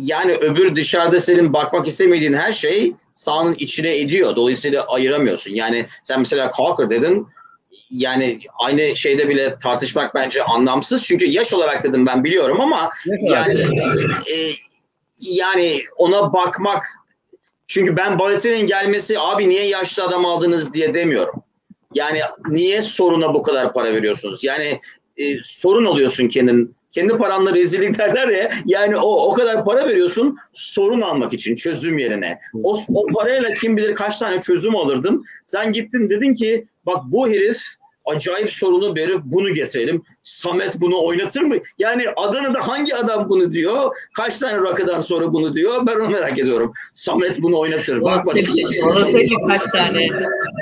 yani 0.03 0.33
öbür 0.33 0.75
dışarıda 0.75 1.21
senin 1.21 1.53
bakmak 1.53 1.87
istemediğin 1.87 2.33
her 2.33 2.51
şey 2.51 2.93
sahanın 3.13 3.55
içine 3.57 3.99
ediyor. 3.99 4.35
Dolayısıyla 4.35 4.83
ayıramıyorsun. 4.83 5.51
Yani 5.51 5.85
sen 6.03 6.19
mesela 6.19 6.51
Cocker 6.57 6.89
dedin 6.89 7.27
yani 7.89 8.39
aynı 8.59 8.95
şeyde 8.95 9.29
bile 9.29 9.55
tartışmak 9.63 10.15
bence 10.15 10.43
anlamsız. 10.43 11.03
Çünkü 11.03 11.25
yaş 11.25 11.53
olarak 11.53 11.83
dedim 11.83 12.05
ben 12.05 12.23
biliyorum 12.23 12.61
ama 12.61 12.89
yani 13.21 13.61
e, 14.31 14.37
yani 15.19 15.81
ona 15.95 16.33
bakmak 16.33 16.83
çünkü 17.67 17.97
ben 17.97 18.19
Balotelli'nin 18.19 18.67
gelmesi 18.67 19.19
abi 19.19 19.49
niye 19.49 19.67
yaşlı 19.67 20.03
adam 20.03 20.25
aldınız 20.25 20.73
diye 20.73 20.93
demiyorum. 20.93 21.43
Yani 21.93 22.21
niye 22.47 22.81
soruna 22.81 23.33
bu 23.33 23.43
kadar 23.43 23.73
para 23.73 23.93
veriyorsunuz? 23.93 24.43
Yani 24.43 24.79
e, 25.17 25.23
sorun 25.43 25.85
oluyorsun 25.85 26.27
kendin. 26.27 26.75
Kendi 26.91 27.17
paranla 27.17 27.53
rezillik 27.53 27.97
derler 27.97 28.27
ya. 28.27 28.51
Yani 28.65 28.97
o 28.97 29.31
o 29.31 29.33
kadar 29.33 29.65
para 29.65 29.87
veriyorsun 29.87 30.37
sorun 30.53 31.01
almak 31.01 31.33
için 31.33 31.55
çözüm 31.55 31.97
yerine. 31.97 32.39
O, 32.63 32.79
o 32.93 33.03
parayla 33.15 33.53
kim 33.53 33.77
bilir 33.77 33.95
kaç 33.95 34.19
tane 34.19 34.41
çözüm 34.41 34.75
alırdın. 34.75 35.25
Sen 35.45 35.73
gittin 35.73 36.09
dedin 36.09 36.33
ki 36.33 36.65
bak 36.85 37.03
bu 37.05 37.29
herif 37.29 37.57
acayip 38.05 38.51
sorunu 38.51 38.95
verip 38.95 39.21
bunu 39.23 39.53
getirelim. 39.53 40.03
Samet 40.23 40.81
bunu 40.81 41.03
oynatır 41.03 41.41
mı? 41.41 41.55
Yani 41.79 42.03
Adana'da 42.15 42.67
hangi 42.67 42.95
adam 42.95 43.29
bunu 43.29 43.53
diyor? 43.53 43.95
Kaç 44.15 44.39
tane 44.39 44.57
rakıdan 44.57 44.99
sonra 44.99 45.33
bunu 45.33 45.55
diyor? 45.55 45.87
Ben 45.87 45.95
onu 45.95 46.09
merak 46.09 46.39
ediyorum. 46.39 46.73
Samet 46.93 47.41
bunu 47.41 47.59
oynatır. 47.59 48.01
Bak 48.01 48.25
bak. 48.25 48.35
Kaç 49.47 49.63
tane 49.63 50.09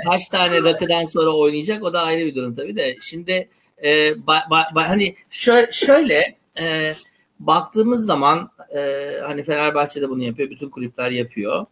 kaç 0.09 0.29
tane 0.29 0.63
rakıdan 0.63 1.03
sonra 1.03 1.29
oynayacak 1.29 1.83
o 1.83 1.93
da 1.93 2.01
ayrı 2.01 2.25
bir 2.25 2.35
durum 2.35 2.55
tabii 2.55 2.75
de. 2.75 2.97
Şimdi 3.01 3.49
e, 3.77 4.09
ba- 4.09 4.47
ba- 4.49 4.73
ba- 4.73 4.87
hani 4.87 5.15
şöyle, 5.29 5.71
şöyle 5.71 6.35
e, 6.59 6.95
baktığımız 7.39 8.05
zaman 8.05 8.49
e, 8.75 8.79
hani 9.23 9.43
Fenerbahçe'de 9.43 10.09
bunu 10.09 10.23
yapıyor, 10.23 10.49
bütün 10.49 10.69
kulüpler 10.69 11.11
yapıyor. 11.11 11.65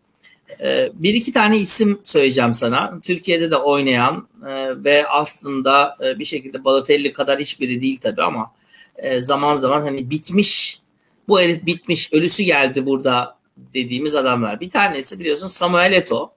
E, 0.64 0.90
bir 0.94 1.14
iki 1.14 1.34
tane 1.34 1.58
isim 1.58 2.02
söyleyeceğim 2.04 2.54
sana. 2.54 3.00
Türkiye'de 3.04 3.52
de 3.52 3.58
oynayan 3.58 4.28
e, 4.48 4.84
ve 4.84 5.08
aslında 5.08 5.98
e, 6.04 6.20
bir 6.20 6.26
şekilde 6.26 6.64
Balotelli 6.64 7.14
kadar 7.14 7.40
hiçbiri 7.40 7.82
değil 7.82 8.00
tabii 8.02 8.24
ama 8.24 8.52
e, 8.96 9.22
zaman 9.22 9.56
zaman 9.56 9.82
hani 9.82 10.10
bitmiş 10.10 10.80
bu 11.28 11.42
herif 11.42 11.66
bitmiş 11.66 12.14
ölüsü 12.14 12.44
geldi 12.44 12.86
burada 12.86 13.38
dediğimiz 13.74 14.16
adamlar. 14.16 14.60
Bir 14.60 14.70
tanesi 14.70 15.20
biliyorsun 15.20 15.48
Samuel 15.48 15.94
Eto'o. 15.94 16.32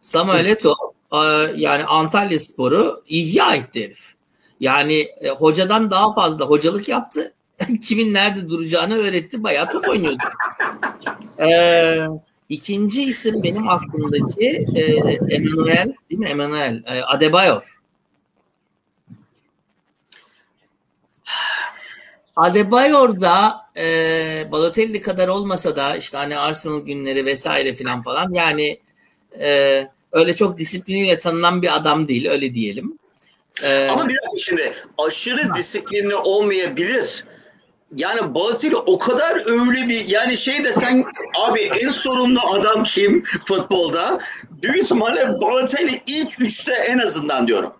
Samuel 0.00 0.46
Eto'o 0.46 0.94
e, 1.12 1.18
yani 1.56 1.84
Antalya 1.84 2.38
Sporu 2.38 3.02
ihya 3.06 3.54
etti 3.54 3.84
herif. 3.84 4.14
Yani 4.60 4.94
e, 5.20 5.28
hocadan 5.28 5.90
daha 5.90 6.14
fazla 6.14 6.44
hocalık 6.44 6.88
yaptı. 6.88 7.34
Kimin 7.88 8.14
nerede 8.14 8.48
duracağını 8.48 8.94
öğretti. 8.96 9.42
Bayağı 9.42 9.70
top 9.70 9.88
oynuyordu. 9.88 10.22
Ee, 11.40 12.06
ikinci 12.48 13.02
isim 13.02 13.42
benim 13.42 13.68
aklımdaki 13.68 14.66
e, 14.74 14.82
Emmanuel 15.34 15.94
değil 16.10 16.18
mi? 16.18 16.28
Emmanuel 16.28 16.82
e, 16.86 17.02
Adebayor. 17.02 17.78
Adebayor 22.36 23.20
da 23.20 23.60
e, 23.76 23.84
Balotelli 24.52 25.00
kadar 25.00 25.28
olmasa 25.28 25.76
da 25.76 25.96
işte 25.96 26.16
hani 26.16 26.38
Arsenal 26.38 26.80
günleri 26.80 27.26
vesaire 27.26 27.74
filan 27.74 28.02
falan 28.02 28.32
yani 28.32 28.78
e, 29.40 29.88
öyle 30.12 30.34
çok 30.36 30.58
disipliniyle 30.58 31.18
tanınan 31.18 31.62
bir 31.62 31.76
adam 31.76 32.08
değil 32.08 32.30
öyle 32.30 32.54
diyelim. 32.54 32.98
E, 33.62 33.88
Ama 33.88 34.08
bir 34.08 34.14
dakika 34.14 34.38
şimdi 34.38 34.72
aşırı 34.98 35.54
disiplinli 35.54 36.14
olmayabilir. 36.14 37.24
Yani 37.96 38.34
Balotelli 38.34 38.76
o 38.76 38.98
kadar 38.98 39.36
öyle 39.46 39.88
bir 39.88 40.08
yani 40.08 40.36
şey 40.36 40.64
de 40.64 40.72
sen 40.72 41.04
abi 41.38 41.60
en 41.60 41.90
sorumlu 41.90 42.40
adam 42.52 42.82
kim 42.82 43.24
futbolda? 43.44 44.20
Büyük 44.50 44.76
ihtimalle 44.76 45.40
Balotelli 45.40 46.02
ilk 46.06 46.40
üçte 46.40 46.72
en 46.72 46.98
azından 46.98 47.46
diyorum. 47.46 47.72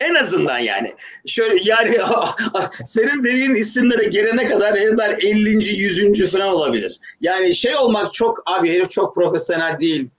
En 0.00 0.14
azından 0.14 0.58
yani. 0.58 0.94
Şöyle 1.26 1.60
yani 1.62 1.98
senin 2.86 3.24
dediğin 3.24 3.54
isimlere 3.54 4.04
gelene 4.04 4.46
kadar 4.46 4.78
herifler 4.78 5.10
50. 5.10 5.50
100. 5.50 6.32
falan 6.32 6.48
olabilir. 6.48 6.98
Yani 7.20 7.54
şey 7.54 7.76
olmak 7.76 8.14
çok 8.14 8.42
abi 8.46 8.72
herif 8.72 8.90
çok 8.90 9.14
profesyonel 9.14 9.80
değil 9.80 10.10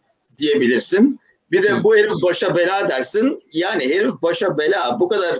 diyebilirsin. 0.42 1.20
Bir 1.52 1.64
de 1.64 1.84
bu 1.84 1.96
herif 1.96 2.12
başa 2.24 2.56
bela 2.56 2.89
dersin. 2.89 3.44
Yani 3.54 3.84
herif 3.84 4.14
başa 4.22 4.58
bela. 4.58 4.98
Bu 5.00 5.08
kadar 5.08 5.39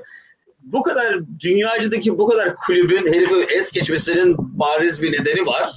bu 0.64 0.84
kadar 0.84 1.20
dünyacıdaki 1.39 2.18
bu 2.18 2.28
kadar 2.28 2.56
kulübün 2.56 3.14
herifi 3.14 3.56
es 3.56 3.72
geçmesinin 3.72 4.36
bariz 4.38 5.02
bir 5.02 5.12
nedeni 5.12 5.45
var. 5.45 5.70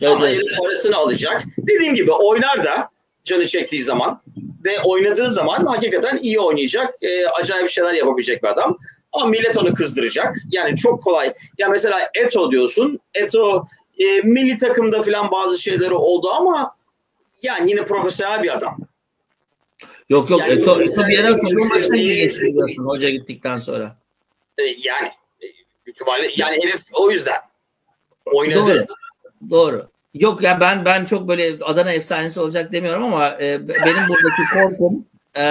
Evet, 0.00 0.12
Ama 0.12 0.28
herif 0.28 0.58
parasını 0.58 0.96
alacak. 0.96 1.42
Dediğim 1.58 1.94
gibi 1.94 2.12
oynar 2.12 2.64
da 2.64 2.88
canı 3.24 3.46
çektiği 3.46 3.82
zaman 3.82 4.22
ve 4.64 4.80
oynadığı 4.80 5.30
zaman 5.30 5.66
hakikaten 5.66 6.18
iyi 6.22 6.40
oynayacak. 6.40 6.94
E, 7.02 7.26
acayip 7.26 7.68
şeyler 7.68 7.94
yapabilecek 7.94 8.42
bir 8.42 8.48
adam. 8.48 8.78
Ama 9.12 9.26
millet 9.26 9.56
onu 9.56 9.74
kızdıracak. 9.74 10.36
Yani 10.50 10.76
çok 10.76 11.02
kolay. 11.02 11.32
Ya 11.58 11.68
mesela 11.68 11.98
Eto 12.14 12.50
diyorsun. 12.50 13.00
Eto 13.14 13.64
e, 13.98 14.20
milli 14.20 14.56
takımda 14.56 15.02
falan 15.02 15.30
bazı 15.30 15.62
şeyleri 15.62 15.94
oldu 15.94 16.30
ama 16.30 16.74
yani 17.42 17.70
yine 17.70 17.84
profesyonel 17.84 18.42
bir 18.42 18.56
adam. 18.56 18.78
Yok 20.08 20.30
yok 20.30 20.40
Yani 20.40 20.52
Eto, 20.52 20.82
Eto 20.82 21.08
bir 21.08 21.18
ara 21.18 21.30
mesela- 21.30 21.48
takım 21.48 21.70
başına 21.70 21.96
iyi 21.96 22.30
hoca 22.78 23.10
gittikten 23.10 23.56
sonra. 23.56 23.96
E, 24.58 24.62
yani 24.62 25.08
e, 25.42 25.46
ihtimalle 25.86 26.30
yani 26.36 26.56
herif 26.62 26.82
o 26.92 27.10
yüzden 27.10 27.40
oynadı. 28.24 28.66
Doğru. 28.66 28.86
Doğru. 29.50 29.88
Yok 30.14 30.42
ya 30.42 30.60
ben 30.60 30.84
ben 30.84 31.04
çok 31.04 31.28
böyle 31.28 31.64
Adana 31.64 31.92
efsanesi 31.92 32.40
olacak 32.40 32.72
demiyorum 32.72 33.04
ama 33.04 33.28
e, 33.40 33.68
benim 33.68 34.08
buradaki 34.08 34.42
korkum 34.54 35.06
e, 35.38 35.44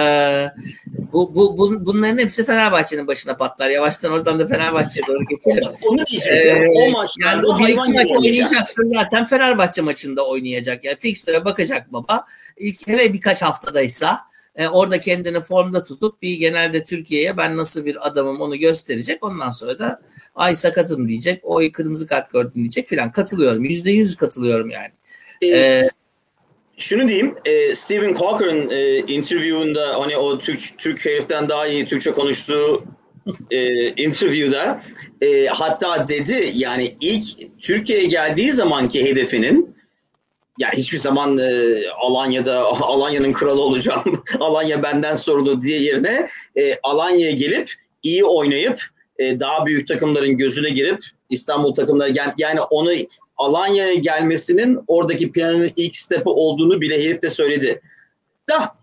bu, 1.12 1.34
bu, 1.34 1.58
bu 1.58 1.86
bunların 1.86 2.18
hepsi 2.18 2.44
Fenerbahçe'nin 2.44 3.06
başına 3.06 3.36
patlar. 3.36 3.70
Yavaştan 3.70 4.12
oradan 4.12 4.38
da 4.38 4.46
Fenerbahçe'ye 4.46 5.06
doğru 5.06 5.24
geçelim. 5.24 5.72
Onu 5.82 6.06
diyecektim. 6.06 6.56
Ee, 6.56 6.92
o 6.96 7.04
yani 7.20 7.46
o 7.46 7.58
bir 7.58 7.76
maç 7.76 8.08
oynayacaksa 8.10 8.82
zaten 8.84 9.26
Fenerbahçe 9.26 9.82
maçında 9.82 10.26
oynayacak. 10.26 10.84
Yani 10.84 10.96
fikstüre 10.96 11.44
bakacak 11.44 11.92
baba. 11.92 12.24
İlk 12.56 12.88
hele 12.88 13.12
birkaç 13.12 13.42
haftadaysa 13.42 14.18
e, 14.56 14.68
orada 14.68 15.00
kendini 15.00 15.40
formda 15.40 15.82
tutup 15.82 16.22
bir 16.22 16.36
genelde 16.36 16.84
Türkiye'ye 16.84 17.36
ben 17.36 17.56
nasıl 17.56 17.84
bir 17.84 18.06
adamım 18.06 18.40
onu 18.40 18.56
gösterecek. 18.56 19.24
Ondan 19.24 19.50
sonra 19.50 19.78
da 19.78 20.02
ay 20.34 20.54
sakatım 20.54 21.08
diyecek. 21.08 21.40
Oy 21.42 21.72
kırmızı 21.72 22.06
kart 22.06 22.32
gördüm 22.32 22.52
diyecek 22.54 22.88
filan. 22.88 23.12
Katılıyorum. 23.12 23.64
Yüzde 23.64 23.90
yüz 23.90 24.16
katılıyorum 24.16 24.70
yani. 24.70 24.92
Ee, 25.42 25.48
Ee, 25.48 25.82
şunu 26.82 27.08
diyeyim, 27.08 27.34
e, 27.44 27.74
Stephen 27.74 28.14
Cocker'ın 28.14 28.70
e, 28.70 28.98
interview'unda 28.98 30.00
hani 30.00 30.16
o 30.16 30.38
Türk, 30.38 30.78
Türk 30.78 31.06
heriften 31.06 31.48
daha 31.48 31.66
iyi 31.66 31.86
Türkçe 31.86 32.12
konuştuğu 32.12 32.84
e, 33.50 33.88
interview'da. 33.88 34.82
E, 35.20 35.46
hatta 35.46 36.08
dedi 36.08 36.50
yani 36.54 36.96
ilk 37.00 37.24
Türkiye'ye 37.60 38.06
geldiği 38.06 38.52
zamanki 38.52 39.04
hedefinin 39.04 39.74
yani 40.58 40.74
hiçbir 40.76 40.98
zaman 40.98 41.38
e, 41.38 41.74
Alanya'da 42.00 42.64
Alanya'nın 42.66 43.32
kralı 43.32 43.60
olacağım, 43.60 44.24
Alanya 44.40 44.82
benden 44.82 45.16
sorulur 45.16 45.62
diye 45.62 45.80
yerine 45.82 46.28
e, 46.56 46.78
Alanya'ya 46.82 47.32
gelip 47.32 47.72
iyi 48.02 48.24
oynayıp 48.24 48.82
e, 49.18 49.40
daha 49.40 49.66
büyük 49.66 49.88
takımların 49.88 50.36
gözüne 50.36 50.70
girip 50.70 51.00
İstanbul 51.30 51.74
takımları 51.74 52.14
yani 52.38 52.60
onu 52.60 52.92
Alanya'ya 53.36 53.94
gelmesinin 53.94 54.80
oradaki 54.86 55.32
planın 55.32 55.70
ilk 55.76 55.96
stepi 55.96 56.28
olduğunu 56.28 56.80
bile 56.80 57.04
herif 57.04 57.22
de 57.22 57.30
söyledi. 57.30 57.80
Da 58.48 58.74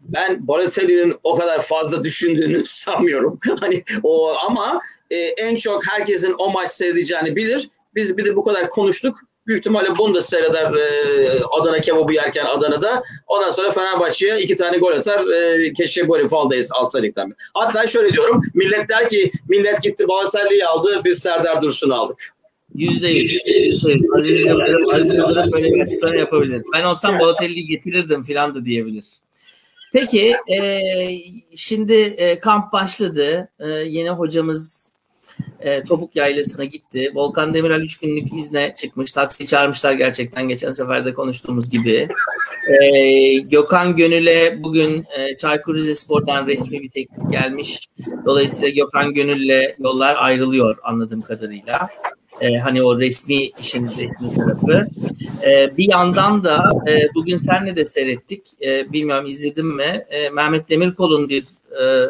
ben 0.00 0.48
Balotelli'nin 0.48 1.14
o 1.22 1.34
kadar 1.34 1.62
fazla 1.62 2.04
düşündüğünü 2.04 2.62
sanmıyorum. 2.64 3.38
hani 3.60 3.84
o 4.02 4.34
ama 4.46 4.80
e, 5.10 5.16
en 5.16 5.56
çok 5.56 5.86
herkesin 5.86 6.34
o 6.38 6.50
maç 6.50 6.70
seyredeceğini 6.70 7.36
bilir. 7.36 7.68
Biz 7.94 8.16
bir 8.16 8.24
de 8.24 8.36
bu 8.36 8.44
kadar 8.44 8.70
konuştuk. 8.70 9.16
Büyük 9.46 9.60
ihtimalle 9.60 9.98
bunu 9.98 10.14
da 10.14 10.22
seyreder 10.22 10.74
e, 10.74 11.28
Adana 11.60 11.80
kebabı 11.80 12.12
yerken 12.12 12.46
Adana'da. 12.46 13.02
Ondan 13.26 13.50
sonra 13.50 13.70
Fenerbahçe'ye 13.70 14.40
iki 14.40 14.54
tane 14.54 14.78
gol 14.78 14.92
atar. 14.92 15.28
E, 15.28 15.72
keşke 15.72 16.08
bu 16.08 16.18
herifi 16.18 16.36
aldayız, 16.36 16.72
alsaydık 16.72 17.14
tabii. 17.14 17.34
Hatta 17.54 17.86
şöyle 17.86 18.12
diyorum. 18.12 18.42
Millet 18.54 18.88
der 18.88 19.08
ki 19.08 19.30
millet 19.48 19.82
gitti 19.82 20.08
Balotelli'yi 20.08 20.66
aldı. 20.66 21.00
Biz 21.04 21.18
Serdar 21.18 21.62
Dursun'u 21.62 21.94
aldık. 21.94 22.34
Yüzde 22.78 23.08
yüz. 23.08 23.42
Aziz 24.16 24.46
Yıldırım, 24.46 24.94
Aziz 24.94 25.14
Yıldırım 25.14 25.52
böyle 25.52 25.74
bir 25.74 25.80
açıklama 25.80 26.16
yapabilir. 26.16 26.62
Ben 26.74 26.84
olsam 26.84 27.18
Balotelli'yi 27.18 27.66
getirirdim 27.66 28.22
falan 28.22 28.54
da 28.54 28.64
diyebilir. 28.64 29.04
Peki 29.92 30.36
e, 30.52 30.80
şimdi 31.56 31.94
e, 31.94 32.38
kamp 32.38 32.72
başladı. 32.72 33.48
E, 33.60 33.68
yeni 33.68 34.10
hocamız 34.10 34.92
e, 35.60 35.84
Topuk 35.84 36.16
Yaylası'na 36.16 36.64
gitti. 36.64 37.12
Volkan 37.14 37.54
Demirel 37.54 37.80
3 37.80 37.98
günlük 37.98 38.32
izne 38.32 38.74
çıkmış. 38.76 39.12
Taksi 39.12 39.46
çağırmışlar 39.46 39.92
gerçekten 39.92 40.48
geçen 40.48 40.70
seferde 40.70 41.14
konuştuğumuz 41.14 41.70
gibi. 41.70 42.08
E, 42.82 43.38
Gökhan 43.38 43.96
Gönül'e 43.96 44.62
bugün 44.62 45.06
e, 45.18 45.36
Çaykur 45.36 45.74
Rizespor'dan 45.74 46.46
resmi 46.46 46.82
bir 46.82 46.90
teklif 46.90 47.30
gelmiş. 47.30 47.88
Dolayısıyla 48.26 48.68
Gökhan 48.68 49.14
Gönül'le 49.14 49.74
yollar 49.78 50.16
ayrılıyor 50.18 50.76
anladığım 50.82 51.22
kadarıyla. 51.22 51.88
E, 52.40 52.58
hani 52.58 52.82
o 52.82 52.98
resmi 52.98 53.44
işin 53.44 53.90
resmi 53.90 54.34
tarafı. 54.34 54.88
E, 55.46 55.76
bir 55.76 55.90
yandan 55.90 56.44
da 56.44 56.72
e, 56.88 57.14
bugün 57.14 57.36
senle 57.36 57.76
de 57.76 57.84
seyrettik. 57.84 58.42
E, 58.62 58.92
bilmiyorum 58.92 59.26
izledin 59.26 59.66
mi? 59.66 60.04
E, 60.10 60.30
Mehmet 60.30 60.70
Demirkol'un 60.70 61.28
bir 61.28 61.44
e, 61.80 62.08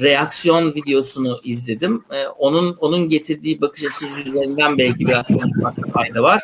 reaksiyon 0.00 0.74
videosunu 0.74 1.40
izledim. 1.44 2.04
E, 2.10 2.26
onun 2.26 2.76
onun 2.80 3.08
getirdiği 3.08 3.60
bakış 3.60 3.84
açısı 3.84 4.28
üzerinden 4.28 4.78
belki 4.78 5.06
biraz 5.06 5.26
konuşmakta 5.26 5.82
fayda 5.92 6.22
var. 6.22 6.42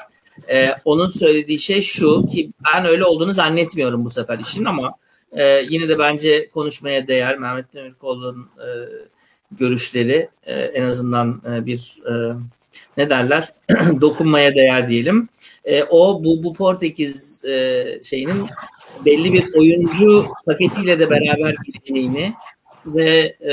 E, 0.51 0.70
onun 0.85 1.07
söylediği 1.07 1.59
şey 1.59 1.82
şu 1.82 2.26
ki 2.26 2.51
ben 2.64 2.87
öyle 2.87 3.05
olduğunu 3.05 3.32
zannetmiyorum 3.32 4.05
bu 4.05 4.11
sefer 4.11 4.39
işin 4.39 4.64
ama 4.64 4.91
e, 5.32 5.62
yine 5.68 5.89
de 5.89 5.99
bence 5.99 6.51
konuşmaya 6.51 7.09
değer. 7.09 7.39
Mehmet 7.39 7.74
Demirkol'un 7.74 8.49
e, 8.59 8.68
görüşleri 9.51 10.28
e, 10.47 10.55
en 10.55 10.82
azından 10.82 11.43
e, 11.53 11.66
bir 11.66 11.99
e, 12.11 12.35
ne 12.97 13.11
derler 13.11 13.49
dokunmaya 14.01 14.55
değer 14.55 14.88
diyelim. 14.88 15.28
E, 15.64 15.82
o 15.82 16.24
bu 16.24 16.42
bu 16.42 16.55
Portekiz 16.55 17.45
e, 17.45 17.84
şeyinin 18.03 18.47
belli 19.05 19.32
bir 19.32 19.55
oyuncu 19.55 20.24
paketiyle 20.47 20.99
de 20.99 21.11
beraber 21.11 21.55
geleceğini 21.66 22.32
ve 22.86 23.36
e, 23.40 23.53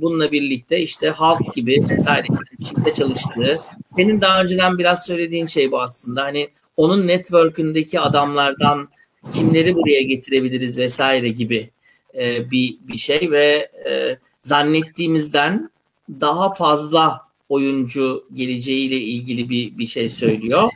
bununla 0.00 0.32
birlikte 0.32 0.80
işte 0.80 1.08
halk 1.08 1.54
gibi 1.54 1.88
vesaire 1.88 2.26
içinde 2.58 2.94
çalıştığı 2.94 3.60
senin 3.96 4.20
daha 4.20 4.42
önceden 4.42 4.78
biraz 4.78 5.06
söylediğin 5.06 5.46
şey 5.46 5.72
bu 5.72 5.80
aslında 5.80 6.22
hani 6.22 6.48
onun 6.76 7.06
network'ündeki 7.06 8.00
adamlardan 8.00 8.88
kimleri 9.32 9.74
buraya 9.74 10.02
getirebiliriz 10.02 10.78
vesaire 10.78 11.28
gibi 11.28 11.70
e, 12.14 12.50
bir 12.50 12.76
bir 12.88 12.98
şey 12.98 13.30
ve 13.30 13.68
e, 13.88 14.18
zannettiğimizden 14.40 15.70
daha 16.20 16.54
fazla 16.54 17.25
oyuncu 17.48 18.24
geleceğiyle 18.32 18.96
ilgili 18.96 19.50
bir 19.50 19.78
bir 19.78 19.86
şey 19.86 20.08
söylüyor. 20.08 20.70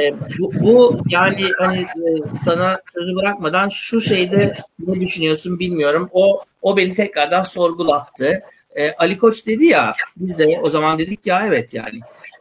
E, 0.00 0.14
bu, 0.38 0.52
bu 0.60 0.98
yani 1.08 1.44
hani 1.58 1.80
e, 1.80 2.08
sana 2.44 2.80
sözü 2.94 3.16
bırakmadan 3.16 3.68
şu 3.68 4.00
şeyde 4.00 4.56
ne 4.78 5.00
düşünüyorsun 5.00 5.58
bilmiyorum. 5.58 6.08
O 6.12 6.40
o 6.62 6.76
beni 6.76 6.94
tekrardan 6.94 7.42
sorgulattı. 7.42 8.42
E, 8.76 8.92
Ali 8.92 9.18
Koç 9.18 9.46
dedi 9.46 9.64
ya 9.64 9.94
biz 10.16 10.38
de 10.38 10.60
o 10.62 10.68
zaman 10.68 10.98
dedik 10.98 11.26
ya 11.26 11.46
evet 11.46 11.74
yani 11.74 12.00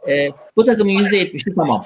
e, 0.09 0.29
bu 0.55 0.65
takımın 0.65 0.91
yüzde 0.91 1.17
yetmişi 1.17 1.55
tamam. 1.55 1.84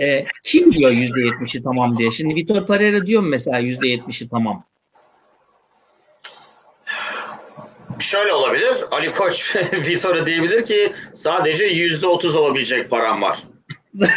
E, 0.00 0.24
kim 0.44 0.72
diyor 0.72 0.90
yüzde 0.90 1.20
yetmişi 1.20 1.62
tamam 1.62 1.98
diye? 1.98 2.10
Şimdi 2.10 2.34
Vitor 2.34 2.66
Pereira 2.66 3.06
diyor 3.06 3.22
mesela 3.22 3.58
yüzde 3.58 3.88
yetmişi 3.88 4.28
tamam? 4.28 4.64
Şöyle 8.00 8.32
olabilir. 8.32 8.76
Ali 8.90 9.12
Koç 9.12 9.56
Vitor'a 9.86 10.26
diyebilir 10.26 10.64
ki 10.64 10.92
sadece 11.14 11.64
yüzde 11.64 12.06
otuz 12.06 12.36
olabilecek 12.36 12.90
param 12.90 13.22
var. 13.22 13.38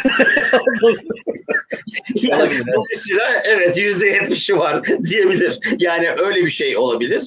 yani, 2.14 2.60
dolayısıyla 2.74 3.42
evet 3.44 3.76
yüzde 3.76 4.06
yetmişi 4.06 4.58
var 4.58 4.84
diyebilir. 5.04 5.58
Yani 5.78 6.10
öyle 6.18 6.44
bir 6.44 6.50
şey 6.50 6.76
olabilir. 6.76 7.22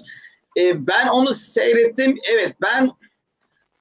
Ee, 0.59 0.87
ben 0.87 1.07
onu 1.07 1.33
seyrettim. 1.33 2.15
Evet 2.31 2.51
ben 2.61 2.91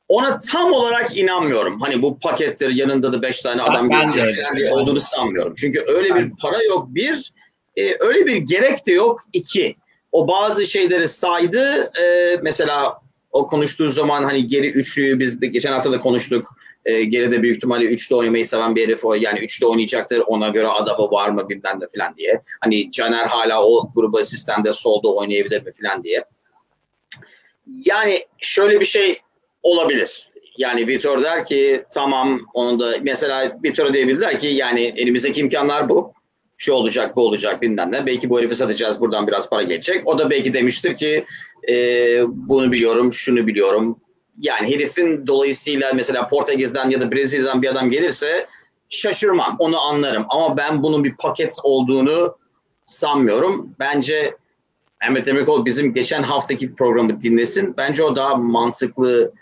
ona 0.09 0.39
tam 0.39 0.72
olarak 0.72 1.16
inanmıyorum. 1.16 1.81
Hani 1.81 2.03
bu 2.03 2.18
pakettir 2.18 2.70
yanında 2.70 3.12
da 3.12 3.22
beş 3.22 3.43
tane 3.43 3.62
adam 3.62 3.91
gelecek 3.91 4.37
diye 4.57 4.72
olduğunu 4.72 5.01
sanmıyorum. 5.01 5.55
Çünkü 5.57 5.85
öyle 5.87 6.14
bir 6.14 6.31
para 6.31 6.62
yok. 6.62 6.87
Bir, 6.89 7.33
e, 7.77 7.97
öyle 8.01 8.27
bir 8.27 8.37
gerek 8.37 8.87
de 8.87 8.93
yok. 8.93 9.20
İki, 9.33 9.77
o 10.13 10.29
bazı 10.29 10.67
şeyleri 10.67 11.09
saydı. 11.09 11.91
E, 12.01 12.37
mesela 12.43 13.01
o 13.33 13.47
konuştuğu 13.47 13.89
zaman 13.89 14.23
hani 14.23 14.47
geri 14.47 14.71
üçlüyü 14.71 15.21
biz 15.21 15.41
de 15.41 15.47
geçen 15.47 15.73
hafta 15.73 15.93
da 15.93 16.01
konuştuk. 16.01 16.57
E, 16.85 17.05
geride 17.05 17.43
büyük 17.43 17.57
ihtimalle 17.57 17.85
üçlü 17.85 18.15
oynamayı 18.15 18.47
seven 18.47 18.77
bir 18.77 18.83
herif 18.83 19.05
o. 19.05 19.15
Yani 19.15 19.39
üçlü 19.39 19.67
oynayacaktır. 19.67 20.23
Ona 20.27 20.49
göre 20.49 20.67
adabı 20.67 21.03
var 21.11 21.29
mı 21.29 21.49
bilmem 21.49 21.81
de 21.81 21.87
falan 21.97 22.17
diye. 22.17 22.43
Hani 22.61 22.91
Caner 22.91 23.27
hala 23.27 23.65
o 23.65 23.91
gruba 23.95 24.25
sistemde 24.25 24.73
solda 24.73 25.09
oynayabilir 25.09 25.63
mi 25.63 25.73
falan 25.83 26.05
diye. 26.05 26.25
Yani 27.85 28.27
şöyle 28.41 28.81
bir 28.81 28.85
şey 28.85 29.19
olabilir. 29.63 30.31
Yani 30.59 30.87
Vitor 30.87 31.23
der 31.23 31.45
ki 31.45 31.85
tamam 31.95 32.41
onu 32.55 32.81
da 32.81 32.95
mesela 33.03 33.59
Vitor 33.65 33.93
diyebilirler 33.93 34.41
ki 34.41 34.47
yani 34.47 34.95
elimizdeki 34.97 35.41
imkanlar 35.41 35.89
bu 35.89 36.13
şu 36.57 36.73
olacak, 36.73 37.17
bu 37.17 37.27
olacak 37.27 37.63
bilmem 37.63 37.93
ne. 37.93 38.07
Belki 38.07 38.31
bu 38.31 38.39
herifi 38.39 38.55
satacağız, 38.55 39.01
buradan 39.01 39.27
biraz 39.27 39.51
para 39.51 39.63
gelecek. 39.63 40.07
O 40.07 40.19
da 40.19 40.31
belki 40.31 40.55
demiştir 40.55 40.97
ki 40.97 41.25
e, 41.69 41.75
bunu 42.29 42.73
biliyorum, 42.73 43.13
şunu 43.13 43.47
biliyorum. 43.47 44.01
Yani 44.41 44.75
herifin 44.75 45.27
dolayısıyla 45.27 45.93
mesela 45.95 46.29
Portekiz'den 46.29 46.91
ya 46.91 47.01
da 47.01 47.13
Brezilya'dan 47.13 47.63
bir 47.63 47.69
adam 47.69 47.91
gelirse 47.91 48.47
şaşırmam, 48.89 49.57
onu 49.59 49.81
anlarım. 49.81 50.27
Ama 50.29 50.57
ben 50.57 50.83
bunun 50.83 51.05
bir 51.05 51.17
paket 51.17 51.57
olduğunu 51.63 52.37
sanmıyorum. 52.85 53.75
Bence 53.79 54.37
Mehmet 55.03 55.27
Demirkol 55.27 55.65
bizim 55.65 55.95
geçen 55.95 56.23
haftaki 56.23 56.75
programı 56.75 57.21
dinlesin. 57.21 57.75
Bence 57.77 58.03
o 58.03 58.17
daha 58.17 58.35
mantıklı 58.35 59.33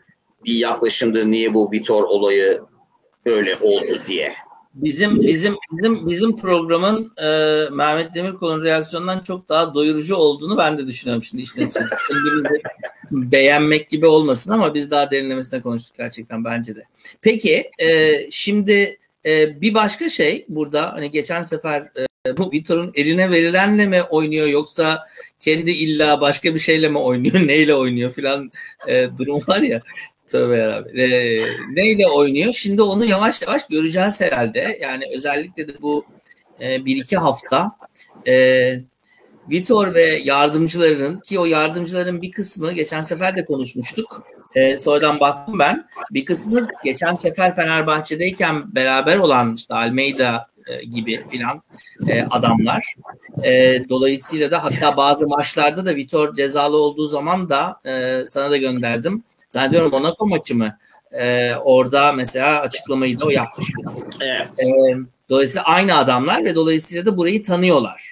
bir 0.44 0.54
yaklaşımdı 0.54 1.30
niye 1.30 1.54
bu 1.54 1.72
Vitor 1.72 2.02
olayı 2.02 2.60
böyle 3.26 3.56
oldu 3.56 4.02
diye. 4.06 4.34
Bizim 4.74 5.20
bizim 5.20 5.56
bizim 5.72 6.06
bizim 6.06 6.36
programın 6.36 7.12
e, 7.22 7.26
Mehmet 7.72 8.14
Demirkol'un 8.14 8.64
reaksiyonundan 8.64 9.20
çok 9.20 9.48
daha 9.48 9.74
doyurucu 9.74 10.16
olduğunu 10.16 10.58
ben 10.58 10.78
de 10.78 10.86
düşünüyorum 10.86 11.22
şimdi 11.22 11.42
işin 11.42 11.70
beğenmek 13.10 13.90
gibi 13.90 14.06
olmasın 14.06 14.52
ama 14.52 14.74
biz 14.74 14.90
daha 14.90 15.10
derinlemesine 15.10 15.60
konuştuk 15.60 15.96
gerçekten 15.96 16.44
bence 16.44 16.76
de. 16.76 16.84
Peki 17.22 17.70
e, 17.78 18.12
şimdi 18.30 18.98
e, 19.26 19.60
bir 19.60 19.74
başka 19.74 20.08
şey 20.08 20.44
burada 20.48 20.92
hani 20.92 21.10
geçen 21.10 21.42
sefer 21.42 21.80
e, 22.26 22.36
bu 22.36 22.52
Vitor'un 22.52 22.92
eline 22.94 23.30
verilenle 23.30 23.86
mi 23.86 24.02
oynuyor 24.02 24.46
yoksa 24.46 25.06
kendi 25.40 25.70
illa 25.70 26.20
başka 26.20 26.54
bir 26.54 26.60
şeyle 26.60 26.88
mi 26.88 26.98
oynuyor 26.98 27.34
neyle 27.46 27.74
oynuyor 27.74 28.12
filan 28.12 28.52
e, 28.88 29.08
durum 29.18 29.40
var 29.48 29.60
ya. 29.60 29.82
Tövbe 30.28 30.56
yarabbim. 30.56 31.00
Ee, 31.00 31.38
neyle 31.70 32.08
oynuyor? 32.08 32.52
Şimdi 32.52 32.82
onu 32.82 33.04
yavaş 33.04 33.42
yavaş 33.42 33.66
göreceğiz 33.66 34.20
herhalde. 34.20 34.78
Yani 34.82 35.04
özellikle 35.14 35.68
de 35.68 35.82
bu 35.82 36.04
e, 36.60 36.84
bir 36.84 36.96
iki 36.96 37.16
hafta 37.16 37.76
e, 38.26 38.34
Vitor 39.50 39.94
ve 39.94 40.02
yardımcılarının 40.02 41.20
ki 41.20 41.38
o 41.38 41.44
yardımcıların 41.44 42.22
bir 42.22 42.30
kısmı 42.30 42.72
geçen 42.72 43.02
sefer 43.02 43.36
de 43.36 43.44
konuşmuştuk. 43.44 44.26
E, 44.54 44.78
sonradan 44.78 45.20
baktım 45.20 45.58
ben. 45.58 45.86
Bir 46.10 46.24
kısmı 46.24 46.68
geçen 46.84 47.14
sefer 47.14 47.56
Fenerbahçe'deyken 47.56 48.74
beraber 48.74 49.16
olan 49.16 49.54
işte 49.54 49.74
Almeida 49.74 50.46
e, 50.66 50.84
gibi 50.84 51.28
filan 51.28 51.62
e, 52.08 52.22
adamlar. 52.22 52.94
E, 53.44 53.80
dolayısıyla 53.88 54.50
da 54.50 54.64
hatta 54.64 54.96
bazı 54.96 55.28
maçlarda 55.28 55.86
da 55.86 55.96
Vitor 55.96 56.34
cezalı 56.34 56.76
olduğu 56.76 57.06
zaman 57.06 57.48
da 57.48 57.76
e, 57.86 58.24
sana 58.26 58.50
da 58.50 58.56
gönderdim. 58.56 59.22
Zannediyorum 59.54 59.90
Monaco 59.90 60.26
maçı 60.26 60.56
mı? 60.56 60.78
E, 61.12 61.54
orada 61.54 62.12
mesela 62.12 62.60
açıklamayı 62.60 63.20
da 63.20 63.26
o 63.26 63.30
yapmış. 63.30 63.66
Evet. 64.20 64.60
E, 64.60 64.96
dolayısıyla 65.28 65.64
aynı 65.64 65.96
adamlar 65.96 66.44
ve 66.44 66.54
dolayısıyla 66.54 67.06
da 67.06 67.16
burayı 67.16 67.42
tanıyorlar. 67.42 68.08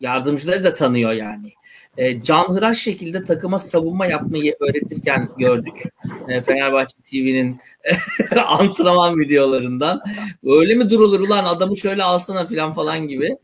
Yardımcıları 0.00 0.64
da 0.64 0.74
tanıyor 0.74 1.12
yani. 1.12 1.52
E, 1.96 2.22
canhıraş 2.22 2.78
şekilde 2.78 3.24
takıma 3.24 3.58
savunma 3.58 4.06
yapmayı 4.06 4.56
öğretirken 4.60 5.28
gördük. 5.38 5.82
E, 6.28 6.42
Fenerbahçe 6.42 6.96
TV'nin 7.04 7.60
antrenman 8.46 9.18
videolarından. 9.18 10.02
Öyle 10.44 10.74
mi 10.74 10.90
durulur 10.90 11.20
ulan 11.20 11.44
adamı 11.44 11.76
şöyle 11.76 12.02
alsana 12.02 12.46
falan 12.46 12.72
falan 12.72 13.08
gibi. 13.08 13.36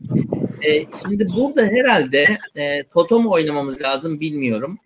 E, 0.61 0.85
şimdi 1.01 1.27
burada 1.35 1.63
herhalde 1.63 2.37
e, 2.55 2.83
Toto 2.83 3.19
mu 3.19 3.31
oynamamız 3.31 3.81
lazım 3.81 4.19
bilmiyorum. 4.19 4.79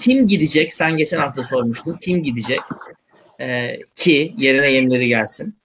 Kim 0.00 0.26
gidecek? 0.26 0.74
Sen 0.74 0.96
geçen 0.96 1.18
hafta 1.18 1.42
sormuştun. 1.42 1.96
Kim 1.96 2.22
gidecek? 2.22 2.60
E, 3.40 3.78
ki 3.94 4.34
yerine 4.36 4.72
yemleri 4.72 5.08
gelsin. 5.08 5.56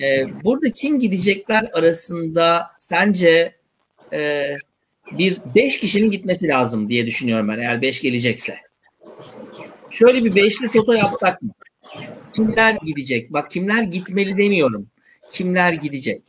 E, 0.00 0.26
burada 0.44 0.70
kim 0.70 1.00
gidecekler 1.00 1.70
arasında 1.72 2.66
sence 2.78 3.54
e, 4.12 4.46
bir 5.18 5.36
beş 5.54 5.78
kişinin 5.78 6.10
gitmesi 6.10 6.48
lazım 6.48 6.88
diye 6.88 7.06
düşünüyorum 7.06 7.48
ben 7.48 7.58
eğer 7.58 7.82
beş 7.82 8.02
gelecekse. 8.02 8.56
Şöyle 9.90 10.24
bir 10.24 10.34
beşli 10.34 10.70
toto 10.72 10.92
yapsak 10.92 11.42
mı? 11.42 11.50
Kimler 12.32 12.76
gidecek? 12.84 13.32
Bak 13.32 13.50
kimler 13.50 13.82
gitmeli 13.82 14.36
demiyorum. 14.36 14.86
Kimler 15.30 15.72
gidecek? 15.72 16.22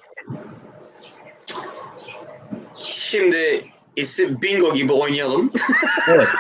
Şimdi 2.81 3.65
isim 3.95 4.41
bingo 4.41 4.73
gibi 4.73 4.93
oynayalım. 4.93 5.53
Evet. 6.09 6.27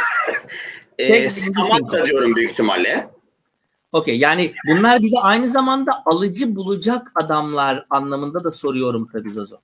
e, 0.97 1.07
Tek 1.07 1.31
Samatta 1.31 2.05
diyorum 2.05 2.35
büyük 2.35 2.51
ihtimalle. 2.51 3.07
Okey 3.91 4.17
yani 4.17 4.53
bunlar 4.67 5.03
bir 5.03 5.11
de 5.11 5.19
aynı 5.21 5.47
zamanda 5.47 5.91
alıcı 6.05 6.55
bulacak 6.55 7.11
adamlar 7.15 7.85
anlamında 7.89 8.43
da 8.43 8.51
soruyorum 8.51 9.07
tabii 9.13 9.29
Zazo. 9.29 9.55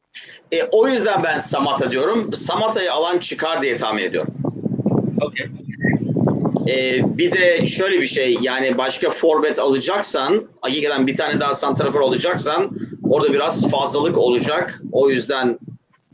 E, 0.52 0.64
o 0.64 0.88
yüzden 0.88 1.24
ben 1.24 1.40
Samata 1.40 1.92
diyorum. 1.92 2.34
Samata'yı 2.34 2.94
alan 2.94 3.20
çıkar 3.20 3.62
diye 3.62 3.76
tahmin 3.76 4.04
ediyorum. 4.04 4.34
Okey. 5.22 5.48
E, 6.68 7.02
bir 7.18 7.32
de 7.32 7.68
şöyle 7.68 8.02
bir 8.02 8.08
şey 8.08 8.38
yani 8.42 8.78
başka 8.78 9.10
forvet 9.10 9.60
alacaksan 9.60 10.48
hakikaten 10.62 11.08
bir 11.08 11.16
tane 11.16 11.40
daha 11.40 11.56
santrafor 11.56 12.02
alacaksan 12.02 12.72
orada 13.04 13.34
biraz 13.34 13.70
fazlalık 13.70 14.18
olacak. 14.18 14.82
O 14.92 15.10
yüzden 15.10 15.60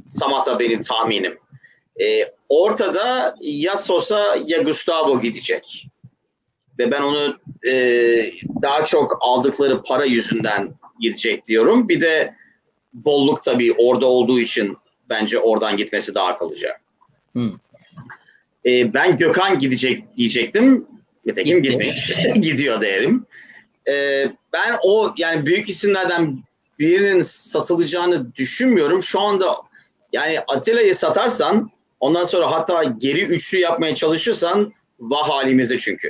Samata 0.05 0.59
benim 0.59 0.81
tahminim. 0.81 1.37
E, 2.01 2.29
ortada 2.49 3.35
ya 3.41 3.77
Sosa 3.77 4.35
ya 4.45 4.61
Gustavo 4.61 5.19
gidecek. 5.19 5.87
Ve 6.79 6.91
ben 6.91 7.01
onu 7.01 7.39
e, 7.67 7.73
daha 8.61 8.85
çok 8.85 9.17
aldıkları 9.21 9.83
para 9.83 10.05
yüzünden 10.05 10.69
gidecek 10.99 11.47
diyorum. 11.47 11.89
Bir 11.89 12.01
de 12.01 12.33
bolluk 12.93 13.43
tabii 13.43 13.73
orada 13.77 14.05
olduğu 14.05 14.39
için 14.39 14.77
bence 15.09 15.39
oradan 15.39 15.77
gitmesi 15.77 16.15
daha 16.15 16.37
kalıcı. 16.37 16.69
Hı. 17.35 17.51
E, 18.65 18.93
ben 18.93 19.17
Gökhan 19.17 19.59
gidecek 19.59 20.15
diyecektim. 20.15 20.87
Nitekim 21.25 21.61
gitmiş. 21.61 22.11
Gidiyor 22.35 22.81
diyelim. 22.81 23.25
E, 23.87 24.25
ben 24.53 24.77
o 24.83 25.13
yani 25.17 25.45
büyük 25.45 25.69
isimlerden 25.69 26.43
birinin 26.79 27.21
satılacağını 27.21 28.35
düşünmüyorum. 28.35 29.01
Şu 29.01 29.19
anda 29.19 29.55
yani 30.13 30.39
Atilla'yı 30.39 30.95
satarsan 30.95 31.71
ondan 31.99 32.23
sonra 32.23 32.51
hatta 32.51 32.83
geri 32.83 33.21
üçlü 33.21 33.59
yapmaya 33.59 33.95
çalışırsan 33.95 34.73
vah 34.99 35.29
halimizde 35.29 35.77
çünkü. 35.77 36.09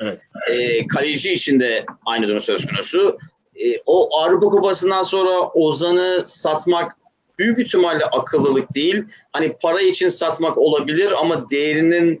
Evet. 0.00 0.20
E, 0.50 0.86
kaleci 0.86 1.32
için 1.32 1.60
de 1.60 1.84
aynı 2.06 2.28
durum 2.28 2.40
söz 2.40 2.66
konusu. 2.66 3.18
E, 3.56 3.78
o 3.86 4.18
Avrupa 4.18 4.46
Kupası'ndan 4.46 5.02
sonra 5.02 5.48
Ozan'ı 5.54 6.22
satmak 6.26 6.96
büyük 7.38 7.58
ihtimalle 7.58 8.04
akıllılık 8.04 8.74
değil. 8.74 9.04
Hani 9.32 9.56
para 9.62 9.80
için 9.80 10.08
satmak 10.08 10.58
olabilir 10.58 11.12
ama 11.20 11.50
değerinin 11.50 12.20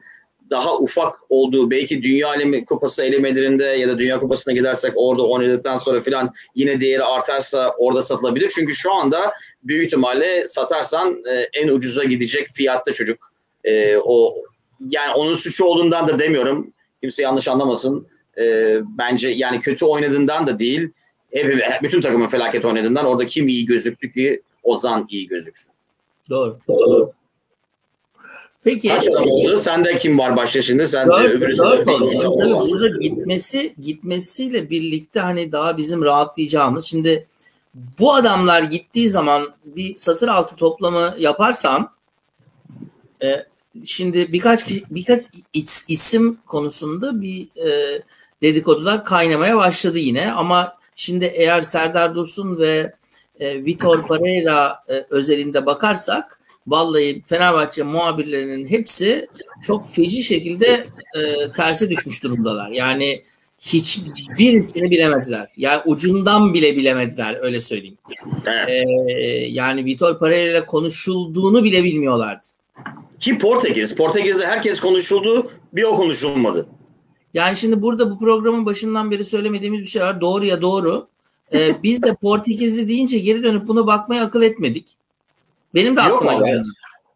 daha 0.50 0.78
ufak 0.78 1.14
olduğu 1.28 1.70
belki 1.70 2.02
Dünya 2.02 2.28
Alemi 2.28 2.64
Kupası 2.64 3.04
elemelerinde 3.04 3.64
ya 3.64 3.88
da 3.88 3.98
Dünya 3.98 4.20
Kupası'na 4.20 4.54
gidersek 4.54 4.92
orada 4.96 5.26
oynadıktan 5.26 5.78
sonra 5.78 6.00
filan 6.00 6.30
yine 6.54 6.80
değeri 6.80 7.04
artarsa 7.04 7.74
orada 7.78 8.02
satılabilir. 8.02 8.52
Çünkü 8.54 8.74
şu 8.74 8.92
anda 8.92 9.32
büyük 9.62 9.86
ihtimalle 9.86 10.46
satarsan 10.46 11.22
e, 11.30 11.60
en 11.60 11.68
ucuza 11.68 12.04
gidecek 12.04 12.48
fiyatta 12.48 12.92
çocuk. 12.92 13.32
E, 13.64 13.96
o 13.96 14.34
yani 14.80 15.14
onun 15.14 15.34
suçu 15.34 15.64
olduğundan 15.64 16.06
da 16.06 16.18
demiyorum. 16.18 16.72
Kimse 17.02 17.22
yanlış 17.22 17.48
anlamasın. 17.48 18.06
E, 18.38 18.76
bence 18.98 19.28
yani 19.28 19.60
kötü 19.60 19.84
oynadığından 19.84 20.46
da 20.46 20.58
değil. 20.58 20.88
Hep, 21.32 21.82
bütün 21.82 22.00
takımın 22.00 22.28
felaket 22.28 22.64
oynadığından 22.64 23.06
orada 23.06 23.26
kim 23.26 23.48
iyi 23.48 23.66
gözüktü 23.66 24.10
ki 24.10 24.42
Ozan 24.62 25.06
iyi 25.10 25.28
gözüksün. 25.28 25.72
Doğru. 26.30 26.58
Doğru. 26.68 27.12
Peki. 28.64 28.88
Kaç 28.88 29.08
adam 29.08 29.28
oldu? 29.28 29.58
Sende 29.58 29.96
kim 29.96 30.18
var 30.18 30.36
başta 30.36 30.62
şimdi? 30.62 30.88
Sen 30.88 31.08
de 31.08 31.12
öbürü 31.28 31.58
burada 32.70 32.98
gitmesi 33.00 33.74
gitmesiyle 33.82 34.70
birlikte 34.70 35.20
hani 35.20 35.52
daha 35.52 35.76
bizim 35.76 36.02
rahatlayacağımız. 36.02 36.84
Şimdi 36.84 37.26
bu 37.98 38.14
adamlar 38.14 38.62
gittiği 38.62 39.10
zaman 39.10 39.48
bir 39.64 39.96
satır 39.96 40.28
altı 40.28 40.56
toplamı 40.56 41.14
yaparsam 41.18 41.92
e, 43.22 43.46
şimdi 43.84 44.32
birkaç 44.32 44.66
kişi- 44.66 44.84
birkaç 44.90 45.20
is- 45.54 45.84
isim 45.88 46.38
konusunda 46.46 47.20
bir 47.22 47.42
e, 47.66 48.02
dedikodular 48.42 49.04
kaynamaya 49.04 49.56
başladı 49.56 49.98
yine 49.98 50.32
ama 50.32 50.74
şimdi 50.96 51.24
eğer 51.24 51.60
Serdar 51.62 52.14
Dursun 52.14 52.58
ve 52.58 52.92
e, 53.40 53.64
Vitor 53.64 54.08
Pereira 54.08 54.82
e, 54.88 55.06
özelinde 55.10 55.66
bakarsak 55.66 56.40
vallahi 56.66 57.22
Fenerbahçe 57.26 57.82
muhabirlerinin 57.82 58.68
hepsi 58.68 59.28
çok 59.66 59.94
feci 59.94 60.22
şekilde 60.22 60.86
e, 61.14 61.52
terse 61.56 61.90
düşmüş 61.90 62.24
durumdalar. 62.24 62.70
Yani 62.70 63.22
hiçbirisini 63.60 64.90
bilemediler. 64.90 65.48
Yani 65.56 65.82
ucundan 65.86 66.54
bile 66.54 66.76
bilemediler 66.76 67.38
öyle 67.40 67.60
söyleyeyim. 67.60 67.98
Evet. 68.46 68.68
E, 68.68 69.28
yani 69.50 69.84
Vitor 69.84 70.18
Pereira 70.18 70.50
ile 70.50 70.66
konuşulduğunu 70.66 71.64
bile 71.64 71.84
bilmiyorlardı. 71.84 72.46
Ki 73.20 73.38
Portekiz. 73.38 73.94
Portekiz'de 73.94 74.46
herkes 74.46 74.80
konuşuldu. 74.80 75.50
Bir 75.72 75.82
o 75.82 75.94
konuşulmadı. 75.94 76.66
Yani 77.34 77.56
şimdi 77.56 77.82
burada 77.82 78.10
bu 78.10 78.18
programın 78.18 78.66
başından 78.66 79.10
beri 79.10 79.24
söylemediğimiz 79.24 79.80
bir 79.80 79.86
şey 79.86 80.02
var. 80.02 80.20
Doğru 80.20 80.44
ya 80.44 80.62
doğru. 80.62 81.08
Ee, 81.52 81.82
biz 81.82 82.02
de 82.02 82.14
Portekizli 82.14 82.88
deyince 82.88 83.18
geri 83.18 83.44
dönüp 83.44 83.68
buna 83.68 83.86
bakmaya 83.86 84.24
akıl 84.24 84.42
etmedik. 84.42 84.88
Benim 85.74 85.96
de 85.96 86.00
Yok 86.00 86.12
aklıma 86.16 86.38
mu? 86.38 86.44
geldi. 86.46 86.64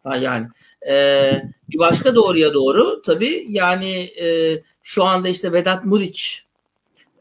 Ha, 0.03 0.17
yani 0.17 0.47
Ee, 0.89 1.43
bir 1.69 1.77
başka 1.79 2.15
doğruya 2.15 2.53
doğru 2.53 3.01
tabii 3.01 3.45
yani 3.49 4.09
e, 4.21 4.57
şu 4.83 5.03
anda 5.03 5.29
işte 5.29 5.53
Vedat 5.53 5.85
Muriç 5.85 6.45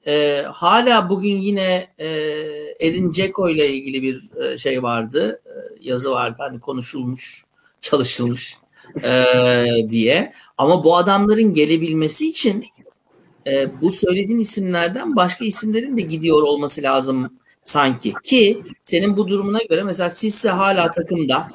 e, 0.06 0.44
hala 0.52 1.08
bugün 1.10 1.36
yine 1.36 1.88
e, 1.98 2.08
Edin 2.80 3.12
Dzeko 3.12 3.48
ile 3.48 3.68
ilgili 3.68 4.02
bir 4.02 4.22
e, 4.44 4.58
şey 4.58 4.82
vardı 4.82 5.40
e, 5.46 5.52
yazı 5.88 6.10
vardı 6.10 6.36
hani 6.38 6.60
konuşulmuş 6.60 7.44
çalışılmış 7.80 8.56
e, 9.04 9.24
diye 9.88 10.32
ama 10.58 10.84
bu 10.84 10.96
adamların 10.96 11.54
gelebilmesi 11.54 12.28
için 12.30 12.64
e, 13.46 13.80
bu 13.82 13.90
söylediğin 13.90 14.40
isimlerden 14.40 15.16
başka 15.16 15.44
isimlerin 15.44 15.96
de 15.96 16.02
gidiyor 16.02 16.42
olması 16.42 16.82
lazım 16.82 17.38
sanki 17.68 18.14
ki 18.22 18.62
senin 18.82 19.16
bu 19.16 19.28
durumuna 19.28 19.58
göre 19.70 19.82
mesela 19.82 20.08
Sisse 20.08 20.48
hala 20.48 20.90
takımda 20.90 21.48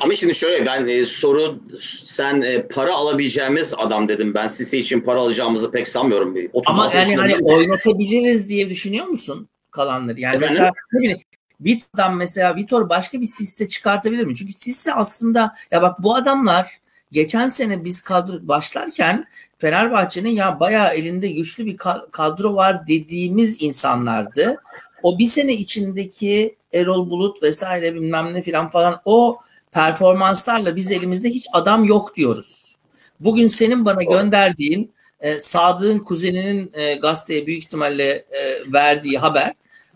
Ama 0.00 0.14
şimdi 0.14 0.34
şöyle 0.34 0.66
ben 0.66 0.86
e, 0.86 1.04
soru 1.04 1.60
sen 1.80 2.40
e, 2.40 2.68
para 2.68 2.94
alabileceğimiz 2.94 3.74
adam 3.76 4.08
dedim. 4.08 4.34
Ben 4.34 4.46
Sisi 4.46 4.78
için 4.78 5.00
para 5.00 5.18
alacağımızı 5.18 5.70
pek 5.70 5.88
sanmıyorum. 5.88 6.34
Bir 6.34 6.50
36 6.52 6.98
Ama 6.98 7.00
yani 7.00 7.16
hani 7.16 7.36
oynatabiliriz 7.44 8.48
diye 8.48 8.70
düşünüyor 8.70 9.06
musun 9.06 9.48
kalanları? 9.70 10.20
Yani 10.20 10.36
Efendim? 10.36 10.54
mesela 10.54 10.72
ne 10.92 11.00
bileyim 11.00 11.20
Vitor'dan 11.60 12.16
mesela 12.16 12.56
Vitor 12.56 12.88
başka 12.88 13.20
bir 13.20 13.26
Sisse 13.26 13.68
çıkartabilir 13.68 14.24
mi? 14.24 14.36
Çünkü 14.36 14.52
Sisse 14.52 14.94
aslında 14.94 15.54
ya 15.70 15.82
bak 15.82 16.02
bu 16.02 16.14
adamlar 16.14 16.78
geçen 17.12 17.48
sene 17.48 17.84
biz 17.84 18.00
kadro 18.00 18.48
başlarken 18.48 19.26
Fenerbahçe'nin 19.58 20.30
ya 20.30 20.60
bayağı 20.60 20.94
elinde 20.94 21.28
güçlü 21.28 21.66
bir 21.66 21.76
ka- 21.76 22.10
kadro 22.10 22.54
var 22.54 22.86
dediğimiz 22.86 23.62
insanlardı. 23.62 24.56
O 25.02 25.18
bir 25.18 25.26
sene 25.26 25.52
içindeki 25.54 26.56
Erol 26.72 27.10
Bulut 27.10 27.42
vesaire 27.42 27.94
bilmem 27.94 28.34
ne 28.34 28.42
filan 28.42 28.70
falan 28.70 29.00
o 29.04 29.38
performanslarla 29.72 30.76
biz 30.76 30.92
elimizde 30.92 31.28
hiç 31.28 31.46
adam 31.52 31.84
yok 31.84 32.16
diyoruz. 32.16 32.76
Bugün 33.20 33.48
senin 33.48 33.84
bana 33.84 34.02
gönderdiğin 34.02 34.92
e, 35.20 35.38
Sadık'ın 35.38 35.98
kuzeninin 35.98 36.70
e, 36.74 36.94
gazeteye 36.94 37.46
büyük 37.46 37.62
ihtimalle 37.62 38.10
e, 38.10 38.72
verdiği 38.72 39.18
haber 39.18 39.52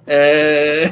Ee, 0.09 0.85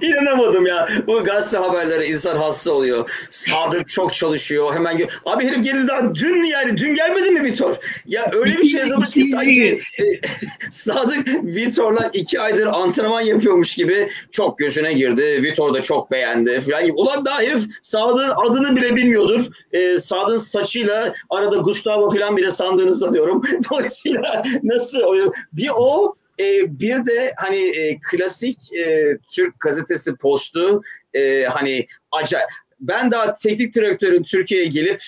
İnanamadım 0.02 0.66
ya. 0.66 0.88
Bu 1.06 1.24
gazete 1.24 1.58
haberleri 1.58 2.04
insan 2.04 2.36
hasta 2.36 2.72
oluyor. 2.72 3.10
Sadık 3.30 3.88
çok 3.88 4.14
çalışıyor. 4.14 4.74
Hemen 4.74 4.96
gö- 4.96 5.10
Abi 5.26 5.46
herif 5.46 5.64
geldi 5.64 5.88
daha 5.88 6.14
dün 6.14 6.44
yani 6.44 6.76
dün 6.76 6.94
gelmedi 6.94 7.30
mi 7.30 7.44
Vitor? 7.44 7.76
Ya 8.06 8.30
öyle 8.32 8.58
bir 8.58 8.64
şey 8.64 8.80
yazılmış 8.80 9.10
ki 9.10 9.24
sanki 9.24 9.80
e, 10.00 10.04
Sadık 10.70 11.28
Vitor'la 11.44 12.10
iki 12.12 12.40
aydır 12.40 12.66
antrenman 12.66 13.20
yapıyormuş 13.20 13.74
gibi 13.74 14.10
çok 14.30 14.58
gözüne 14.58 14.92
girdi. 14.92 15.42
Vitor 15.42 15.74
da 15.74 15.82
çok 15.82 16.10
beğendi 16.10 16.60
falan 16.60 16.82
gibi. 16.82 16.94
Ulan 16.96 17.24
daha 17.24 17.40
herif 17.40 17.62
Sadık'ın 17.82 18.32
adını 18.46 18.76
bile 18.76 18.96
bilmiyordur. 18.96 19.46
E, 19.72 20.00
Sadık'ın 20.00 20.38
saçıyla 20.38 21.12
arada 21.30 21.56
Gustavo 21.56 22.10
falan 22.10 22.36
bile 22.36 22.50
sandığını 22.50 22.94
sanıyorum. 22.94 23.42
Dolayısıyla 23.70 24.42
nasıl 24.62 25.30
bir 25.52 25.70
o 25.74 26.14
e, 26.40 26.78
bir 26.80 27.06
de 27.06 27.32
hani 27.36 27.58
e, 27.58 27.98
klasik 28.10 28.72
e, 28.72 29.18
Türk 29.32 29.60
gazetesi 29.60 30.14
postu 30.14 30.82
e, 31.14 31.44
hani 31.44 31.86
acayip. 32.10 32.48
Ben 32.80 33.10
daha 33.10 33.32
teknik 33.32 33.74
direktörün 33.74 34.22
Türkiye'ye 34.22 34.66
gelip 34.66 35.02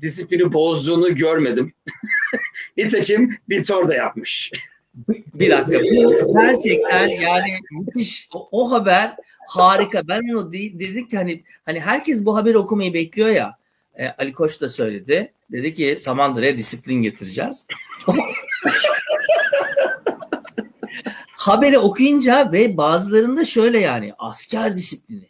disiplini 0.00 0.52
bozduğunu 0.52 1.14
görmedim. 1.14 1.72
Nitekim 2.76 3.38
Vitor 3.50 3.88
da 3.88 3.94
yapmış. 3.94 4.50
bir 5.34 5.50
dakika. 5.50 5.78
Gerçekten 6.40 7.08
yani 7.08 7.56
müthiş. 7.70 8.28
O, 8.34 8.48
o 8.52 8.70
haber 8.70 9.10
harika. 9.48 10.08
Ben 10.08 10.20
onu 10.34 10.52
de- 10.52 10.78
dedik 10.78 11.10
ki 11.10 11.16
hani 11.16 11.42
hani 11.64 11.80
herkes 11.80 12.24
bu 12.24 12.36
haberi 12.36 12.58
okumayı 12.58 12.94
bekliyor 12.94 13.28
ya. 13.28 13.58
E, 13.98 14.08
Ali 14.08 14.32
Koç 14.32 14.60
da 14.60 14.68
söyledi. 14.68 15.32
Dedi 15.52 15.74
ki 15.74 15.96
Samandıra'ya 16.00 16.56
disiplin 16.56 17.02
getireceğiz. 17.02 17.66
Haberi 21.36 21.78
okuyunca 21.78 22.52
ve 22.52 22.76
bazılarında 22.76 23.44
şöyle 23.44 23.78
yani 23.78 24.12
asker 24.18 24.76
disiplini. 24.76 25.28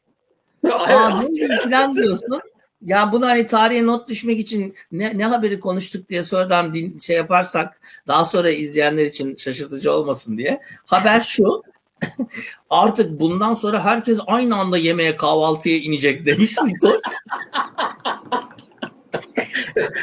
Aa, 0.73 1.21
ne 1.31 1.59
falan 1.59 1.97
diyorsun. 1.97 2.41
Ya 2.87 3.13
bunu 3.13 3.27
hani 3.27 3.47
tarihe 3.47 3.87
not 3.87 4.09
düşmek 4.09 4.39
için 4.39 4.75
ne, 4.93 5.19
ne 5.19 5.25
haberi 5.25 5.61
konuştuk 5.61 6.09
diye 6.09 6.23
sonradan 6.23 6.73
din, 6.73 6.99
şey 6.99 7.17
yaparsak 7.17 7.81
daha 8.07 8.25
sonra 8.25 8.51
izleyenler 8.51 9.07
için 9.07 9.37
şaşırtıcı 9.37 9.93
olmasın 9.93 10.39
diye. 10.39 10.61
Haber 10.87 11.21
şu. 11.21 11.63
Artık 12.71 13.21
bundan 13.21 13.55
sonra 13.55 13.85
herkes 13.85 14.19
aynı 14.27 14.57
anda 14.57 14.79
yemeğe 14.79 15.17
kahvaltıya 15.17 15.77
inecek 15.77 16.27
demiş. 16.27 16.57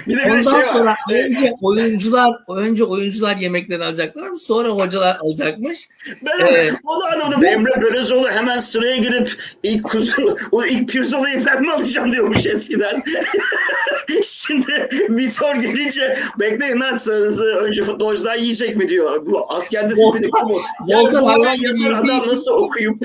bir 0.07 0.17
de 0.17 0.25
bir 0.25 0.29
Ondan 0.29 0.41
şey 0.41 0.53
var. 0.53 0.65
sonra 0.73 0.95
önce 1.11 1.53
oyuncular 1.61 2.31
önce 2.57 2.83
oyuncular 2.83 3.37
yemeklerini 3.37 3.83
alacaklarmış 3.85 4.41
sonra 4.41 4.69
hocalar 4.69 5.17
alacakmış. 5.21 5.87
Ben 6.25 6.45
Ee, 6.45 6.71
o 6.83 7.01
da 7.01 7.05
anlamadım. 7.13 7.45
Emre 7.45 7.81
Belözoğlu 7.81 8.29
hemen 8.29 8.59
sıraya 8.59 8.97
girip 8.97 9.31
ilk 9.63 9.83
kuzu, 9.83 10.37
o 10.51 10.65
ilk 10.65 10.89
pirzolayı 10.89 11.45
ben 11.45 11.61
mi 11.61 11.71
alacağım 11.73 12.13
diyormuş 12.13 12.45
eskiden. 12.45 13.03
Şimdi 14.23 14.89
Vitor 15.09 15.55
gelince 15.55 16.17
bekleyin 16.39 16.79
lan 16.79 16.99
önce 17.57 17.83
futbolcular 17.83 18.35
yiyecek 18.35 18.77
mi 18.77 18.89
diyor. 18.89 19.25
Bu 19.25 19.53
asker 19.53 19.89
disiplini 19.89 20.25
Volkan- 20.27 20.49
bu. 20.49 20.61
Yani 20.87 21.03
Volkan 21.03 21.23
bu 21.53 21.55
gibi 21.55 21.95
adam 21.95 22.27
nasıl 22.27 22.51
okuyup 22.51 23.03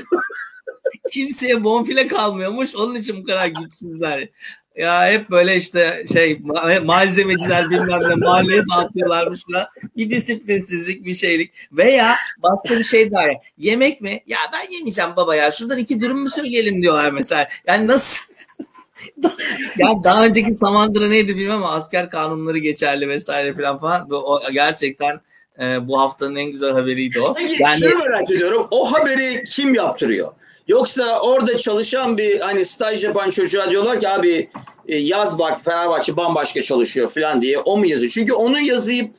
Kimseye 1.11 1.63
bonfile 1.63 2.07
kalmıyormuş. 2.07 2.75
Onun 2.75 2.95
için 2.95 3.21
bu 3.21 3.25
kadar 3.25 3.47
güçsüzler. 3.47 4.29
Ya 4.75 5.11
hep 5.11 5.29
böyle 5.29 5.55
işte 5.55 6.05
şey 6.13 6.31
ma- 6.31 6.85
malzemeciler 6.85 7.69
bilmem 7.69 7.99
ne 8.09 8.15
mahalleye 8.15 8.63
dağıtıyorlarmış 8.75 9.49
da 9.53 9.69
bir 9.97 10.09
disiplinsizlik 10.09 11.05
bir 11.05 11.13
şeylik. 11.13 11.51
Veya 11.71 12.15
başka 12.37 12.79
bir 12.79 12.83
şey 12.83 13.11
daha 13.11 13.23
yemek 13.57 14.01
mi? 14.01 14.23
Ya 14.27 14.37
ben 14.53 14.73
yemeyeceğim 14.75 15.11
baba 15.15 15.35
ya. 15.35 15.51
Şuradan 15.51 15.77
iki 15.77 16.01
dürüm 16.01 16.17
mü 16.17 16.29
söyleyelim 16.29 16.81
diyorlar 16.81 17.11
mesela. 17.11 17.47
Yani 17.67 17.87
nasıl? 17.87 18.33
Yani 19.77 20.03
daha 20.03 20.25
önceki 20.25 20.53
Samandıra 20.53 21.07
neydi 21.07 21.35
bilmem 21.37 21.55
ama 21.55 21.71
asker 21.71 22.09
kanunları 22.09 22.57
geçerli 22.57 23.09
vesaire 23.09 23.53
falan 23.53 23.79
falan. 23.79 24.07
O 24.11 24.41
gerçekten 24.53 25.21
e, 25.59 25.87
bu 25.87 25.99
haftanın 25.99 26.35
en 26.35 26.51
güzel 26.51 26.71
haberiydi 26.71 27.21
o. 27.21 27.33
Peki 27.33 27.63
Yani 27.63 27.79
şunu 27.79 28.03
merak 28.03 28.31
ediyorum. 28.31 28.67
O 28.71 28.91
haberi 28.93 29.43
kim 29.43 29.73
yaptırıyor? 29.73 30.31
Yoksa 30.71 31.19
orada 31.19 31.57
çalışan 31.57 32.17
bir 32.17 32.39
hani 32.39 32.65
staj 32.65 33.03
yapan 33.03 33.29
çocuğa 33.29 33.69
diyorlar 33.69 33.99
ki 33.99 34.09
abi 34.09 34.49
e, 34.87 34.97
yaz 34.97 35.39
bak 35.39 35.63
Fenerbahçe 35.63 36.17
bambaşka 36.17 36.61
çalışıyor 36.61 37.09
falan 37.09 37.41
diye 37.41 37.57
o 37.59 37.77
mu 37.77 37.85
yazıyor? 37.85 38.11
Çünkü 38.11 38.33
onu 38.33 38.59
yazıp 38.59 39.11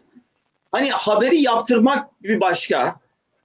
hani 0.72 0.90
haberi 0.90 1.40
yaptırmak 1.40 2.22
bir 2.22 2.40
başka. 2.40 3.00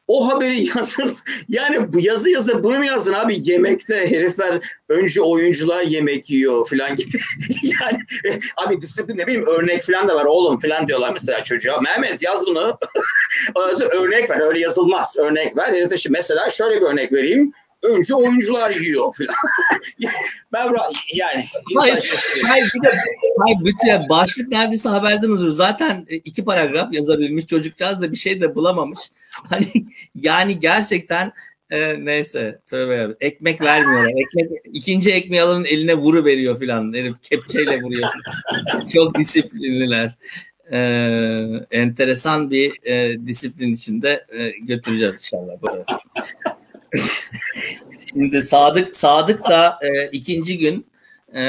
O 0.07 0.33
haberi 0.33 0.67
yazın 0.77 1.17
yani 1.49 1.93
bu 1.93 1.99
yazı 1.99 2.29
yazı 2.29 2.63
bunu 2.63 2.77
mu 2.77 2.85
yazın 2.85 3.13
abi 3.13 3.37
yemekte 3.51 4.11
herifler 4.11 4.59
önce 4.89 5.21
oyuncular 5.21 5.81
yemek 5.81 6.29
yiyor 6.29 6.69
falan 6.69 6.95
gibi. 6.95 7.19
yani 7.63 7.99
e, 8.25 8.39
abi 8.57 8.81
disiplin 8.81 9.17
ne 9.17 9.27
bileyim 9.27 9.47
örnek 9.47 9.83
falan 9.83 10.07
da 10.07 10.15
var 10.15 10.25
oğlum 10.25 10.59
falan 10.59 10.87
diyorlar 10.87 11.13
mesela 11.13 11.43
çocuğa. 11.43 11.81
Mehmet 11.81 12.23
yaz 12.23 12.45
bunu. 12.47 12.79
Örnek 13.91 14.29
ver 14.29 14.39
öyle 14.39 14.59
yazılmaz. 14.59 15.17
Örnek 15.17 15.57
ver. 15.57 15.87
Mesela 16.09 16.49
şöyle 16.49 16.81
bir 16.81 16.85
örnek 16.85 17.11
vereyim. 17.11 17.53
Önce 17.87 18.15
oyuncular 18.15 18.71
yiyor 18.71 19.13
falan. 19.17 19.35
ben 20.53 20.73
yani 21.13 21.45
Hayır, 21.75 22.13
hayır 22.43 22.71
bir 22.75 22.83
de 22.83 22.97
hayır, 23.39 23.57
bütün 23.65 24.09
başlık 24.09 24.47
neredeyse 24.47 24.89
haberden 24.89 25.29
uzun. 25.29 25.51
Zaten 25.51 26.05
e, 26.09 26.15
iki 26.15 26.45
paragraf 26.45 26.93
yazabilmiş 26.93 27.47
çocukcağız 27.47 28.01
da 28.01 28.11
bir 28.11 28.17
şey 28.17 28.41
de 28.41 28.55
bulamamış. 28.55 28.99
Hani 29.49 29.67
yani 30.15 30.59
gerçekten 30.59 31.33
e, 31.69 32.05
neyse 32.05 32.59
tövbe 32.67 32.95
ya. 32.95 33.09
Ekmek 33.19 33.61
vermiyorlar. 33.61 34.09
Ekmek 34.09 34.61
ikinci 34.73 35.11
ekmeği 35.11 35.41
alanın 35.41 35.65
eline 35.65 35.93
vuru 35.95 36.25
veriyor 36.25 36.59
filan. 36.59 36.93
Herif 36.93 37.15
kepçeyle 37.21 37.81
vuruyor. 37.81 38.09
Çok 38.93 39.17
disiplinliler. 39.17 40.15
E, 40.71 40.79
enteresan 41.71 42.51
bir 42.51 42.73
e, 42.83 43.25
disiplin 43.25 43.73
içinde 43.73 44.25
e, 44.29 44.49
götüreceğiz 44.49 45.15
inşallah. 45.15 45.53
Şimdi 48.17 48.43
Sadık 48.43 48.95
Sadık 48.95 49.49
da 49.49 49.79
e, 49.81 50.09
ikinci 50.11 50.57
gün 50.57 50.85
e, 51.33 51.41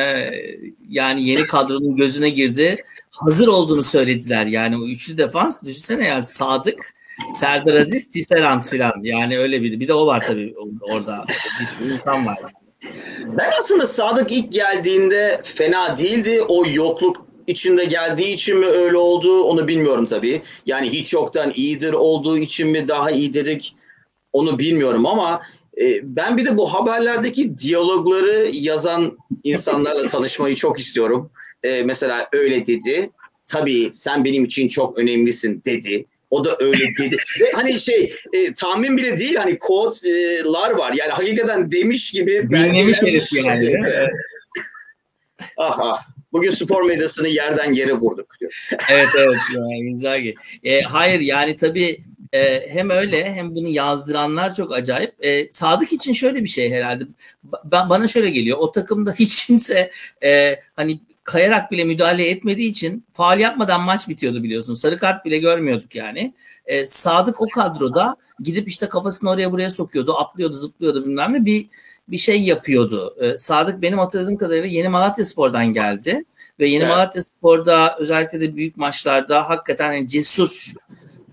yani 0.88 1.22
yeni 1.22 1.46
kadronun 1.46 1.96
gözüne 1.96 2.30
girdi. 2.30 2.84
Hazır 3.10 3.48
olduğunu 3.48 3.82
söylediler. 3.82 4.46
Yani 4.46 4.76
o 4.76 4.86
üçlü 4.86 5.18
defans 5.18 5.64
düşünsene 5.64 6.06
yani 6.06 6.22
Sadık, 6.22 6.94
Serdar 7.30 7.74
Aziz, 7.74 8.10
Tisserand 8.10 8.64
filan. 8.64 8.92
Yani 9.02 9.38
öyle 9.38 9.62
bir 9.62 9.80
bir 9.80 9.88
de 9.88 9.94
o 9.94 10.06
var 10.06 10.24
tabii 10.26 10.54
orada. 10.80 11.24
Bir 11.60 11.66
sürü 11.66 11.94
insan 11.94 12.26
var. 12.26 12.38
Ben 13.26 13.50
aslında 13.58 13.86
Sadık 13.86 14.32
ilk 14.32 14.52
geldiğinde 14.52 15.40
fena 15.44 15.98
değildi. 15.98 16.42
O 16.48 16.64
yokluk 16.66 17.26
içinde 17.46 17.84
geldiği 17.84 18.34
için 18.34 18.58
mi 18.58 18.66
öyle 18.66 18.96
oldu 18.96 19.42
onu 19.42 19.68
bilmiyorum 19.68 20.06
tabii. 20.06 20.42
Yani 20.66 20.92
hiç 20.92 21.12
yoktan 21.12 21.52
iyidir 21.54 21.92
olduğu 21.92 22.38
için 22.38 22.68
mi 22.68 22.88
daha 22.88 23.10
iyi 23.10 23.34
dedik 23.34 23.74
onu 24.32 24.58
bilmiyorum 24.58 25.06
ama 25.06 25.40
ben 26.02 26.36
bir 26.36 26.44
de 26.44 26.58
bu 26.58 26.74
haberlerdeki 26.74 27.58
diyalogları 27.58 28.48
yazan 28.52 29.18
insanlarla 29.44 30.06
tanışmayı 30.08 30.54
çok 30.54 30.80
istiyorum. 30.80 31.30
E, 31.62 31.82
mesela 31.82 32.28
öyle 32.32 32.66
dedi. 32.66 33.10
Tabii 33.44 33.90
sen 33.92 34.24
benim 34.24 34.44
için 34.44 34.68
çok 34.68 34.98
önemlisin 34.98 35.62
dedi. 35.64 36.04
O 36.30 36.44
da 36.44 36.56
öyle 36.60 36.84
dedi. 36.98 37.16
Ve 37.40 37.52
hani 37.54 37.80
şey 37.80 38.14
e, 38.32 38.52
tahmin 38.52 38.96
bile 38.96 39.18
değil 39.18 39.34
hani 39.34 39.58
kodlar 39.58 40.70
var. 40.70 40.92
Yani 40.92 41.12
hakikaten 41.12 41.72
demiş 41.72 42.10
gibi. 42.10 42.48
Dinlemiş 42.50 43.02
herif 43.02 43.32
yani. 43.32 43.74
ah 45.56 45.78
ah. 45.78 46.02
Bugün 46.32 46.50
spor 46.50 46.82
medyasını 46.82 47.28
yerden 47.28 47.72
yere 47.72 47.92
vurduk 47.92 48.40
diyor. 48.40 48.66
evet 48.90 49.08
evet 49.18 49.36
yani 49.54 49.78
Inzaghi. 49.78 50.34
E, 50.64 50.80
hayır 50.80 51.20
yani 51.20 51.56
tabii 51.56 52.00
e, 52.32 52.68
hem 52.68 52.90
öyle 52.90 53.34
hem 53.34 53.54
bunu 53.54 53.68
yazdıranlar 53.68 54.54
çok 54.54 54.74
acayip. 54.74 55.24
E, 55.24 55.50
Sadık 55.50 55.92
için 55.92 56.12
şöyle 56.12 56.44
bir 56.44 56.48
şey 56.48 56.72
herhalde. 56.72 57.04
Ba- 57.70 57.88
bana 57.90 58.08
şöyle 58.08 58.30
geliyor. 58.30 58.58
O 58.58 58.72
takımda 58.72 59.12
hiç 59.12 59.46
kimse 59.46 59.90
e, 60.24 60.60
hani 60.76 61.00
kayarak 61.24 61.70
bile 61.70 61.84
müdahale 61.84 62.28
etmediği 62.28 62.70
için 62.70 63.04
faal 63.12 63.40
yapmadan 63.40 63.80
maç 63.80 64.08
bitiyordu 64.08 64.42
biliyorsun. 64.42 64.74
Sarı 64.74 64.98
kart 64.98 65.24
bile 65.24 65.38
görmüyorduk 65.38 65.94
yani. 65.94 66.34
E, 66.66 66.86
Sadık 66.86 67.40
o 67.40 67.48
kadroda 67.48 68.16
gidip 68.42 68.68
işte 68.68 68.88
kafasını 68.88 69.30
oraya 69.30 69.52
buraya 69.52 69.70
sokuyordu, 69.70 70.16
atlıyordu, 70.16 70.54
zıplıyordu 70.54 71.06
bilmem 71.06 71.32
ne 71.32 71.44
bir 71.44 71.66
bir 72.08 72.18
şey 72.18 72.42
yapıyordu. 72.42 73.16
E, 73.20 73.38
Sadık 73.38 73.82
benim 73.82 73.98
hatırladığım 73.98 74.36
kadarıyla 74.36 74.66
Yeni 74.68 74.88
Malatya 74.88 75.24
Spor'dan 75.24 75.66
geldi 75.66 76.24
ve 76.60 76.68
Yeni 76.68 76.82
Evet. 76.82 76.92
Malatya 76.92 77.22
Spor'da 77.22 77.96
özellikle 77.98 78.40
de 78.40 78.56
büyük 78.56 78.76
maçlarda 78.76 79.48
hakikaten 79.50 79.92
yani 79.92 80.08
cesur 80.08 80.72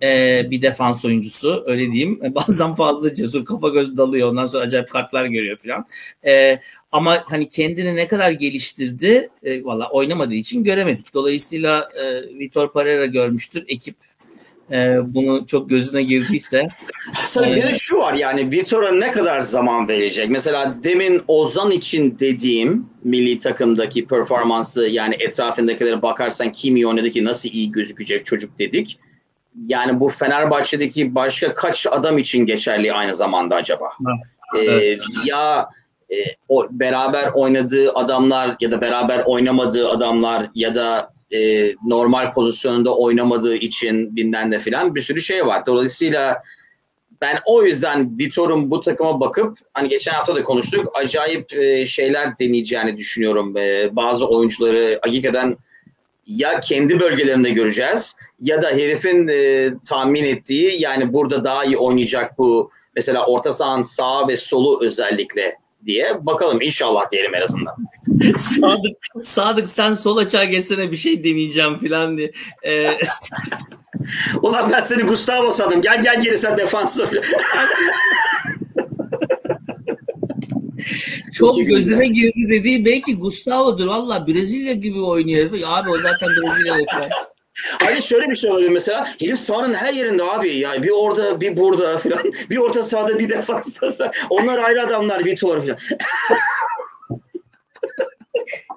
e, 0.04 0.42
bir 0.52 0.62
defans 0.62 1.06
oyuncusu 1.06 1.64
öyle 1.66 1.92
diyeyim. 1.92 2.20
Bazen 2.36 2.76
fazla 2.76 3.16
cesur 3.16 3.46
kafa 3.46 3.70
göz 3.70 3.98
dalıyor 3.98 4.30
ondan 4.30 4.46
sonra 4.46 4.64
acayip 4.64 4.90
kartlar 4.90 5.26
görüyor 5.26 5.58
falan. 5.58 5.86
E, 6.26 6.60
ama 6.92 7.24
hani 7.26 7.50
kendini 7.50 7.96
ne 7.96 8.08
kadar 8.08 8.32
geliştirdi 8.32 9.30
e, 9.44 9.64
valla 9.64 9.90
oynamadığı 9.90 10.36
için 10.36 10.64
göremedik. 10.64 11.14
Dolayısıyla 11.14 11.90
e, 12.04 12.22
Vitor 12.40 12.74
Pereira 12.74 13.06
görmüştür 13.06 13.64
ekip 13.68 13.96
e, 14.72 14.98
bunu 15.06 15.48
çok 15.48 15.70
gözüne 15.70 16.04
girdiyse. 16.04 16.68
Tabii 17.34 17.56
bir 17.56 17.64
de 17.64 17.74
şu 17.74 17.98
var 17.98 18.14
yani 18.14 18.52
Vitor'a 18.52 18.92
ne 18.92 19.12
kadar 19.12 19.42
zaman 19.42 19.88
verecek? 19.88 20.30
Mesela 20.30 20.78
demin 20.84 21.22
Ozan 21.28 21.72
için 21.72 22.20
dediğim 22.20 22.86
milli 23.04 23.40
takımdaki 23.40 24.06
performansı 24.08 24.88
yani 24.88 25.16
etrafındakilere 25.20 26.02
bakarsan 26.02 26.52
kim 26.52 26.76
iyi 26.76 26.88
oynadı 26.88 27.10
ki 27.10 27.24
nasıl 27.24 27.50
iyi 27.50 27.72
gözükecek 27.72 28.26
çocuk 28.26 28.60
dedik. 28.60 29.00
Yani 29.56 30.00
bu 30.00 30.10
Fenerbahçe'deki 30.10 31.16
başka 31.16 31.54
kaç 31.54 31.88
adam 31.92 32.18
için 32.18 32.46
geçerli 32.46 32.94
aynı 32.94 33.16
zamanda 33.16 33.56
acaba? 33.56 33.90
Ee, 34.58 34.98
ya 35.26 35.70
e, 36.12 36.16
o 36.50 36.68
beraber 36.72 37.32
oynadığı 37.34 37.94
adamlar 37.94 38.56
ya 38.60 38.72
da 38.72 38.82
beraber 38.82 39.24
oynamadığı 39.26 39.90
adamlar 39.90 40.50
ya 40.56 40.76
da 40.76 41.14
e, 41.34 41.72
normal 41.86 42.34
pozisyonunda 42.34 42.96
oynamadığı 42.96 43.56
için 43.56 44.16
binden 44.16 44.52
de 44.52 44.60
filan 44.60 44.96
bir 44.96 45.02
sürü 45.02 45.22
şey 45.22 45.46
var. 45.46 45.66
Dolayısıyla 45.66 46.42
ben 47.22 47.38
o 47.46 47.64
yüzden 47.64 48.20
Vitor'un 48.20 48.72
bu 48.72 48.82
takıma 48.82 49.20
bakıp 49.20 49.58
hani 49.74 49.90
geçen 49.90 50.14
hafta 50.14 50.36
da 50.36 50.44
konuştuk 50.44 50.92
acayip 50.96 51.54
e, 51.54 51.86
şeyler 51.86 52.40
deneyeceğini 52.40 52.98
düşünüyorum. 52.98 53.58
E, 53.58 53.96
bazı 53.96 54.28
oyuncuları 54.28 55.00
hakikaten 55.02 55.58
ya 56.28 56.60
kendi 56.60 57.00
bölgelerinde 57.00 57.50
göreceğiz 57.50 58.16
ya 58.40 58.62
da 58.62 58.70
herifin 58.70 59.28
e, 59.28 59.70
tahmin 59.90 60.26
ettiği 60.26 60.82
yani 60.82 61.14
burada 61.14 61.44
daha 61.44 61.66
iyi 61.66 61.78
oynayacak 61.78 62.38
bu 62.38 62.72
mesela 62.96 63.26
orta 63.26 63.54
sahanın 63.54 63.82
sağ 63.82 64.28
ve 64.28 64.36
solu 64.36 64.86
özellikle 64.86 65.56
diye 65.86 66.26
bakalım 66.26 66.62
inşallah 66.62 67.12
diyelim 67.12 67.36
en 67.36 67.42
azından. 67.42 67.76
Sadık, 68.38 68.98
Sadık 69.22 69.70
sen 69.70 69.94
sol 69.94 70.18
açığa 70.18 70.44
geçsene 70.44 70.92
bir 70.92 70.96
şey 70.96 71.24
deneyeceğim 71.24 71.78
falan 71.78 72.18
diye. 72.18 72.32
Ee, 72.64 72.92
Ulan 74.42 74.72
ben 74.72 74.82
seni 74.82 75.04
Gustavo 75.04 75.52
sandım. 75.52 75.82
Gel 75.82 76.02
gel 76.02 76.22
geri 76.22 76.38
sen 76.38 76.58
defansa. 76.58 77.06
çok 81.36 81.54
İki 81.56 81.66
gözüme 81.66 82.08
girdi 82.08 82.50
dediği 82.50 82.86
belki 82.86 83.16
Gustavo'dur. 83.18 83.88
Valla 83.88 84.28
Brezilya 84.28 84.74
gibi 84.74 85.02
oynuyor. 85.02 85.52
herif. 85.52 85.64
Abi 85.68 85.90
o 85.90 85.98
zaten 85.98 86.30
Brezilyalı 86.30 86.86
falan. 86.92 87.10
Hani 87.80 88.02
şöyle 88.02 88.30
bir 88.30 88.36
şey 88.36 88.52
olabilir 88.52 88.70
mesela. 88.70 89.08
Herif 89.20 89.40
sahanın 89.40 89.74
her 89.74 89.94
yerinde 89.94 90.24
abi. 90.24 90.50
Yani 90.50 90.84
bir 90.84 90.90
orada 90.90 91.42
bir 91.42 91.58
burada 91.58 91.98
falan. 91.98 92.24
Bir 92.50 92.58
orta 92.58 92.84
sahada 92.84 93.20
bir 93.20 93.30
defansta 93.30 93.92
falan. 93.92 94.12
Onlar 94.30 94.60
ayrı 94.60 94.86
adamlar 94.86 95.26
Vitor 95.26 95.62
falan. 95.62 95.78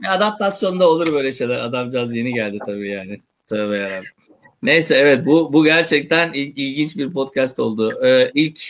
Adaptasyonda 0.09 0.91
olur 0.91 1.15
böyle 1.15 1.33
şeyler. 1.33 1.59
Adamcağız 1.59 2.15
yeni 2.15 2.35
geldi 2.35 2.59
tabii 2.67 2.89
yani. 2.91 3.21
Tövbe 3.49 3.77
yarabbim. 3.77 4.09
Neyse 4.63 4.95
evet 4.97 5.27
bu 5.27 5.53
bu 5.53 5.65
gerçekten 5.65 6.33
il- 6.33 6.53
ilginç 6.57 6.97
bir 6.97 7.13
podcast 7.13 7.61
oldu. 7.61 8.05
Ee, 8.05 8.31
ilk 8.35 8.61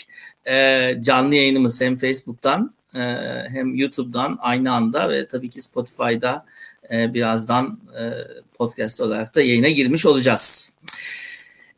e, 0.46 0.90
canlı 1.00 1.34
yayınımız 1.34 1.80
hem 1.80 1.96
Facebook'tan 1.96 2.74
e, 2.94 3.00
hem 3.48 3.74
YouTube'dan 3.74 4.38
aynı 4.40 4.72
anda 4.72 5.08
ve 5.08 5.26
tabii 5.26 5.50
ki 5.50 5.62
Spotify'da 5.62 6.44
e, 6.90 7.14
birazdan 7.14 7.78
e, 8.00 8.02
podcast 8.58 9.00
olarak 9.00 9.34
da 9.34 9.42
yayına 9.42 9.68
girmiş 9.68 10.06
olacağız. 10.06 10.72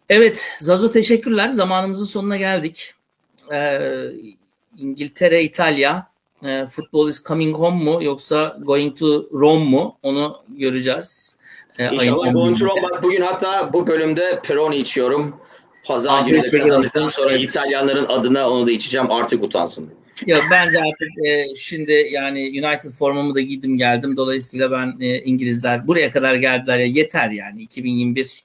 Evet 0.09 0.49
Zazo 0.61 0.91
teşekkürler. 0.91 1.49
Zamanımızın 1.49 2.05
sonuna 2.05 2.37
geldik. 2.37 2.95
Ee, 3.53 4.07
İngiltere, 4.79 5.43
İtalya 5.43 6.07
e, 6.45 6.67
football 6.67 7.09
is 7.09 7.25
coming 7.25 7.57
home 7.57 7.85
mu 7.85 8.05
yoksa 8.05 8.57
going 8.61 8.99
to 8.99 9.29
Rome 9.33 9.65
mu 9.65 9.99
onu 10.03 10.37
göreceğiz. 10.49 11.37
E, 11.79 11.95
İnşallah 11.95 12.33
going 12.33 12.59
to 12.59 12.65
11'inde. 12.65 12.71
Rome. 12.71 12.83
Bak 12.83 13.03
bugün 13.03 13.23
hatta 13.23 13.73
bu 13.73 13.87
bölümde 13.87 14.41
Peroni 14.43 14.77
içiyorum. 14.77 15.41
Pazar 15.85 16.23
günü 16.23 16.43
de 16.43 16.59
kazandıktan 16.59 17.09
sonra 17.09 17.33
İtalyanların 17.33 18.07
adına 18.07 18.51
onu 18.51 18.67
da 18.67 18.71
içeceğim. 18.71 19.11
Artık 19.11 19.45
utansın. 19.45 19.91
Ya 20.27 20.41
bence 20.51 20.79
artık 20.79 21.27
e, 21.27 21.55
şimdi 21.57 21.93
yani 22.11 22.41
United 22.41 22.91
formamı 22.91 23.35
da 23.35 23.41
giydim 23.41 23.77
geldim. 23.77 24.17
Dolayısıyla 24.17 24.71
ben 24.71 24.97
e, 25.01 25.23
İngilizler 25.23 25.87
buraya 25.87 26.13
kadar 26.13 26.35
geldiler. 26.35 26.79
Ya 26.79 26.87
yeter 26.87 27.31
yani. 27.31 27.63
2021 27.63 28.45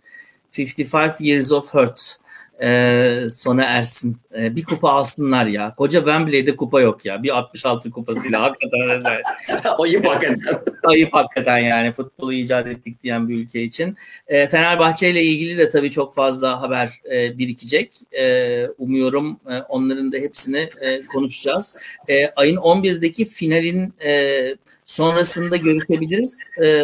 55 0.57 1.19
years 1.19 1.51
of 1.51 1.73
hurt 1.73 2.17
e, 2.61 3.27
sona 3.29 3.63
ersin. 3.63 4.17
E, 4.37 4.55
bir 4.55 4.63
kupa 4.63 4.89
alsınlar 4.89 5.45
ya. 5.45 5.73
Koca 5.77 5.99
Wembley'de 5.99 6.55
kupa 6.55 6.81
yok 6.81 7.05
ya. 7.05 7.23
Bir 7.23 7.37
66 7.37 7.91
kupasıyla 7.91 8.41
hakikaten 8.41 8.89
rezalet. 8.89 9.25
Ayıp 9.79 10.05
hakikaten. 10.05 10.63
Ayıp 10.83 11.13
hakikaten 11.13 11.57
yani 11.57 11.91
futbolu 11.91 12.33
icat 12.33 12.67
ettik 12.67 13.03
diyen 13.03 13.29
bir 13.29 13.35
ülke 13.35 13.63
için. 13.63 13.95
E, 14.27 14.47
Fenerbahçe 14.47 15.09
ile 15.09 15.23
ilgili 15.23 15.57
de 15.57 15.69
tabii 15.69 15.91
çok 15.91 16.15
fazla 16.15 16.61
haber 16.61 16.91
e, 17.11 17.37
birikecek. 17.37 17.93
E, 18.11 18.67
umuyorum 18.77 19.39
e, 19.49 19.57
onların 19.57 20.11
da 20.11 20.17
hepsini 20.17 20.69
e, 20.81 21.05
konuşacağız. 21.05 21.77
E, 22.07 22.27
ayın 22.27 22.57
11'deki 22.57 23.25
finalin 23.25 23.93
e, 24.05 24.41
sonrasında 24.85 25.57
görüşebiliriz. 25.57 26.51
E, 26.63 26.83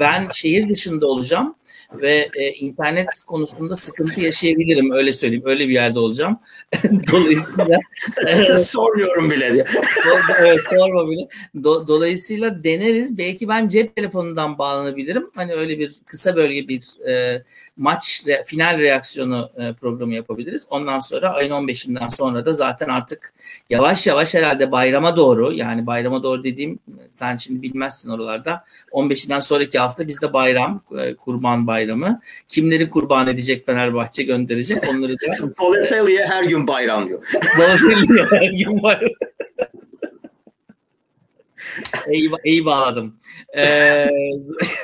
ben 0.00 0.28
şehir 0.32 0.68
dışında 0.68 1.06
olacağım 1.06 1.54
ve 2.00 2.28
e, 2.34 2.52
internet 2.52 3.06
konusunda 3.26 3.76
sıkıntı 3.76 4.20
yaşayabilirim 4.20 4.90
öyle 4.90 5.12
söyleyeyim. 5.12 5.42
Öyle 5.46 5.68
bir 5.68 5.72
yerde 5.72 5.98
olacağım. 5.98 6.38
Dolayısıyla 7.12 7.78
Sormuyorum 8.58 9.30
bile 9.30 9.52
diye. 9.52 9.64
evet 10.40 10.60
sorma 10.70 11.10
bile. 11.10 11.28
Do- 11.54 11.88
dolayısıyla 11.88 12.64
deneriz. 12.64 13.18
Belki 13.18 13.48
ben 13.48 13.68
cep 13.68 13.96
telefonundan 13.96 14.58
bağlanabilirim. 14.58 15.30
Hani 15.34 15.52
öyle 15.52 15.78
bir 15.78 15.94
kısa 16.06 16.36
bölge 16.36 16.68
bir 16.68 17.08
e, 17.08 17.42
maç 17.76 18.22
re- 18.26 18.44
final 18.44 18.78
reaksiyonu 18.78 19.50
e, 19.56 19.72
programı 19.72 20.14
yapabiliriz. 20.14 20.66
Ondan 20.70 20.98
sonra 20.98 21.32
ayın 21.32 21.52
15'inden 21.52 22.08
sonra 22.08 22.46
da 22.46 22.52
zaten 22.52 22.88
artık 22.88 23.34
yavaş 23.70 24.06
yavaş 24.06 24.34
herhalde 24.34 24.72
bayrama 24.72 25.16
doğru 25.16 25.52
yani 25.52 25.86
bayrama 25.86 26.22
doğru 26.22 26.44
dediğim 26.44 26.78
sen 27.12 27.36
şimdi 27.36 27.62
bilmezsin 27.62 28.10
oralarda 28.10 28.64
15'inden 28.92 29.40
sonraki 29.40 29.78
hafta 29.78 30.08
bizde 30.08 30.32
bayram 30.32 30.80
e, 30.98 31.14
kurban 31.14 31.66
bayramı. 31.66 31.81
Kimleri 32.48 32.88
kurban 32.88 33.28
edecek 33.28 33.66
Fenerbahçe 33.66 34.22
gönderecek 34.22 34.88
onları 34.90 35.12
da 35.12 35.54
Poleseli'ye 35.56 36.26
her 36.26 36.44
gün 36.44 36.66
bayram 36.66 37.08
diyor. 37.08 37.24
Dolayısıyla 37.58 38.26
her 38.30 38.50
gün 38.50 38.82
var. 38.82 39.00
iyi, 42.12 42.30
iyi 42.44 42.64
bağladım. 42.64 43.16
Ee, 43.56 44.06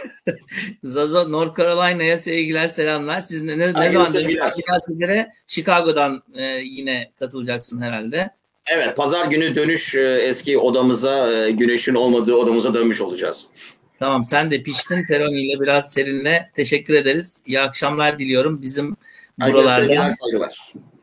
Zazo 0.82 1.32
North 1.32 1.58
Carolina'ya 1.58 2.16
sevgiler 2.18 2.68
selamlar. 2.68 3.20
Siz 3.20 3.42
ne, 3.42 3.58
ne, 3.58 3.66
Hayırlı 3.66 3.92
zaman 3.92 4.04
sevgiler. 4.04 5.30
Chicago'dan 5.46 6.22
e, 6.34 6.44
yine 6.64 7.12
katılacaksın 7.18 7.80
herhalde. 7.80 8.30
Evet, 8.70 8.96
pazar 8.96 9.26
günü 9.26 9.54
dönüş 9.54 9.94
e, 9.94 10.00
eski 10.00 10.58
odamıza, 10.58 11.32
e, 11.32 11.50
güneşin 11.50 11.94
olmadığı 11.94 12.34
odamıza 12.34 12.74
dönmüş 12.74 13.00
olacağız. 13.00 13.50
Tamam 13.98 14.24
sen 14.24 14.50
de 14.50 14.62
piştin 14.62 15.04
Peroni 15.04 15.40
ile 15.40 15.60
biraz 15.60 15.92
serinle. 15.92 16.50
Teşekkür 16.54 16.94
ederiz. 16.94 17.42
İyi 17.46 17.60
akşamlar 17.60 18.18
diliyorum. 18.18 18.62
Bizim 18.62 18.96
buralarda. 19.40 20.08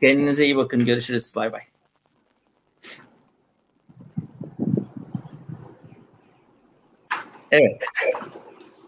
Kendinize 0.00 0.44
iyi 0.44 0.56
bakın. 0.56 0.84
Görüşürüz. 0.84 1.32
Bay 1.36 1.52
bay. 1.52 1.60
Evet. 7.50 7.76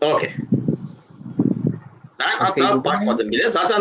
Okey. 0.00 0.30
Ben 2.20 2.38
hatta 2.38 2.52
Okey, 2.52 2.64
bu- 2.78 2.84
bakmadım 2.84 3.30
bile. 3.30 3.48
Zaten 3.48 3.80